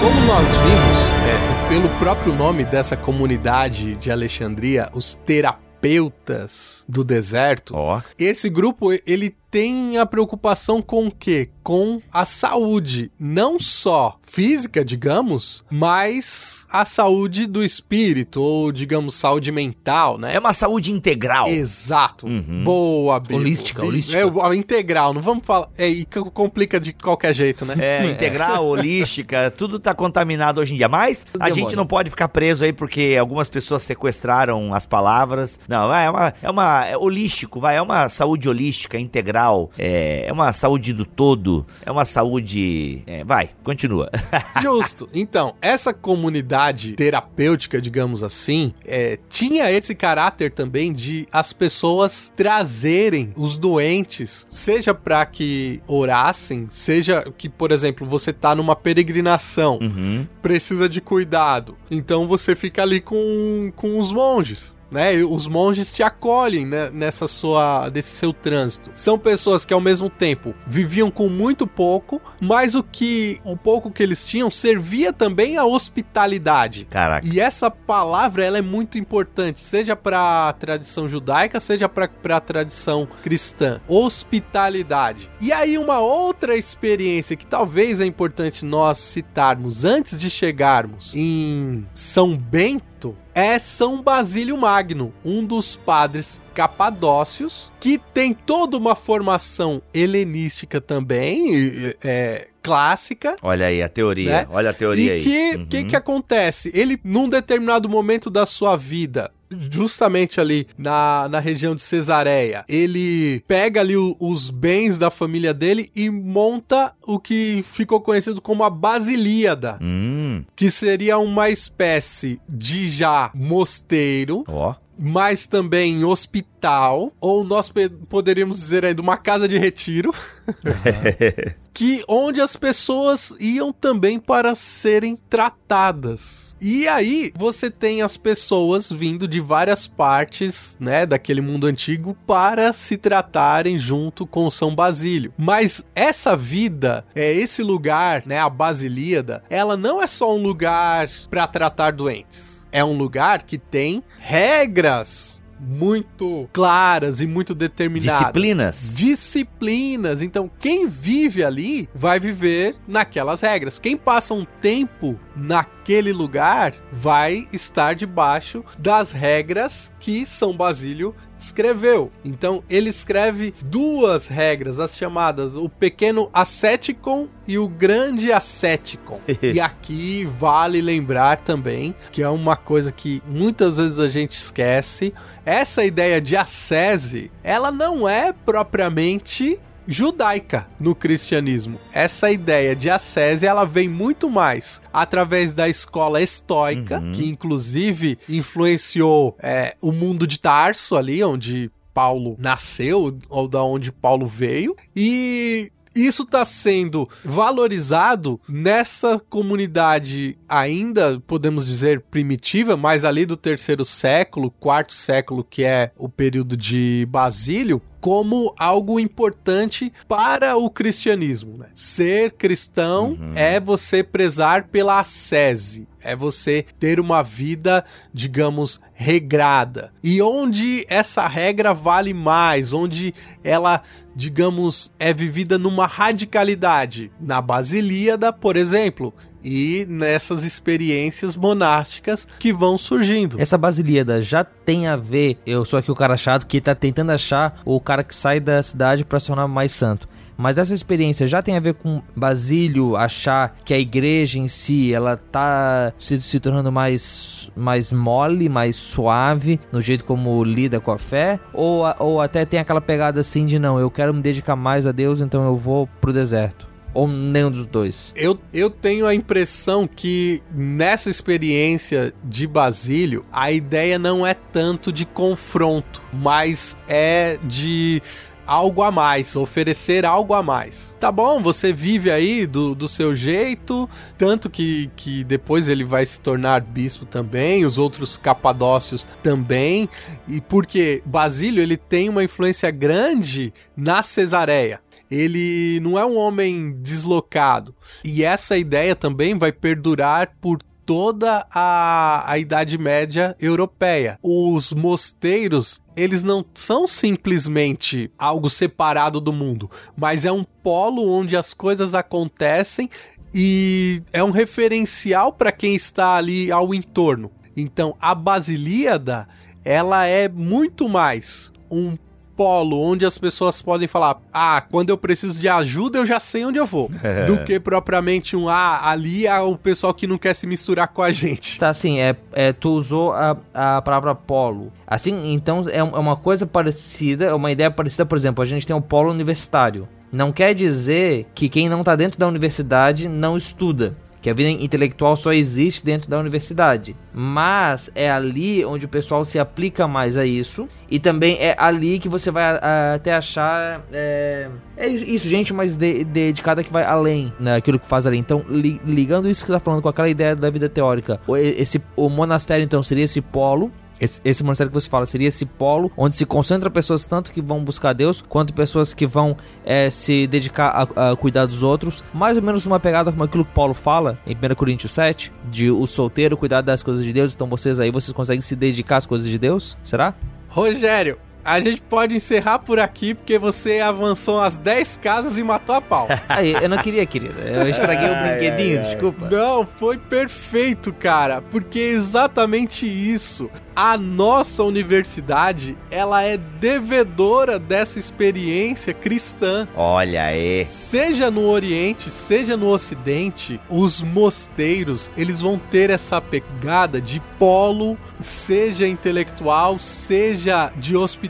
Como 0.00 0.20
nós 0.26 0.48
vimos, 0.48 1.14
é, 1.14 1.68
pelo 1.68 1.88
próprio 1.98 2.34
nome 2.34 2.64
dessa 2.64 2.96
comunidade 2.96 3.94
de 3.96 4.10
Alexandria, 4.10 4.90
os 4.92 5.14
terapeutas 5.14 5.69
terapeutas 5.80 6.84
do 6.88 7.02
deserto. 7.02 7.74
Oh. 7.74 8.00
Esse 8.18 8.48
grupo, 8.48 8.92
ele 9.06 9.34
tem 9.50 9.98
a 9.98 10.06
preocupação 10.06 10.80
com 10.80 11.08
o 11.08 11.10
quê? 11.10 11.50
Com 11.62 12.00
a 12.12 12.24
saúde, 12.24 13.10
não 13.18 13.58
só 13.58 14.16
física, 14.22 14.84
digamos, 14.84 15.64
mas 15.68 16.66
a 16.70 16.84
saúde 16.84 17.46
do 17.46 17.64
espírito, 17.64 18.40
ou 18.40 18.70
digamos, 18.70 19.16
saúde 19.16 19.50
mental, 19.50 20.16
né? 20.16 20.34
É 20.34 20.38
uma 20.38 20.52
saúde 20.52 20.92
integral. 20.92 21.48
Exato. 21.48 22.26
Uhum. 22.26 22.62
Boa, 22.64 23.18
Bibo. 23.18 23.40
Holística, 23.40 23.84
holística. 23.84 24.18
É, 24.18 24.54
integral, 24.54 25.12
não 25.12 25.20
vamos 25.20 25.44
falar. 25.44 25.68
É, 25.76 25.88
e 25.88 26.04
complica 26.32 26.78
de 26.78 26.92
qualquer 26.92 27.34
jeito, 27.34 27.64
né? 27.64 27.74
É, 27.78 28.10
integral, 28.10 28.64
holística, 28.66 29.50
tudo 29.50 29.78
tá 29.80 29.92
contaminado 29.92 30.60
hoje 30.60 30.74
em 30.74 30.76
dia. 30.76 30.88
Mas 30.88 31.26
a 31.34 31.44
Demônio. 31.44 31.54
gente 31.54 31.76
não 31.76 31.86
pode 31.86 32.08
ficar 32.08 32.28
preso 32.28 32.64
aí 32.64 32.72
porque 32.72 33.16
algumas 33.18 33.48
pessoas 33.48 33.82
sequestraram 33.82 34.72
as 34.72 34.86
palavras. 34.86 35.58
Não, 35.68 35.92
é 35.92 36.08
uma. 36.08 36.34
É 36.40 36.50
uma 36.50 36.86
é 36.86 36.96
holístico, 36.96 37.60
vai, 37.60 37.76
é 37.76 37.82
uma 37.82 38.08
saúde 38.08 38.48
holística, 38.48 38.98
integral 38.98 39.39
é, 39.78 40.26
é 40.26 40.32
uma 40.32 40.52
saúde 40.52 40.92
do 40.92 41.04
todo, 41.04 41.66
é 41.84 41.90
uma 41.90 42.04
saúde. 42.04 43.02
É, 43.06 43.24
vai, 43.24 43.50
continua. 43.62 44.10
Justo. 44.62 45.08
Então, 45.14 45.54
essa 45.60 45.92
comunidade 45.92 46.92
terapêutica, 46.92 47.80
digamos 47.80 48.22
assim, 48.22 48.72
é, 48.86 49.18
tinha 49.28 49.70
esse 49.70 49.94
caráter 49.94 50.50
também 50.50 50.92
de 50.92 51.26
as 51.32 51.52
pessoas 51.52 52.32
trazerem 52.34 53.32
os 53.36 53.56
doentes, 53.56 54.46
seja 54.48 54.94
para 54.94 55.24
que 55.26 55.80
orassem, 55.86 56.66
seja 56.70 57.24
que, 57.36 57.48
por 57.48 57.72
exemplo, 57.72 58.06
você 58.06 58.32
tá 58.32 58.54
numa 58.54 58.76
peregrinação, 58.76 59.78
uhum. 59.80 60.26
precisa 60.42 60.88
de 60.88 61.00
cuidado, 61.00 61.76
então 61.90 62.26
você 62.26 62.54
fica 62.56 62.82
ali 62.82 63.00
com, 63.00 63.72
com 63.76 63.98
os 63.98 64.12
monges 64.12 64.79
né? 64.90 65.16
Os 65.22 65.46
monges 65.46 65.92
te 65.92 66.02
acolhem 66.02 66.66
né, 66.66 66.90
nessa 66.90 67.28
sua 67.28 67.88
desse 67.88 68.16
seu 68.16 68.32
trânsito. 68.32 68.90
São 68.94 69.18
pessoas 69.18 69.64
que 69.64 69.72
ao 69.72 69.80
mesmo 69.80 70.10
tempo 70.10 70.54
viviam 70.66 71.10
com 71.10 71.28
muito 71.28 71.66
pouco, 71.66 72.20
mas 72.40 72.74
o 72.74 72.82
que 72.82 73.40
o 73.44 73.56
pouco 73.56 73.90
que 73.90 74.02
eles 74.02 74.26
tinham 74.26 74.50
servia 74.50 75.12
também 75.12 75.56
à 75.56 75.64
hospitalidade. 75.64 76.86
Caraca. 76.90 77.26
E 77.26 77.40
essa 77.40 77.70
palavra 77.70 78.44
ela 78.44 78.58
é 78.58 78.62
muito 78.62 78.98
importante, 78.98 79.60
seja 79.60 79.94
para 79.94 80.48
a 80.48 80.52
tradição 80.52 81.08
judaica, 81.08 81.60
seja 81.60 81.88
para 81.88 82.10
a 82.36 82.40
tradição 82.40 83.08
cristã. 83.22 83.80
Hospitalidade. 83.88 85.30
E 85.40 85.52
aí 85.52 85.78
uma 85.78 86.00
outra 86.00 86.56
experiência 86.56 87.36
que 87.36 87.46
talvez 87.46 88.00
é 88.00 88.04
importante 88.04 88.64
nós 88.64 88.98
citarmos 88.98 89.84
antes 89.84 90.18
de 90.18 90.28
chegarmos 90.30 91.14
em 91.14 91.86
São 91.92 92.36
Bento 92.36 93.16
é 93.40 93.58
São 93.58 94.02
Basílio 94.02 94.56
Magno, 94.56 95.12
um 95.24 95.44
dos 95.44 95.74
padres 95.74 96.40
capadócios, 96.54 97.72
que 97.80 97.98
tem 98.12 98.34
toda 98.34 98.76
uma 98.76 98.94
formação 98.94 99.80
helenística 99.94 100.80
também, 100.80 101.94
é, 102.04 102.48
clássica. 102.62 103.36
Olha 103.42 103.66
aí 103.66 103.82
a 103.82 103.88
teoria, 103.88 104.42
né? 104.42 104.46
olha 104.50 104.70
a 104.70 104.74
teoria 104.74 105.06
e 105.06 105.10
aí. 105.10 105.20
E 105.20 105.22
que, 105.22 105.56
uhum. 105.56 105.66
que 105.66 105.84
que 105.84 105.96
acontece? 105.96 106.70
Ele, 106.74 107.00
num 107.02 107.28
determinado 107.28 107.88
momento 107.88 108.28
da 108.28 108.44
sua 108.44 108.76
vida, 108.76 109.30
justamente 109.50 110.40
ali 110.40 110.66
na, 110.76 111.28
na 111.30 111.38
região 111.38 111.74
de 111.74 111.80
Cesareia, 111.80 112.64
ele 112.68 113.42
pega 113.46 113.80
ali 113.80 113.96
o, 113.96 114.16
os 114.18 114.50
bens 114.50 114.96
da 114.96 115.10
família 115.10 115.52
dele 115.52 115.90
e 115.94 116.08
monta 116.10 116.92
o 117.06 117.18
que 117.18 117.62
ficou 117.62 118.00
conhecido 118.00 118.40
como 118.40 118.64
a 118.64 118.70
Basilíada, 118.70 119.78
hum. 119.80 120.44
que 120.54 120.70
seria 120.70 121.18
uma 121.18 121.50
espécie 121.50 122.40
de 122.48 122.88
já 122.88 123.30
mosteiro. 123.34 124.44
Oh 124.48 124.74
mas 125.00 125.46
também 125.46 126.04
hospital, 126.04 127.10
ou 127.18 127.42
nós 127.42 127.72
poderíamos 128.08 128.58
dizer 128.58 128.84
ainda 128.84 129.00
uma 129.00 129.16
casa 129.16 129.48
de 129.48 129.56
retiro. 129.56 130.14
que 131.72 132.04
onde 132.06 132.42
as 132.42 132.56
pessoas 132.56 133.34
iam 133.40 133.72
também 133.72 134.20
para 134.20 134.54
serem 134.54 135.16
tratadas. 135.16 136.54
E 136.60 136.86
aí 136.86 137.32
você 137.34 137.70
tem 137.70 138.02
as 138.02 138.18
pessoas 138.18 138.92
vindo 138.92 139.26
de 139.26 139.40
várias 139.40 139.86
partes, 139.86 140.76
né, 140.78 141.06
daquele 141.06 141.40
mundo 141.40 141.66
antigo 141.66 142.14
para 142.26 142.74
se 142.74 142.98
tratarem 142.98 143.78
junto 143.78 144.26
com 144.26 144.50
São 144.50 144.74
Basílio. 144.74 145.32
Mas 145.38 145.86
essa 145.94 146.36
vida, 146.36 147.02
é 147.14 147.32
esse 147.32 147.62
lugar, 147.62 148.24
né, 148.26 148.38
a 148.38 148.50
Basilíada, 148.50 149.42
ela 149.48 149.74
não 149.74 150.02
é 150.02 150.06
só 150.06 150.36
um 150.36 150.42
lugar 150.42 151.08
para 151.30 151.46
tratar 151.46 151.92
doentes. 151.92 152.59
É 152.72 152.84
um 152.84 152.96
lugar 152.96 153.42
que 153.42 153.58
tem 153.58 154.02
regras 154.18 155.40
muito 155.60 156.48
claras 156.52 157.20
e 157.20 157.26
muito 157.26 157.54
determinadas. 157.54 158.18
Disciplinas. 158.18 158.94
Disciplinas. 158.96 160.22
Então, 160.22 160.50
quem 160.58 160.88
vive 160.88 161.44
ali 161.44 161.88
vai 161.94 162.18
viver 162.18 162.76
naquelas 162.88 163.40
regras. 163.42 163.78
Quem 163.78 163.96
passa 163.96 164.32
um 164.32 164.46
tempo 164.60 165.18
naquele 165.36 166.12
lugar 166.12 166.74
vai 166.90 167.46
estar 167.52 167.94
debaixo 167.94 168.64
das 168.78 169.10
regras 169.10 169.92
que 170.00 170.24
São 170.24 170.56
Basílio 170.56 171.14
escreveu. 171.44 172.10
Então 172.24 172.62
ele 172.68 172.90
escreve 172.90 173.54
duas 173.62 174.26
regras, 174.26 174.78
as 174.78 174.96
chamadas 174.96 175.56
o 175.56 175.68
pequeno 175.68 176.30
asceticon 176.32 177.28
e 177.46 177.58
o 177.58 177.68
grande 177.68 178.32
asceticon. 178.32 179.20
e 179.42 179.60
aqui 179.60 180.24
vale 180.38 180.80
lembrar 180.80 181.38
também 181.38 181.94
que 182.12 182.22
é 182.22 182.28
uma 182.28 182.56
coisa 182.56 182.92
que 182.92 183.22
muitas 183.26 183.76
vezes 183.76 183.98
a 183.98 184.08
gente 184.08 184.32
esquece. 184.32 185.12
Essa 185.44 185.84
ideia 185.84 186.20
de 186.20 186.36
ascese, 186.36 187.30
ela 187.42 187.70
não 187.70 188.08
é 188.08 188.32
propriamente 188.32 189.58
judaica 189.90 190.68
no 190.78 190.94
cristianismo. 190.94 191.78
Essa 191.92 192.30
ideia 192.30 192.76
de 192.76 192.88
ascese, 192.88 193.44
ela 193.44 193.64
vem 193.64 193.88
muito 193.88 194.30
mais 194.30 194.80
através 194.92 195.52
da 195.52 195.68
escola 195.68 196.22
estoica, 196.22 197.00
uhum. 197.00 197.12
que 197.12 197.28
inclusive 197.28 198.16
influenciou 198.28 199.36
é, 199.42 199.76
o 199.82 199.90
mundo 199.90 200.26
de 200.26 200.38
Tarso 200.38 200.96
ali, 200.96 201.22
onde 201.24 201.70
Paulo 201.92 202.36
nasceu, 202.38 203.18
ou 203.28 203.48
da 203.48 203.62
onde 203.64 203.90
Paulo 203.90 204.26
veio, 204.26 204.76
e 204.94 205.72
isso 205.94 206.22
está 206.22 206.44
sendo 206.44 207.08
valorizado 207.24 208.40
nessa 208.48 209.20
comunidade 209.28 210.38
ainda, 210.48 211.20
podemos 211.26 211.66
dizer, 211.66 212.00
primitiva, 212.02 212.76
mas 212.76 213.04
ali 213.04 213.26
do 213.26 213.36
terceiro 213.36 213.84
século, 213.84 214.52
quarto 214.52 214.92
século, 214.92 215.42
que 215.42 215.64
é 215.64 215.90
o 215.98 216.08
período 216.08 216.56
de 216.56 217.06
Basílio, 217.10 217.82
como 218.00 218.54
algo 218.58 218.98
importante 218.98 219.92
para 220.08 220.56
o 220.56 220.70
cristianismo. 220.70 221.58
Né? 221.58 221.66
Ser 221.74 222.32
cristão 222.32 223.10
uhum. 223.10 223.30
é 223.34 223.60
você 223.60 224.02
prezar 224.02 224.64
pela 224.68 225.00
ascese, 225.00 225.86
é 226.00 226.16
você 226.16 226.64
ter 226.78 226.98
uma 226.98 227.22
vida, 227.22 227.84
digamos, 228.12 228.80
regrada. 228.92 229.92
E 230.02 230.20
onde 230.22 230.86
essa 230.88 231.26
regra 231.26 231.74
vale 231.74 232.14
mais, 232.14 232.72
onde 232.72 233.14
ela, 233.44 233.82
digamos, 234.16 234.90
é 234.98 235.12
vivida 235.12 235.58
numa 235.58 235.86
radicalidade. 235.86 237.12
Na 237.20 237.40
Basilíada, 237.40 238.32
por 238.32 238.56
exemplo, 238.56 239.14
e 239.44 239.86
nessas 239.88 240.42
experiências 240.42 241.36
monásticas 241.36 242.26
que 242.38 242.52
vão 242.52 242.76
surgindo. 242.76 243.40
Essa 243.40 243.58
Basilíada 243.58 244.20
já 244.20 244.44
tem 244.44 244.86
a 244.86 244.96
ver, 244.96 245.38
eu 245.46 245.64
sou 245.64 245.78
aqui 245.78 245.90
o 245.90 245.94
cara 245.94 246.16
chato 246.16 246.46
que 246.46 246.60
tá 246.60 246.74
tentando 246.74 247.10
achar 247.10 247.60
o 247.64 247.80
cara 247.80 248.04
que 248.04 248.14
sai 248.14 248.40
da 248.40 248.62
cidade 248.62 249.04
para 249.04 249.20
se 249.20 249.26
tornar 249.26 249.48
mais 249.48 249.72
santo. 249.72 250.08
Mas 250.40 250.56
essa 250.56 250.72
experiência 250.72 251.26
já 251.26 251.42
tem 251.42 251.54
a 251.54 251.60
ver 251.60 251.74
com 251.74 252.00
Basílio 252.16 252.96
achar 252.96 253.58
que 253.62 253.74
a 253.74 253.78
igreja 253.78 254.38
em 254.38 254.48
si 254.48 254.90
ela 254.90 255.14
tá 255.14 255.92
se, 255.98 256.18
se 256.22 256.40
tornando 256.40 256.72
mais, 256.72 257.52
mais 257.54 257.92
mole, 257.92 258.48
mais 258.48 258.74
suave 258.74 259.60
no 259.70 259.82
jeito 259.82 260.02
como 260.02 260.42
lida 260.42 260.80
com 260.80 260.92
a 260.92 260.98
fé? 260.98 261.38
Ou, 261.52 261.82
ou 261.98 262.22
até 262.22 262.46
tem 262.46 262.58
aquela 262.58 262.80
pegada 262.80 263.20
assim 263.20 263.44
de 263.44 263.58
não, 263.58 263.78
eu 263.78 263.90
quero 263.90 264.14
me 264.14 264.22
dedicar 264.22 264.56
mais 264.56 264.86
a 264.86 264.92
Deus, 264.92 265.20
então 265.20 265.44
eu 265.44 265.58
vou 265.58 265.86
pro 266.00 266.10
deserto? 266.10 266.69
Ou 266.92 267.06
nenhum 267.06 267.50
dos 267.50 267.66
dois? 267.66 268.12
Eu, 268.16 268.36
eu 268.52 268.68
tenho 268.68 269.06
a 269.06 269.14
impressão 269.14 269.86
que 269.86 270.42
nessa 270.52 271.08
experiência 271.08 272.12
de 272.24 272.46
Basílio, 272.46 273.24
a 273.32 273.52
ideia 273.52 273.98
não 273.98 274.26
é 274.26 274.34
tanto 274.34 274.92
de 274.92 275.04
confronto, 275.04 276.02
mas 276.12 276.76
é 276.88 277.38
de 277.44 278.02
algo 278.46 278.82
a 278.82 278.90
mais, 278.90 279.36
oferecer 279.36 280.04
algo 280.04 280.34
a 280.34 280.42
mais. 280.42 280.96
Tá 280.98 281.10
bom, 281.10 281.42
você 281.42 281.72
vive 281.72 282.10
aí 282.10 282.46
do, 282.46 282.74
do 282.74 282.88
seu 282.88 283.14
jeito, 283.14 283.88
tanto 284.18 284.48
que, 284.50 284.90
que 284.96 285.24
depois 285.24 285.68
ele 285.68 285.84
vai 285.84 286.04
se 286.06 286.20
tornar 286.20 286.60
bispo 286.60 287.06
também, 287.06 287.64
os 287.64 287.78
outros 287.78 288.16
capadócios 288.16 289.06
também, 289.22 289.88
e 290.26 290.40
porque 290.40 291.02
Basílio 291.04 291.62
ele 291.62 291.76
tem 291.76 292.08
uma 292.08 292.24
influência 292.24 292.70
grande 292.70 293.52
na 293.76 294.02
Cesareia 294.02 294.80
ele 295.10 295.80
não 295.80 295.98
é 295.98 296.06
um 296.06 296.16
homem 296.16 296.72
deslocado. 296.80 297.74
E 298.04 298.22
essa 298.22 298.56
ideia 298.56 298.94
também 298.94 299.36
vai 299.36 299.50
perdurar 299.50 300.36
por 300.40 300.62
toda 300.90 301.46
a, 301.54 302.24
a 302.26 302.36
Idade 302.36 302.76
Média 302.76 303.36
europeia. 303.38 304.18
Os 304.20 304.72
mosteiros, 304.72 305.80
eles 305.96 306.24
não 306.24 306.44
são 306.52 306.88
simplesmente 306.88 308.10
algo 308.18 308.50
separado 308.50 309.20
do 309.20 309.32
mundo, 309.32 309.70
mas 309.96 310.24
é 310.24 310.32
um 310.32 310.42
polo 310.42 311.08
onde 311.08 311.36
as 311.36 311.54
coisas 311.54 311.94
acontecem 311.94 312.90
e 313.32 314.02
é 314.12 314.24
um 314.24 314.32
referencial 314.32 315.32
para 315.32 315.52
quem 315.52 315.76
está 315.76 316.16
ali 316.16 316.50
ao 316.50 316.74
entorno. 316.74 317.30
Então, 317.56 317.94
a 318.00 318.12
Basilíada, 318.12 319.28
ela 319.64 320.06
é 320.06 320.28
muito 320.28 320.88
mais 320.88 321.52
um 321.70 321.96
polo 322.40 322.80
onde 322.80 323.04
as 323.04 323.18
pessoas 323.18 323.60
podem 323.60 323.86
falar: 323.86 324.18
ah, 324.32 324.62
quando 324.70 324.88
eu 324.88 324.96
preciso 324.96 325.38
de 325.38 325.46
ajuda, 325.46 325.98
eu 325.98 326.06
já 326.06 326.18
sei 326.18 326.46
onde 326.46 326.58
eu 326.58 326.64
vou. 326.64 326.90
É. 327.02 327.26
Do 327.26 327.44
que 327.44 327.60
propriamente 327.60 328.34
um 328.34 328.48
ah, 328.48 328.88
ali 328.88 329.26
é 329.26 329.40
o 329.40 329.58
pessoal 329.58 329.92
que 329.92 330.06
não 330.06 330.16
quer 330.16 330.32
se 330.32 330.46
misturar 330.46 330.88
com 330.88 331.02
a 331.02 331.12
gente. 331.12 331.58
Tá, 331.58 331.68
assim, 331.68 332.00
é, 332.00 332.16
é 332.32 332.50
tu 332.50 332.70
usou 332.70 333.12
a, 333.12 333.36
a 333.52 333.82
palavra 333.82 334.14
polo. 334.14 334.72
Assim, 334.86 335.34
então 335.34 335.62
é, 335.68 335.76
é 335.76 335.82
uma 335.82 336.16
coisa 336.16 336.46
parecida, 336.46 337.26
é 337.26 337.34
uma 337.34 337.52
ideia 337.52 337.70
parecida, 337.70 338.06
por 338.06 338.16
exemplo, 338.16 338.42
a 338.42 338.46
gente 338.46 338.66
tem 338.66 338.74
o 338.74 338.80
polo 338.80 339.10
universitário. 339.10 339.86
Não 340.10 340.32
quer 340.32 340.54
dizer 340.54 341.26
que 341.34 341.46
quem 341.46 341.68
não 341.68 341.84
tá 341.84 341.94
dentro 341.94 342.18
da 342.18 342.26
universidade 342.26 343.06
não 343.06 343.36
estuda 343.36 343.94
que 344.20 344.28
a 344.28 344.34
vida 344.34 344.50
intelectual 344.50 345.16
só 345.16 345.32
existe 345.32 345.84
dentro 345.84 346.10
da 346.10 346.18
universidade. 346.18 346.94
Mas 347.12 347.90
é 347.94 348.10
ali 348.10 348.64
onde 348.64 348.84
o 348.84 348.88
pessoal 348.88 349.24
se 349.24 349.38
aplica 349.38 349.88
mais 349.88 350.18
a 350.18 350.26
isso. 350.26 350.68
E 350.90 350.98
também 350.98 351.36
é 351.40 351.54
ali 351.58 351.98
que 351.98 352.08
você 352.08 352.30
vai 352.30 352.58
até 352.94 353.14
achar. 353.14 353.82
É, 353.92 354.48
é, 354.76 354.88
isso, 354.88 355.28
gente 355.28 355.52
mais 355.52 355.76
de, 355.76 356.04
dedicada 356.04 356.62
que 356.62 356.72
vai 356.72 356.84
além 356.84 357.32
naquilo 357.40 357.76
né, 357.76 357.82
que 357.82 357.88
faz 357.88 358.06
ali. 358.06 358.18
Então, 358.18 358.44
li, 358.48 358.80
ligando 358.84 359.28
isso 359.28 359.40
que 359.40 359.46
você 359.46 359.54
tá 359.54 359.60
falando 359.60 359.82
com 359.82 359.88
aquela 359.88 360.08
ideia 360.08 360.36
da 360.36 360.50
vida 360.50 360.68
teórica, 360.68 361.20
esse, 361.38 361.82
o 361.96 362.08
monastério 362.08 362.64
então 362.64 362.82
seria 362.82 363.04
esse 363.04 363.20
polo 363.20 363.72
esse, 364.00 364.20
esse 364.24 364.42
monastério 364.42 364.70
que 364.72 364.80
você 364.80 364.88
fala 364.88 365.04
seria 365.06 365.28
esse 365.28 365.44
polo 365.44 365.92
onde 365.96 366.16
se 366.16 366.24
concentra 366.24 366.70
pessoas 366.70 367.04
tanto 367.04 367.30
que 367.30 367.42
vão 367.42 367.62
buscar 367.62 367.92
Deus, 367.92 368.22
quanto 368.26 368.54
pessoas 368.54 368.94
que 368.94 369.06
vão 369.06 369.36
é, 369.64 369.90
se 369.90 370.26
dedicar 370.26 370.88
a, 370.96 371.10
a, 371.10 371.16
cuidar 371.16 371.46
dos 371.46 371.62
outros. 371.62 372.02
Mais 372.14 372.36
ou 372.36 372.42
menos 372.42 372.66
uma 372.66 372.80
pegada 372.80 373.10
como 373.10 373.24
aquilo 373.24 373.44
que 373.44 373.52
Paulo 373.52 373.74
fala 373.74 374.18
em 374.26 374.34
1 374.34 374.54
Coríntios 374.54 374.92
7, 374.92 375.32
de 375.50 375.70
o 375.70 375.86
solteiro 375.86 376.36
cuidar 376.36 376.62
das 376.62 376.82
coisas 376.82 377.04
de 377.04 377.12
Deus. 377.12 377.34
Então 377.34 377.48
vocês 377.48 377.78
aí, 377.78 377.90
vocês 377.90 378.12
conseguem 378.12 378.40
se 378.40 378.56
dedicar 378.56 378.96
às 378.96 379.06
coisas 379.06 379.28
de 379.28 379.38
Deus? 379.38 379.76
Será? 379.84 380.14
Rogério, 380.48 381.18
a 381.44 381.60
gente 381.60 381.82
pode 381.82 382.14
encerrar 382.14 382.58
por 382.58 382.78
aqui, 382.78 383.14
porque 383.14 383.38
você 383.38 383.80
avançou 383.80 384.40
as 384.40 384.56
10 384.56 384.96
casas 384.98 385.38
e 385.38 385.42
matou 385.42 385.74
a 385.74 385.80
pau. 385.80 386.08
Aí, 386.28 386.52
eu 386.52 386.68
não 386.68 386.78
queria, 386.78 387.04
querida. 387.06 387.40
Eu 387.40 387.68
estraguei 387.68 388.10
o 388.10 388.16
brinquedinho, 388.20 388.80
ai, 388.80 388.84
ai. 388.84 388.92
desculpa. 388.92 389.28
Não, 389.30 389.66
foi 389.66 389.98
perfeito, 389.98 390.92
cara. 390.92 391.40
Porque 391.40 391.78
é 391.78 391.90
exatamente 391.90 392.86
isso 392.86 393.50
a 393.82 393.96
nossa 393.96 394.62
universidade, 394.62 395.74
ela 395.90 396.22
é 396.22 396.36
devedora 396.36 397.58
dessa 397.58 397.98
experiência 397.98 398.92
cristã. 398.92 399.66
Olha 399.74 400.24
aí. 400.24 400.66
Seja 400.66 401.30
no 401.30 401.48
Oriente, 401.48 402.10
seja 402.10 402.58
no 402.58 402.68
Ocidente, 402.68 403.58
os 403.70 404.02
mosteiros, 404.02 405.10
eles 405.16 405.40
vão 405.40 405.58
ter 405.70 405.88
essa 405.88 406.20
pegada 406.20 407.00
de 407.00 407.20
polo, 407.38 407.96
seja 408.18 408.86
intelectual, 408.86 409.78
seja 409.78 410.70
de 410.76 410.94
hospitalidade. 410.94 411.29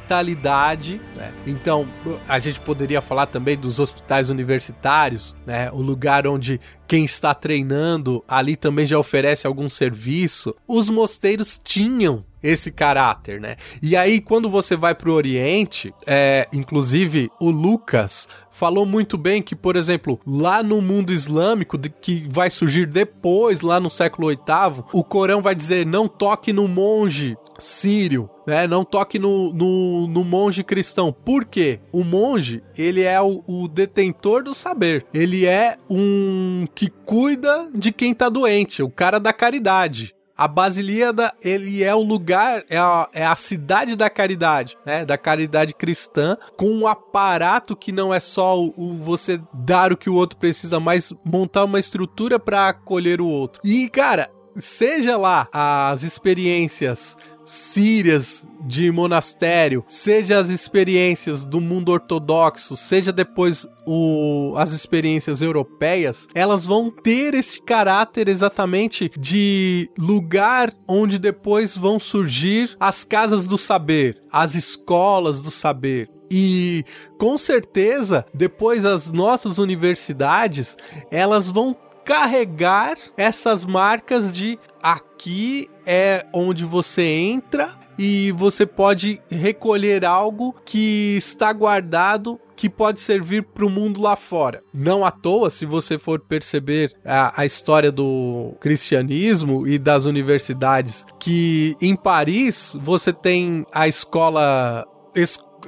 Né? 1.17 1.33
Então, 1.47 1.89
a 2.29 2.39
gente 2.39 2.61
poderia 2.61 3.01
falar 3.01 3.27
também 3.27 3.57
dos 3.57 3.79
hospitais 3.79 4.31
universitários, 4.31 5.37
né? 5.47 5.71
O 5.71 5.81
lugar 5.81 6.27
onde 6.27 6.61
quem 6.87 7.05
está 7.05 7.35
treinando 7.35 8.25
ali 8.27 8.57
também 8.57 8.87
já 8.87 8.99
oferece 8.99 9.47
algum 9.47 9.69
serviço. 9.69 10.55
Os 10.67 10.89
mosteiros 10.89 11.61
tinham 11.63 12.25
esse 12.43 12.71
caráter, 12.71 13.41
né? 13.41 13.57
E 13.83 13.97
aí, 13.97 14.21
quando 14.21 14.49
você 14.49 14.77
vai 14.77 14.95
pro 14.95 15.13
Oriente, 15.13 15.95
é, 16.07 16.47
inclusive 16.53 17.31
o 17.41 17.51
Lucas 17.51 18.29
falou 18.51 18.85
muito 18.85 19.17
bem 19.17 19.43
que, 19.43 19.57
por 19.57 19.77
exemplo, 19.77 20.21
lá 20.27 20.63
no 20.63 20.83
mundo 20.83 21.13
islâmico, 21.13 21.79
de, 21.79 21.89
que 21.89 22.27
vai 22.31 22.51
surgir 22.51 22.87
depois, 22.87 23.63
lá 23.63 23.81
no 23.81 23.89
século 23.89 24.29
VIII, 24.29 24.85
o 24.93 25.03
Corão 25.03 25.41
vai 25.41 25.55
dizer: 25.55 25.87
não 25.87 26.07
toque 26.07 26.53
no 26.53 26.69
monge 26.69 27.37
sírio, 27.59 28.29
né? 28.47 28.67
Não 28.67 28.85
toque 28.85 29.19
no, 29.19 29.53
no, 29.53 30.07
no 30.07 30.25
monge 30.25 30.63
cristão. 30.63 31.13
Por 31.13 31.45
quê? 31.45 31.81
O 31.93 32.05
monge, 32.05 32.63
ele 32.77 33.03
é 33.03 33.21
o, 33.21 33.43
o, 33.47 33.69
detentor 33.69 34.43
do 34.43 34.55
saber. 34.55 35.07
Ele 35.15 35.47
é 35.47 35.77
um 35.89 36.67
que 36.75 36.89
cuida 36.89 37.69
de 37.75 37.93
quem 37.93 38.15
tá 38.15 38.29
doente, 38.29 38.83
o 38.83 38.91
cara 38.91 39.19
da 39.19 39.33
caridade. 39.33 40.15
A 40.41 40.49
Basilíada, 40.49 41.31
ele 41.45 41.85
é 41.85 41.95
o 41.95 42.03
lugar, 42.03 42.65
é 42.71 42.79
a, 42.79 43.07
é 43.13 43.27
a 43.27 43.37
cidade 43.37 43.95
da 43.95 44.09
caridade, 44.09 44.75
né? 44.87 45.05
Da 45.05 45.19
caridade 45.19 45.75
cristã, 45.75 46.35
com 46.57 46.71
um 46.71 46.87
aparato 46.87 47.77
que 47.77 47.93
não 47.93 48.15
é 48.15 48.19
só 48.19 48.59
o, 48.59 48.73
o 48.75 48.95
você 48.95 49.39
dar 49.53 49.93
o 49.93 49.99
que 49.99 50.09
o 50.09 50.15
outro 50.15 50.39
precisa, 50.39 50.81
mas 50.81 51.13
montar 51.23 51.65
uma 51.65 51.79
estrutura 51.79 52.39
para 52.39 52.69
acolher 52.69 53.21
o 53.21 53.27
outro. 53.27 53.61
E, 53.63 53.87
cara, 53.91 54.31
seja 54.57 55.19
lá 55.19 55.47
as 55.53 56.05
experiências 56.05 57.19
sírias 57.45 58.47
de 58.67 58.91
monastério, 58.91 59.85
seja 59.89 60.39
as 60.39 60.51
experiências 60.51 61.47
do 61.47 61.61
mundo 61.61 61.91
ortodoxo, 61.91 62.77
seja 62.77 63.13
depois 63.13 63.67
o, 63.87 64.55
as 64.57 64.73
experiências 64.73 65.41
europeias, 65.41 66.29
elas 66.35 66.65
vão 66.65 66.91
ter 66.91 67.35
esse 67.35 67.61
caráter 67.63 68.29
exatamente 68.29 69.11
de 69.19 69.91
lugar 69.99 70.73
onde 70.89 71.19
depois 71.19 71.77
vão 71.77 71.99
surgir 71.99 72.77
as 72.79 73.05
casas 73.05 73.47
do 73.47 73.59
saber, 73.59 74.23
as 74.33 74.55
escolas 74.55 75.43
do 75.43 75.51
saber. 75.51 76.09
E 76.31 76.85
com 77.19 77.37
certeza, 77.37 78.25
depois 78.33 78.85
as 78.85 79.11
nossas 79.11 79.59
universidades, 79.59 80.77
elas 81.11 81.49
vão 81.49 81.77
carregar 82.11 82.97
essas 83.17 83.65
marcas 83.65 84.35
de 84.35 84.59
aqui 84.83 85.71
é 85.87 86.27
onde 86.35 86.65
você 86.65 87.03
entra 87.03 87.71
e 87.97 88.33
você 88.33 88.67
pode 88.67 89.23
recolher 89.31 90.05
algo 90.05 90.53
que 90.65 91.15
está 91.17 91.53
guardado 91.53 92.41
que 92.57 92.69
pode 92.69 92.99
servir 92.99 93.45
para 93.45 93.65
o 93.65 93.71
mundo 93.71 94.03
lá 94.03 94.17
fora. 94.17 94.61
Não 94.75 95.05
à 95.05 95.13
toa, 95.13 95.51
se 95.51 95.65
você 95.65 96.01
for 96.01 96.19
perceber 96.19 96.93
a, 97.05 97.43
a, 97.43 97.47
história 97.47 97.93
do 97.93 98.57
cristianismo 98.59 99.65
e 99.65 99.79
das 99.79 100.05
universidades, 100.05 101.07
que 101.17 101.77
em 101.81 101.95
Paris 101.95 102.77
você 102.83 103.13
tem 103.13 103.65
a 103.73 103.87
escola. 103.87 104.85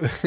Es 0.01 0.23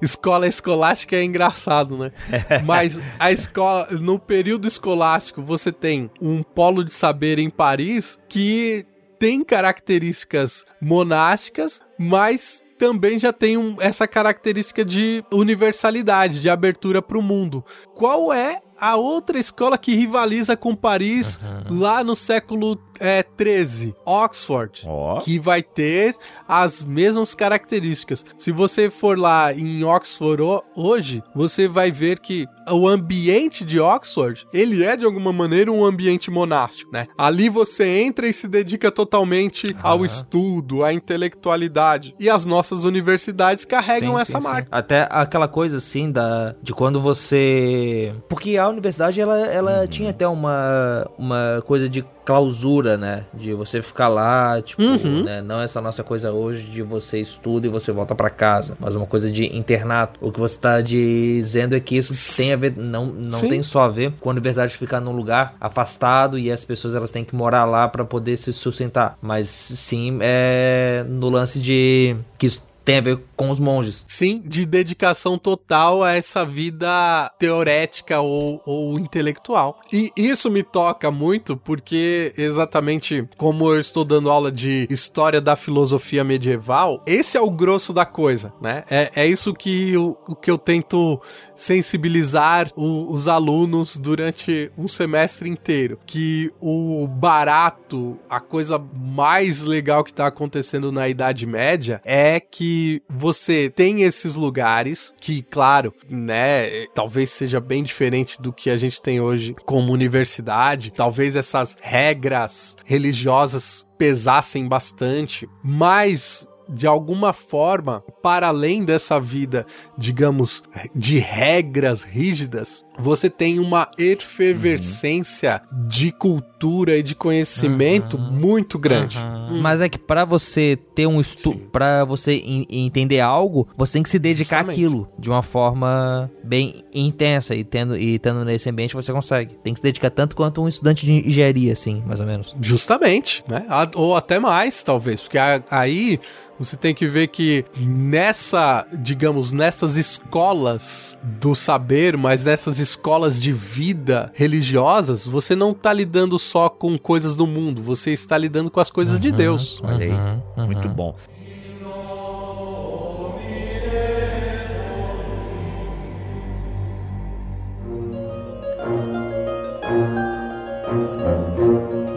escola 0.02 0.46
escolástica 0.46 1.16
é 1.16 1.24
engraçado, 1.24 1.96
né? 1.96 2.12
Mas 2.64 3.00
a 3.18 3.30
escola, 3.32 3.88
no 4.00 4.18
período 4.18 4.66
escolástico, 4.66 5.42
você 5.42 5.72
tem 5.72 6.10
um 6.20 6.42
polo 6.42 6.84
de 6.84 6.92
saber 6.92 7.38
em 7.38 7.50
Paris 7.50 8.18
que 8.28 8.86
tem 9.18 9.44
características 9.44 10.64
monásticas, 10.80 11.82
mas 11.98 12.62
também 12.78 13.18
já 13.18 13.30
tem 13.30 13.58
um, 13.58 13.76
essa 13.78 14.08
característica 14.08 14.82
de 14.82 15.22
universalidade, 15.30 16.40
de 16.40 16.48
abertura 16.48 17.02
para 17.02 17.18
o 17.18 17.22
mundo. 17.22 17.62
Qual 17.94 18.32
é 18.32 18.58
a 18.80 18.96
outra 18.96 19.38
escola 19.38 19.76
que 19.76 19.94
rivaliza 19.94 20.56
com 20.56 20.74
Paris 20.74 21.38
uhum. 21.42 21.78
lá 21.80 22.02
no 22.02 22.16
século 22.16 22.80
é, 23.00 23.22
13, 23.22 23.94
Oxford, 24.04 24.86
oh. 24.86 25.18
que 25.20 25.38
vai 25.38 25.62
ter 25.62 26.14
as 26.46 26.84
mesmas 26.84 27.34
características. 27.34 28.24
Se 28.36 28.52
você 28.52 28.90
for 28.90 29.18
lá 29.18 29.52
em 29.52 29.82
Oxford 29.82 30.42
hoje, 30.76 31.22
você 31.34 31.66
vai 31.66 31.90
ver 31.90 32.20
que 32.20 32.46
o 32.70 32.86
ambiente 32.86 33.64
de 33.64 33.80
Oxford, 33.80 34.46
ele 34.52 34.84
é 34.84 34.96
de 34.96 35.06
alguma 35.06 35.32
maneira 35.32 35.72
um 35.72 35.84
ambiente 35.84 36.30
monástico, 36.30 36.92
né? 36.92 37.06
Ali 37.16 37.48
você 37.48 38.02
entra 38.02 38.28
e 38.28 38.34
se 38.34 38.46
dedica 38.46 38.90
totalmente 38.90 39.68
uhum. 39.68 39.78
ao 39.82 40.04
estudo, 40.04 40.84
à 40.84 40.92
intelectualidade. 40.92 42.14
E 42.20 42.28
as 42.28 42.44
nossas 42.44 42.84
universidades 42.84 43.64
carregam 43.64 44.14
sim, 44.14 44.20
essa 44.20 44.38
sim, 44.38 44.44
marca. 44.44 44.62
Sim. 44.64 44.68
Até 44.70 45.08
aquela 45.10 45.48
coisa 45.48 45.78
assim 45.78 46.10
da 46.10 46.54
de 46.62 46.74
quando 46.74 47.00
você, 47.00 48.14
porque 48.28 48.58
a 48.58 48.68
universidade 48.70 49.20
ela, 49.20 49.38
ela 49.46 49.80
uhum. 49.80 49.86
tinha 49.86 50.10
até 50.10 50.26
uma 50.26 51.06
uma 51.18 51.62
coisa 51.66 51.88
de 51.88 52.04
clausura, 52.24 52.96
né? 52.96 53.24
De 53.34 53.52
você 53.54 53.82
ficar 53.82 54.08
lá, 54.08 54.62
tipo, 54.62 54.82
uhum. 54.82 55.24
né? 55.24 55.42
Não 55.42 55.60
essa 55.60 55.80
nossa 55.80 56.04
coisa 56.04 56.32
hoje 56.32 56.62
de 56.62 56.82
você 56.82 57.18
estuda 57.18 57.66
e 57.66 57.70
você 57.70 57.90
volta 57.90 58.14
para 58.14 58.30
casa, 58.30 58.76
mas 58.78 58.94
uma 58.94 59.06
coisa 59.06 59.30
de 59.30 59.56
internato. 59.56 60.18
O 60.22 60.30
que 60.30 60.38
você 60.38 60.56
tá 60.56 60.80
dizendo 60.80 61.74
é 61.74 61.80
que 61.80 61.96
isso 61.96 62.14
tem 62.36 62.52
a 62.52 62.56
ver, 62.56 62.76
não, 62.76 63.06
não 63.06 63.40
tem 63.40 63.62
só 63.62 63.82
a 63.82 63.88
ver 63.88 64.12
com 64.20 64.28
a 64.28 64.32
universidade 64.32 64.76
ficar 64.76 65.00
num 65.00 65.12
lugar 65.12 65.54
afastado 65.60 66.38
e 66.38 66.52
as 66.52 66.64
pessoas 66.64 66.94
elas 66.94 67.10
têm 67.10 67.24
que 67.24 67.34
morar 67.34 67.64
lá 67.64 67.88
para 67.88 68.04
poder 68.04 68.36
se 68.36 68.52
sustentar, 68.52 69.18
mas 69.20 69.48
sim 69.48 70.18
é 70.20 71.04
no 71.08 71.30
lance 71.30 71.58
de 71.58 72.14
que 72.38 72.46
isso 72.46 72.70
tem 72.84 72.98
a 72.98 73.00
ver 73.00 73.18
com 73.40 73.48
os 73.48 73.58
monges. 73.58 74.04
Sim, 74.06 74.42
de 74.44 74.66
dedicação 74.66 75.38
total 75.38 76.04
a 76.04 76.12
essa 76.12 76.44
vida 76.44 77.32
teorética 77.38 78.20
ou, 78.20 78.60
ou 78.66 78.98
intelectual. 78.98 79.80
E 79.90 80.12
isso 80.14 80.50
me 80.50 80.62
toca 80.62 81.10
muito 81.10 81.56
porque, 81.56 82.34
exatamente 82.36 83.26
como 83.38 83.72
eu 83.72 83.80
estou 83.80 84.04
dando 84.04 84.30
aula 84.30 84.52
de 84.52 84.86
história 84.90 85.40
da 85.40 85.56
filosofia 85.56 86.22
medieval, 86.22 87.02
esse 87.06 87.38
é 87.38 87.40
o 87.40 87.50
grosso 87.50 87.94
da 87.94 88.04
coisa, 88.04 88.52
né? 88.60 88.84
É, 88.90 89.10
é 89.14 89.26
isso 89.26 89.54
que, 89.54 89.96
o, 89.96 90.18
o 90.28 90.36
que 90.36 90.50
eu 90.50 90.58
tento 90.58 91.18
sensibilizar 91.56 92.70
o, 92.76 93.10
os 93.10 93.26
alunos 93.26 93.96
durante 93.96 94.70
um 94.76 94.86
semestre 94.86 95.48
inteiro. 95.48 95.98
Que 96.04 96.52
o 96.60 97.08
barato, 97.08 98.18
a 98.28 98.38
coisa 98.38 98.78
mais 98.78 99.62
legal 99.62 100.04
que 100.04 100.10
está 100.10 100.26
acontecendo 100.26 100.92
na 100.92 101.08
Idade 101.08 101.46
Média 101.46 102.02
é 102.04 102.38
que 102.38 103.02
você 103.08 103.29
tem 103.74 104.02
esses 104.02 104.34
lugares 104.34 105.12
que, 105.20 105.42
claro, 105.42 105.92
né, 106.08 106.86
talvez 106.94 107.30
seja 107.30 107.60
bem 107.60 107.82
diferente 107.82 108.40
do 108.40 108.52
que 108.52 108.70
a 108.70 108.76
gente 108.76 109.00
tem 109.00 109.20
hoje 109.20 109.54
como 109.64 109.92
universidade, 109.92 110.92
talvez 110.92 111.36
essas 111.36 111.76
regras 111.80 112.76
religiosas 112.84 113.86
pesassem 113.98 114.66
bastante, 114.66 115.48
mas 115.62 116.48
de 116.72 116.86
alguma 116.86 117.32
forma, 117.32 118.00
para 118.22 118.48
além 118.48 118.84
dessa 118.84 119.20
vida, 119.20 119.66
digamos, 119.98 120.62
de 120.94 121.18
regras 121.18 122.02
rígidas, 122.02 122.84
você 123.00 123.28
tem 123.28 123.58
uma 123.58 123.90
efervescência 123.98 125.62
uhum. 125.72 125.88
de 125.88 126.12
cultura 126.12 126.96
e 126.96 127.02
de 127.02 127.14
conhecimento 127.14 128.16
uhum. 128.16 128.30
muito 128.32 128.78
grande. 128.78 129.18
Uhum. 129.18 129.40
Hum. 129.50 129.60
Mas 129.60 129.80
é 129.80 129.88
que 129.88 129.98
para 129.98 130.24
você 130.24 130.78
ter 130.94 131.06
um 131.06 131.20
estudo, 131.20 131.58
para 131.72 132.04
você 132.04 132.34
entender 132.70 133.20
algo, 133.20 133.68
você 133.76 133.94
tem 133.94 134.02
que 134.02 134.08
se 134.08 134.18
dedicar 134.18 134.58
Justamente. 134.58 134.76
àquilo 134.76 135.08
de 135.18 135.28
uma 135.28 135.42
forma 135.42 136.30
bem 136.44 136.84
intensa 136.94 137.54
e 137.54 137.64
tendo 137.64 137.96
e 137.96 138.18
tendo 138.18 138.44
nesse 138.44 138.68
ambiente 138.70 138.94
você 138.94 139.12
consegue. 139.12 139.54
Tem 139.62 139.72
que 139.72 139.80
se 139.80 139.82
dedicar 139.82 140.10
tanto 140.10 140.36
quanto 140.36 140.62
um 140.62 140.68
estudante 140.68 141.04
de 141.04 141.28
engenharia, 141.28 141.72
assim, 141.72 142.02
mais 142.06 142.20
ou 142.20 142.26
menos. 142.26 142.54
Justamente, 142.60 143.42
né? 143.48 143.66
Ou 143.94 144.16
até 144.16 144.38
mais, 144.38 144.82
talvez, 144.82 145.20
porque 145.20 145.38
aí 145.38 146.20
você 146.60 146.76
tem 146.76 146.94
que 146.94 147.08
ver 147.08 147.28
que 147.28 147.64
nessa, 147.74 148.86
digamos, 149.00 149.50
nessas 149.50 149.96
escolas 149.96 151.18
do 151.22 151.54
saber, 151.54 152.18
mas 152.18 152.44
nessas 152.44 152.78
escolas 152.90 153.40
de 153.40 153.52
vida 153.52 154.32
religiosas, 154.34 155.26
você 155.26 155.54
não 155.54 155.70
está 155.72 155.92
lidando 155.92 156.38
só 156.38 156.68
com 156.68 156.98
coisas 156.98 157.34
do 157.36 157.46
mundo, 157.46 157.82
você 157.82 158.10
está 158.10 158.36
lidando 158.36 158.70
com 158.70 158.80
as 158.80 158.90
coisas 158.90 159.14
uhum, 159.14 159.20
de 159.20 159.32
Deus. 159.32 159.80
Olha 159.82 160.04
aí, 160.04 160.10
uhum, 160.12 160.66
muito 160.66 160.88
bom. 160.88 161.14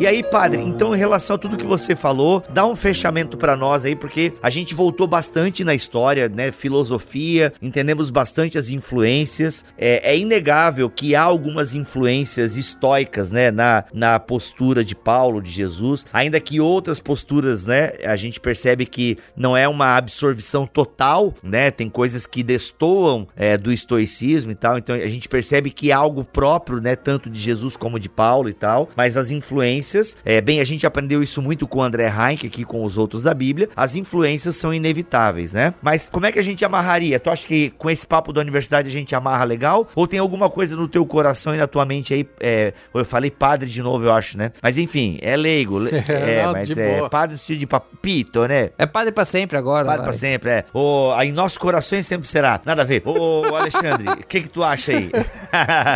E 0.04 0.06
aí, 0.06 0.22
padre, 0.22 0.62
então 0.62 0.94
em 0.94 0.98
relação 0.98 1.38
a 1.38 1.40
tudo 1.40 1.56
que 1.56 1.66
você 1.66 1.96
falou, 1.96 2.44
dá 2.50 2.66
um 2.66 2.76
fechamento 2.76 3.38
para 3.38 3.56
nós 3.56 3.86
aí, 3.86 3.96
porque 3.96 4.34
a 4.44 4.50
gente 4.50 4.76
voltou 4.76 5.08
bastante 5.08 5.64
na 5.64 5.74
história, 5.74 6.28
né? 6.28 6.52
Filosofia, 6.52 7.54
entendemos 7.62 8.10
bastante 8.10 8.58
as 8.58 8.68
influências. 8.68 9.64
É, 9.78 10.12
é 10.12 10.18
inegável 10.18 10.90
que 10.90 11.16
há 11.16 11.22
algumas 11.22 11.74
influências 11.74 12.58
estoicas, 12.58 13.32
né? 13.32 13.50
Na, 13.50 13.86
na 13.94 14.20
postura 14.20 14.84
de 14.84 14.94
Paulo, 14.94 15.42
de 15.42 15.50
Jesus, 15.50 16.06
ainda 16.12 16.38
que 16.38 16.60
outras 16.60 17.00
posturas, 17.00 17.66
né? 17.66 17.94
A 18.04 18.18
gente 18.18 18.42
percebe 18.42 18.86
que 18.86 19.18
não 19.38 19.56
é 19.56 19.70
uma 19.70 19.96
absorção 19.96 20.68
total, 20.68 21.34
né? 21.42 21.72
Tem 21.72 21.90
coisas 21.90 22.26
que 22.26 22.44
destoam 22.44 23.26
é, 23.38 23.58
do 23.58 23.72
estoicismo 23.72 24.52
e 24.52 24.56
tal, 24.56 24.78
então 24.78 24.98
a 24.98 25.08
gente 25.08 25.30
percebe 25.30 25.70
que 25.70 25.92
é 25.92 25.94
algo 25.94 26.26
próprio, 26.26 26.82
né? 26.82 26.94
Tanto 26.94 27.30
de 27.30 27.40
Jesus 27.40 27.78
como 27.78 27.98
de 27.98 28.10
Paulo 28.10 28.50
e 28.50 28.54
tal, 28.54 28.90
mas 28.98 29.16
as 29.16 29.32
influências, 29.32 29.93
é, 30.26 30.42
bem, 30.42 30.60
a 30.60 30.64
gente 30.64 30.86
aprendeu 30.86 31.22
isso 31.22 31.42
muito 31.42 31.68
com 31.68 31.80
o 31.80 31.84
André 31.84 32.08
Heinck 32.08 32.48
aqui 32.48 32.64
com 32.64 32.84
os 32.84 32.98
outros 32.98 33.24
da 33.24 33.34
Bíblia, 33.34 33.70
as 33.76 33.96
influências 33.96 34.56
são 34.56 34.74
inevitáveis, 34.74 35.54
né? 35.54 35.74
Mas 35.82 36.10
como 36.10 36.26
é 36.26 36.32
que 36.32 36.40
a 36.40 36.44
gente 36.44 36.64
amarraria? 36.64 37.20
Tu 37.20 37.30
acha 37.30 37.48
que 37.48 37.70
com 37.72 37.90
esse 37.90 38.06
papo 38.06 38.32
da 38.34 38.42
universidade 38.42 38.88
a 38.88 38.92
gente 38.92 39.16
amarra 39.16 39.44
legal? 39.44 39.88
Ou 39.96 40.08
tem 40.08 40.20
alguma 40.20 40.50
coisa 40.50 40.76
no 40.76 40.88
teu 40.88 41.06
coração 41.06 41.54
e 41.54 41.58
na 41.58 41.68
tua 41.68 41.86
mente 41.86 42.14
aí? 42.14 42.28
É, 42.40 42.74
eu 42.94 43.06
falei 43.06 43.30
padre 43.32 43.70
de 43.70 43.82
novo, 43.82 44.06
eu 44.06 44.14
acho, 44.14 44.38
né? 44.38 44.52
Mas 44.62 44.78
enfim, 44.78 45.18
é 45.22 45.36
leigo. 45.36 45.80
É, 46.14 46.44
não, 46.44 46.52
mas 46.52 46.70
é 46.70 46.98
boa. 46.98 47.10
padre 47.10 47.34
no 47.34 47.38
estilo 47.38 47.60
de 47.60 47.66
papito, 47.68 48.46
né? 48.48 48.70
É 48.78 48.86
padre 48.86 49.12
pra 49.12 49.26
sempre 49.26 49.58
agora. 49.58 49.86
Padre 49.86 50.02
vai. 50.02 50.06
pra 50.10 50.14
sempre, 50.14 50.50
é. 50.52 50.66
Oh, 50.74 51.12
aí 51.16 51.32
nossos 51.32 51.58
corações 51.58 52.06
sempre 52.06 52.28
será. 52.28 52.62
Nada 52.66 52.82
a 52.84 52.86
ver. 52.86 53.02
Ô, 53.06 53.56
Alexandre, 53.56 54.10
o 54.10 54.18
que 54.28 54.42
que 54.42 54.50
tu 54.50 54.64
acha 54.64 54.92
aí? 54.92 55.10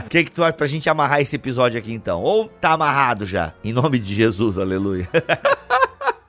O 0.06 0.10
que 0.10 0.24
que 0.24 0.32
tu 0.32 0.44
acha 0.44 0.54
pra 0.54 0.66
gente 0.66 0.90
amarrar 0.90 1.22
esse 1.22 1.36
episódio 1.36 1.78
aqui 1.78 1.94
então? 1.94 2.22
Ou 2.22 2.48
tá 2.48 2.72
amarrado 2.72 3.26
já? 3.26 3.54
Em 3.64 3.72
nome 3.74 3.87
de 3.96 4.14
Jesus, 4.14 4.58
aleluia. 4.58 5.08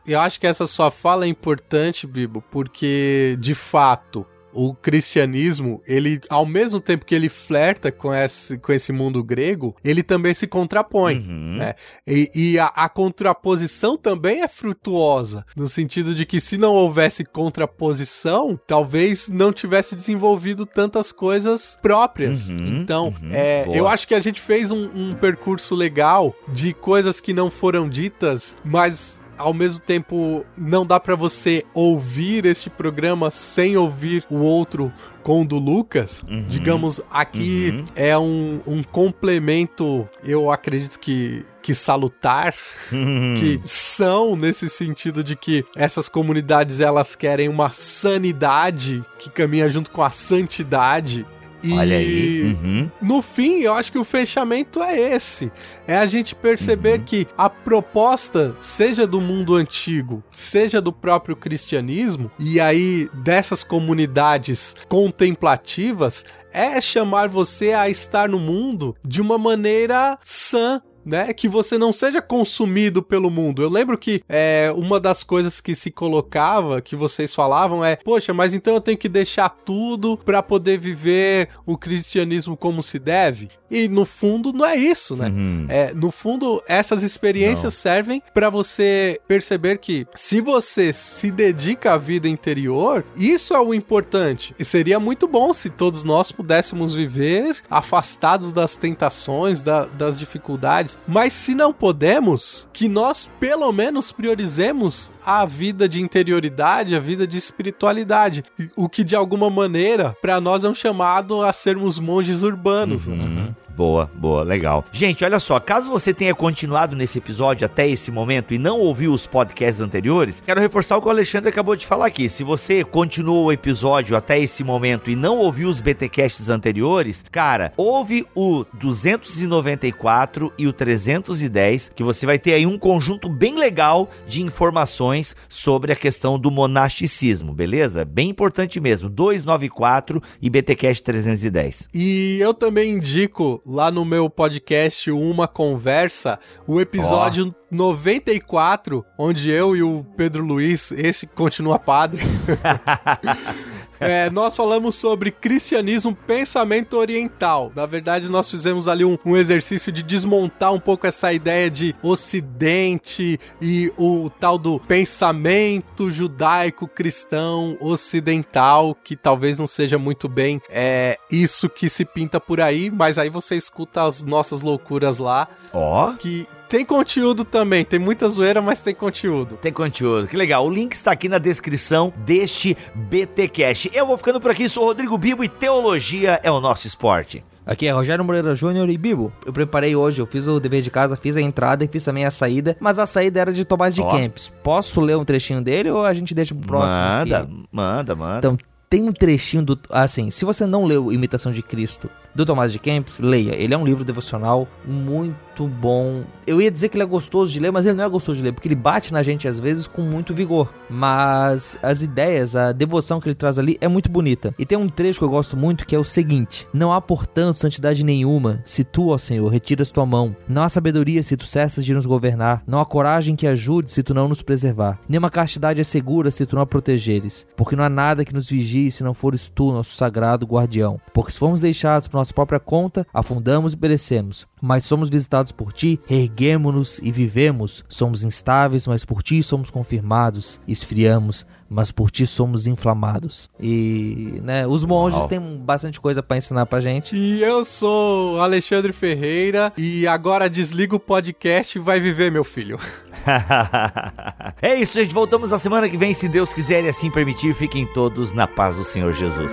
Eu 0.07 0.21
acho 0.21 0.41
que 0.41 0.47
essa 0.47 0.67
sua 0.67 0.91
fala 0.91 1.25
é 1.25 1.29
importante, 1.29 2.07
Bibo, 2.07 2.43
porque 2.51 3.37
de 3.39 3.55
fato 3.55 4.27
o 4.59 4.75
cristianismo, 4.75 5.81
ele, 5.87 6.21
ao 6.29 6.45
mesmo 6.45 6.81
tempo 6.81 7.05
que 7.05 7.15
ele 7.15 7.29
flerta 7.29 7.93
com 7.93 8.13
esse, 8.13 8.59
com 8.59 8.73
esse 8.73 8.91
mundo 8.91 9.23
grego, 9.23 9.77
ele 9.85 10.03
também 10.03 10.35
se 10.35 10.49
contrapõe. 10.49 11.19
Uhum. 11.19 11.57
Né? 11.59 11.75
E, 12.05 12.29
e 12.35 12.59
a, 12.59 12.67
a, 12.67 12.89
contraposição 12.89 13.97
também 13.97 14.43
é 14.43 14.49
frutuosa, 14.49 15.47
no 15.57 15.69
sentido 15.69 16.13
de 16.13 16.27
que 16.27 16.41
se 16.41 16.59
não 16.59 16.75
houvesse 16.75 17.25
contraposição, 17.25 18.59
talvez 18.67 19.29
não 19.29 19.53
tivesse 19.53 19.95
desenvolvido 19.95 20.67
tantas 20.67 21.13
coisas 21.13 21.79
próprias. 21.81 22.49
Uhum. 22.49 22.81
Então, 22.81 23.15
uhum. 23.23 23.31
É, 23.31 23.65
eu 23.73 23.87
acho 23.87 24.09
que 24.09 24.15
a 24.15 24.21
gente 24.21 24.41
fez 24.41 24.73
um, 24.73 24.91
um 24.93 25.15
percurso 25.15 25.77
legal 25.77 26.35
de 26.49 26.75
coisas 26.75 27.21
que 27.21 27.33
não 27.33 27.49
foram 27.49 27.89
ditas, 27.89 28.57
mas 28.65 29.23
ao 29.39 29.55
mesmo 29.55 29.81
tempo 29.81 30.45
não 30.57 30.85
dá 30.85 30.99
para 31.01 31.15
você 31.15 31.65
ouvir 31.73 32.45
este 32.45 32.69
programa 32.69 33.31
sem 33.31 33.77
ouvir 33.77 34.25
o 34.29 34.39
outro 34.39 34.93
com 35.23 35.43
o 35.43 35.47
do 35.47 35.59
Lucas. 35.59 36.23
Uhum. 36.29 36.47
Digamos, 36.49 37.01
aqui 37.11 37.71
uhum. 37.71 37.85
é 37.95 38.19
um, 38.19 38.61
um 38.67 38.83
complemento, 38.83 40.09
eu 40.23 40.51
acredito 40.51 40.99
que 40.99 41.45
que 41.61 41.75
salutar, 41.75 42.55
uhum. 42.91 43.35
que 43.39 43.61
são 43.63 44.35
nesse 44.35 44.71
sentido 44.71 45.23
de 45.23 45.37
que 45.37 45.67
essas 45.77 46.09
comunidades 46.09 46.81
elas 46.81 47.15
querem 47.15 47.47
uma 47.47 47.73
sanidade 47.75 49.05
que 49.19 49.29
caminha 49.29 49.69
junto 49.69 49.91
com 49.91 50.03
a 50.03 50.11
santidade 50.11 51.27
e 51.63 51.73
Olha 51.73 51.97
aí. 51.97 52.43
Uhum. 52.43 52.91
no 53.01 53.23
fim, 53.23 53.61
eu 53.61 53.75
acho 53.75 53.91
que 53.91 53.99
o 53.99 54.05
fechamento 54.05 54.83
é 54.83 55.15
esse. 55.15 55.51
É 55.87 55.97
a 55.97 56.07
gente 56.07 56.35
perceber 56.35 56.99
uhum. 56.99 57.05
que 57.05 57.27
a 57.37 57.51
proposta, 57.51 58.55
seja 58.59 59.07
do 59.07 59.21
mundo 59.21 59.55
antigo, 59.55 60.23
seja 60.31 60.81
do 60.81 60.93
próprio 60.93 61.37
cristianismo, 61.37 62.31
e 62.39 62.61
aí 62.61 63.09
dessas 63.13 63.65
comunidades 63.65 64.75
contemplativas, 64.89 66.25
é 66.53 66.81
chamar 66.81 67.29
você 67.29 67.73
a 67.73 67.89
estar 67.89 68.29
no 68.29 68.39
mundo 68.39 68.97
de 69.05 69.21
uma 69.21 69.39
maneira 69.39 70.19
sã, 70.23 70.83
né? 71.05 71.33
Que 71.33 71.49
você 71.49 71.79
não 71.79 71.93
seja 71.93 72.21
consumido 72.21 73.03
pelo 73.03 73.31
mundo. 73.31 73.63
Eu 73.63 73.69
lembro 73.69 73.97
que 73.97 74.23
é, 74.29 74.73
uma 74.77 75.01
das 75.01 75.23
coisas 75.23 75.61
que 75.61 75.75
se 75.75 75.91
colocava, 75.91 76.81
que 76.81 76.97
vocês 76.97 77.35
falavam, 77.35 77.85
é: 77.85 77.97
poxa, 77.97 78.35
mas 78.35 78.55
então 78.55 78.75
eu 78.75 78.81
tenho 78.81 78.99
que 78.99 79.09
deixar 79.09 79.49
tudo 79.49 80.17
para 80.17 80.43
poder 80.43 80.79
viver 80.79 81.49
o 81.67 81.77
cristianismo 81.77 82.57
como 82.57 82.83
se 82.83 82.99
deve? 82.99 83.49
E 83.71 83.89
no 83.89 84.05
fundo 84.05 84.53
não 84.53 84.65
é 84.65 84.77
isso, 84.77 85.17
né? 85.17 85.29
Uhum. 85.29 85.67
É, 85.69 85.93
no 85.95 86.11
fundo, 86.11 86.63
essas 86.67 87.03
experiências 87.03 87.65
não. 87.65 87.71
servem 87.71 88.23
para 88.33 88.51
você 88.51 89.21
perceber 89.27 89.79
que 89.79 90.07
se 90.15 90.41
você 90.41 90.93
se 90.93 91.31
dedica 91.31 91.93
à 91.93 91.99
vida 91.99 92.29
interior, 92.29 93.05
isso 93.17 93.55
é 93.55 93.61
o 93.61 93.75
importante. 93.75 94.55
E 94.59 94.65
seria 94.65 94.99
muito 94.99 95.29
bom 95.29 95.53
se 95.53 95.69
todos 95.69 96.05
nós 96.05 96.33
pudéssemos 96.33 96.95
viver 96.95 97.59
afastados 97.71 98.53
das 98.53 98.77
tentações, 98.77 99.61
da, 99.61 99.85
das 99.87 100.19
dificuldades. 100.19 100.99
Mas 101.07 101.33
se 101.33 101.55
não 101.55 101.73
podemos, 101.73 102.69
que 102.73 102.89
nós 102.89 103.29
pelo 103.39 103.71
menos 103.73 104.13
priorizemos 104.13 105.13
a 105.25 105.45
vida 105.45 105.89
de 105.89 106.01
interioridade, 106.01 106.95
a 106.95 107.01
vida 107.01 107.27
de 107.27 107.37
espiritualidade. 107.37 108.45
O 108.77 108.89
que 108.89 109.05
de 109.05 109.15
alguma 109.15 109.51
maneira, 109.51 110.17
para 110.21 110.41
nós 110.41 110.65
é 110.65 110.69
um 110.69 110.75
chamado 110.75 111.43
a 111.43 111.53
sermos 111.53 111.99
monges 111.99 112.43
urbanos. 112.43 113.07
Uhum. 113.07 113.17
Né? 113.17 113.55
Boa, 113.79 114.11
boa, 114.13 114.43
legal. 114.43 114.85
Gente, 114.93 115.25
olha 115.25 115.39
só, 115.39 115.61
caso 115.61 115.89
você 115.89 116.13
tenha 116.13 116.35
continuado 116.35 116.97
nesse 116.97 117.19
episódio 117.19 117.65
até 117.65 117.89
esse 117.89 118.11
momento 118.11 118.53
e 118.53 118.59
não 118.59 118.81
ouviu 118.81 119.13
os 119.13 119.25
podcasts 119.25 119.81
anteriores, 119.81 120.43
quero 120.45 120.61
reforçar 120.61 120.97
o 120.97 121.01
que 121.01 121.07
o 121.07 121.11
Alexandre 121.13 121.49
acabou 121.49 121.77
de 121.77 121.87
falar 121.87 122.07
aqui. 122.07 122.29
Se 122.29 122.43
você 122.43 122.83
continuou 122.83 123.45
o 123.45 123.53
episódio 123.53 124.17
até 124.17 124.37
esse 124.37 124.65
momento 124.65 125.09
e 125.09 125.15
não 125.15 125.39
ouviu 125.39 125.69
os 125.69 125.81
BTcasts 125.81 126.49
anteriores, 126.49 127.25
cara, 127.31 127.73
ouve 127.77 128.27
o 128.35 128.65
294 128.73 130.53
e 130.59 130.67
o 130.67 130.73
310, 130.73 131.93
que 131.95 132.03
você 132.03 132.27
vai 132.27 132.37
ter 132.37 132.55
aí 132.55 132.67
um 132.67 132.77
conjunto 132.77 133.29
bem 133.29 133.57
legal 133.57 134.11
de 134.27 134.43
informações 134.43 135.37
sobre 135.49 135.93
a 135.93 135.97
questão 135.97 136.37
do 136.37 136.51
monasticismo, 136.51 137.55
beleza? 137.55 138.05
Bem 138.05 138.31
importante 138.31 138.81
mesmo, 138.81 139.09
294 139.09 140.21
e 140.43 140.51
BTcast 140.51 141.05
310. 141.05 141.91
E 141.95 142.39
eu 142.41 142.53
também 142.53 142.95
indico 142.95 143.63
lá 143.69 143.91
no 143.91 144.03
meu 144.03 144.31
podcast 144.31 145.11
Uma 145.11 145.47
Conversa, 145.47 146.39
o 146.67 146.81
episódio 146.81 147.55
oh. 147.55 147.75
94, 147.75 149.05
onde 149.19 149.51
eu 149.51 149.77
e 149.77 149.83
o 149.83 150.03
Pedro 150.17 150.43
Luiz, 150.43 150.91
esse 150.91 151.27
continua 151.27 151.79
padre. 151.79 152.23
É, 154.01 154.31
nós 154.31 154.57
falamos 154.57 154.95
sobre 154.95 155.31
cristianismo, 155.31 156.15
pensamento 156.15 156.97
oriental. 156.97 157.73
Na 157.75 157.87
verdade, 157.87 158.29
nós 158.29 158.51
fizemos 158.51 158.89
ali 158.89 159.05
um, 159.05 159.19
um, 159.25 159.37
exercício 159.37 159.91
de 159.91 160.03
desmontar 160.03 160.73
um 160.73 160.81
pouco 160.81 161.07
essa 161.07 161.33
ideia 161.33 161.71
de 161.71 161.95
ocidente 162.03 163.39
e 163.61 163.93
o 163.97 164.31
tal 164.31 164.59
do 164.59 164.79
pensamento 164.81 166.11
judaico-cristão 166.11 167.77
ocidental, 167.81 168.95
que 168.95 169.17
talvez 169.17 169.59
não 169.59 169.67
seja 169.67 169.99
muito 169.99 170.29
bem 170.29 170.61
é, 170.71 171.19
isso 171.31 171.69
que 171.69 171.89
se 171.89 172.05
pinta 172.05 172.41
por 172.41 172.61
aí, 172.61 172.91
mas 172.91 173.19
aí 173.19 173.31
você 173.31 173.57
escuta 173.57 174.03
as 174.03 174.23
nossas 174.23 174.63
loucuras 174.63 175.19
lá. 175.19 175.49
Ó. 175.73 176.11
Oh. 176.11 176.17
Que 176.17 176.47
tem 176.69 176.85
conteúdo 176.85 177.45
também, 177.45 177.85
tem 177.85 177.99
muita 177.99 178.29
zoeira, 178.29 178.61
mas 178.61 178.83
tem 178.83 178.95
conteúdo. 178.95 179.57
Tem 179.57 179.73
conteúdo, 179.73 180.29
que 180.29 180.37
legal. 180.37 180.67
O 180.67 180.71
link 180.71 180.93
está 180.93 181.13
aqui 181.13 181.29
na 181.29 181.39
descrição 181.39 182.13
deste 182.19 182.77
BT 182.95 183.49
Cash. 183.49 183.89
Eu 183.93 184.07
vou 184.07 184.19
ficando 184.19 184.41
por 184.41 184.51
aqui, 184.51 184.69
sou 184.69 184.85
Rodrigo 184.85 185.17
Bibo 185.17 185.43
e 185.43 185.49
teologia 185.49 186.39
é 186.43 186.51
o 186.51 186.61
nosso 186.61 186.87
esporte. 186.87 187.43
Aqui 187.65 187.87
é 187.87 187.91
Rogério 187.91 188.25
Moreira 188.25 188.55
Júnior 188.55 188.89
e 188.89 188.97
Bibo. 188.97 189.33
Eu 189.45 189.53
preparei 189.53 189.95
hoje, 189.95 190.21
eu 190.21 190.27
fiz 190.27 190.47
o 190.47 190.59
dever 190.59 190.81
de 190.83 190.91
casa, 190.91 191.17
fiz 191.17 191.37
a 191.37 191.41
entrada 191.41 191.85
e 191.85 191.89
fiz 191.89 192.03
também 192.03 192.25
a 192.25 192.31
saída, 192.31 192.77
mas 192.81 192.99
a 192.99 193.07
saída 193.07 193.41
era 193.41 193.53
de 193.53 193.65
Tomás 193.65 193.95
de 193.95 194.01
oh. 194.01 194.09
Kempis. 194.09 194.51
Posso 194.63 195.01
ler 195.01 195.17
um 195.17 195.25
trechinho 195.25 195.61
dele 195.61 195.91
ou 195.91 196.05
a 196.05 196.13
gente 196.15 196.35
deixa 196.35 196.55
pro 196.55 196.67
próximo? 196.67 196.99
Manda, 196.99 197.39
aqui? 197.41 197.69
manda, 197.71 198.15
manda. 198.15 198.39
Então, 198.39 198.59
tem 198.89 199.07
um 199.07 199.13
trechinho 199.13 199.63
do. 199.63 199.79
Assim, 199.91 200.31
se 200.31 200.45
você 200.45 200.65
não 200.67 200.85
leu 200.85 201.13
Imitação 201.13 201.53
de 201.53 201.63
Cristo 201.63 202.09
do 202.35 202.47
Tomás 202.47 202.73
de 202.73 202.79
Kempis, 202.79 203.21
leia. 203.21 203.55
Ele 203.55 203.75
é 203.75 203.79
um 203.79 203.85
livro 203.85 204.05
devocional 204.05 204.69
muito 204.85 205.67
bom. 205.67 206.23
Eu 206.47 206.63
ia 206.63 206.71
dizer 206.71 206.89
que 206.89 206.97
ele 206.97 207.03
é 207.03 207.07
gostoso 207.07 207.53
de 207.53 207.59
ler, 207.59 207.73
mas 207.73 207.85
ele 207.85 207.97
não 207.97 208.05
é 208.05 208.09
gostoso 208.09 208.39
de 208.39 208.45
ler, 208.45 208.53
porque 208.53 208.69
ele 208.69 208.75
bate 208.75 209.13
na 209.13 209.23
gente 209.23 209.49
às 209.49 209.59
vezes 209.59 209.87
com 209.87 210.03
muito 210.03 210.33
vigor. 210.33 210.73
Mas 210.89 211.79
as 211.83 212.01
ideias, 212.01 212.55
a 212.55 212.73
devoção 212.73 213.21
que 213.21 213.29
ele 213.29 213.35
traz 213.35 213.59
ali 213.59 213.77
é 213.81 213.89
muito 213.89 214.11
bonita. 214.11 214.55
E 214.59 214.65
tem 214.65 214.79
um 214.79 214.89
trecho 214.89 215.19
que 215.19 215.25
eu 215.25 215.31
gosto 215.31 215.57
muito 215.57 215.87
que 215.87 215.95
é 215.95 215.99
o 215.99 216.05
seguinte: 216.05 216.67
Não 216.73 216.93
há, 216.93 217.01
portanto, 217.01 217.61
santidade 217.61 218.05
nenhuma 218.05 218.61
se 218.65 218.85
tu, 218.85 219.09
ó 219.09 219.19
Senhor, 219.19 219.49
retiras 219.49 219.91
tua 219.91 220.07
mão. 220.07 220.37
Não 220.49 220.63
há 220.63 220.69
sabedoria 220.69 221.23
se 221.23 221.37
tu 221.37 221.47
cessas 221.47 221.85
de 221.85 221.93
nos 221.93 222.07
governar. 222.07 222.63
Não 222.67 222.81
há 222.81 222.87
coragem 222.87 223.37
que 223.37 223.47
ajude 223.47 223.91
se 223.91 224.03
tu 224.03 224.15
não 224.15 224.29
nos 224.29 224.43
preservar. 224.43 224.99
Nenhuma 225.09 225.31
castidade 225.31 225.81
é 225.81 225.85
segura 225.85 226.31
se 226.31 226.47
tu 226.47 226.57
não 226.57 226.63
a 226.63 226.67
protegeres. 226.67 227.47
Porque 227.57 227.77
não 227.77 227.85
há 227.85 227.89
nada 227.89 228.25
que 228.25 228.35
nos 228.35 228.49
vigie 228.49 228.91
se 228.91 229.03
não 229.03 229.15
fores 229.15 229.49
tu, 229.49 229.73
nosso 229.73 229.97
sagrado 229.97 230.47
guardião. 230.47 231.01
Porque 231.13 231.33
se 231.33 231.39
formos 231.39 231.61
deixados 231.61 232.09
por 232.19 232.23
nossa 232.23 232.35
própria 232.35 232.59
conta, 232.59 233.07
afundamos 233.15 233.73
e 233.73 233.77
perecemos. 233.77 234.47
mas 234.61 234.83
somos 234.83 235.09
visitados 235.09 235.53
por 235.53 235.73
ti, 235.73 236.01
erguemo-nos 236.11 236.99
e 236.99 237.13
vivemos. 237.13 237.85
Somos 237.89 238.25
instáveis, 238.25 238.89
mas 238.89 239.05
por 239.05 239.23
ti 239.23 239.41
somos 239.41 239.71
confirmados. 239.71 240.61
Esfriamos, 240.67 241.47
mas 241.71 241.93
por 241.93 242.11
ti 242.11 242.27
somos 242.27 242.67
inflamados. 242.67 243.49
E, 243.61 244.41
né, 244.43 244.67
os 244.67 244.85
monges 244.85 245.21
Uau. 245.21 245.29
têm 245.29 245.59
bastante 245.59 246.01
coisa 246.01 246.25
para 246.25 246.39
ensinar 246.39 246.67
pra 246.67 246.81
gente. 246.81 247.15
E 247.15 247.41
eu 247.41 247.65
sou 247.65 248.41
Alexandre 248.41 248.93
Ferreira 248.93 249.73
e 249.77 250.09
agora 250.09 250.51
desliga 250.51 250.97
o 250.97 251.01
podcast 251.01 251.79
e 251.79 251.81
vai 251.81 252.01
viver, 252.01 252.33
meu 252.33 252.43
filho. 252.43 252.81
é 254.61 254.75
isso, 254.75 254.99
gente. 254.99 255.15
Voltamos 255.15 255.51
na 255.51 255.59
semana 255.59 255.89
que 255.89 255.97
vem, 255.97 256.13
se 256.15 256.29
Deus 256.29 256.53
quiser 256.53 256.83
e 256.83 256.89
assim 256.89 257.13
permitir. 257.13 257.55
Fiquem 257.55 257.87
todos 257.87 258.33
na 258.33 258.49
paz 258.49 258.75
do 258.75 258.83
Senhor 258.83 259.13
Jesus. 259.13 259.53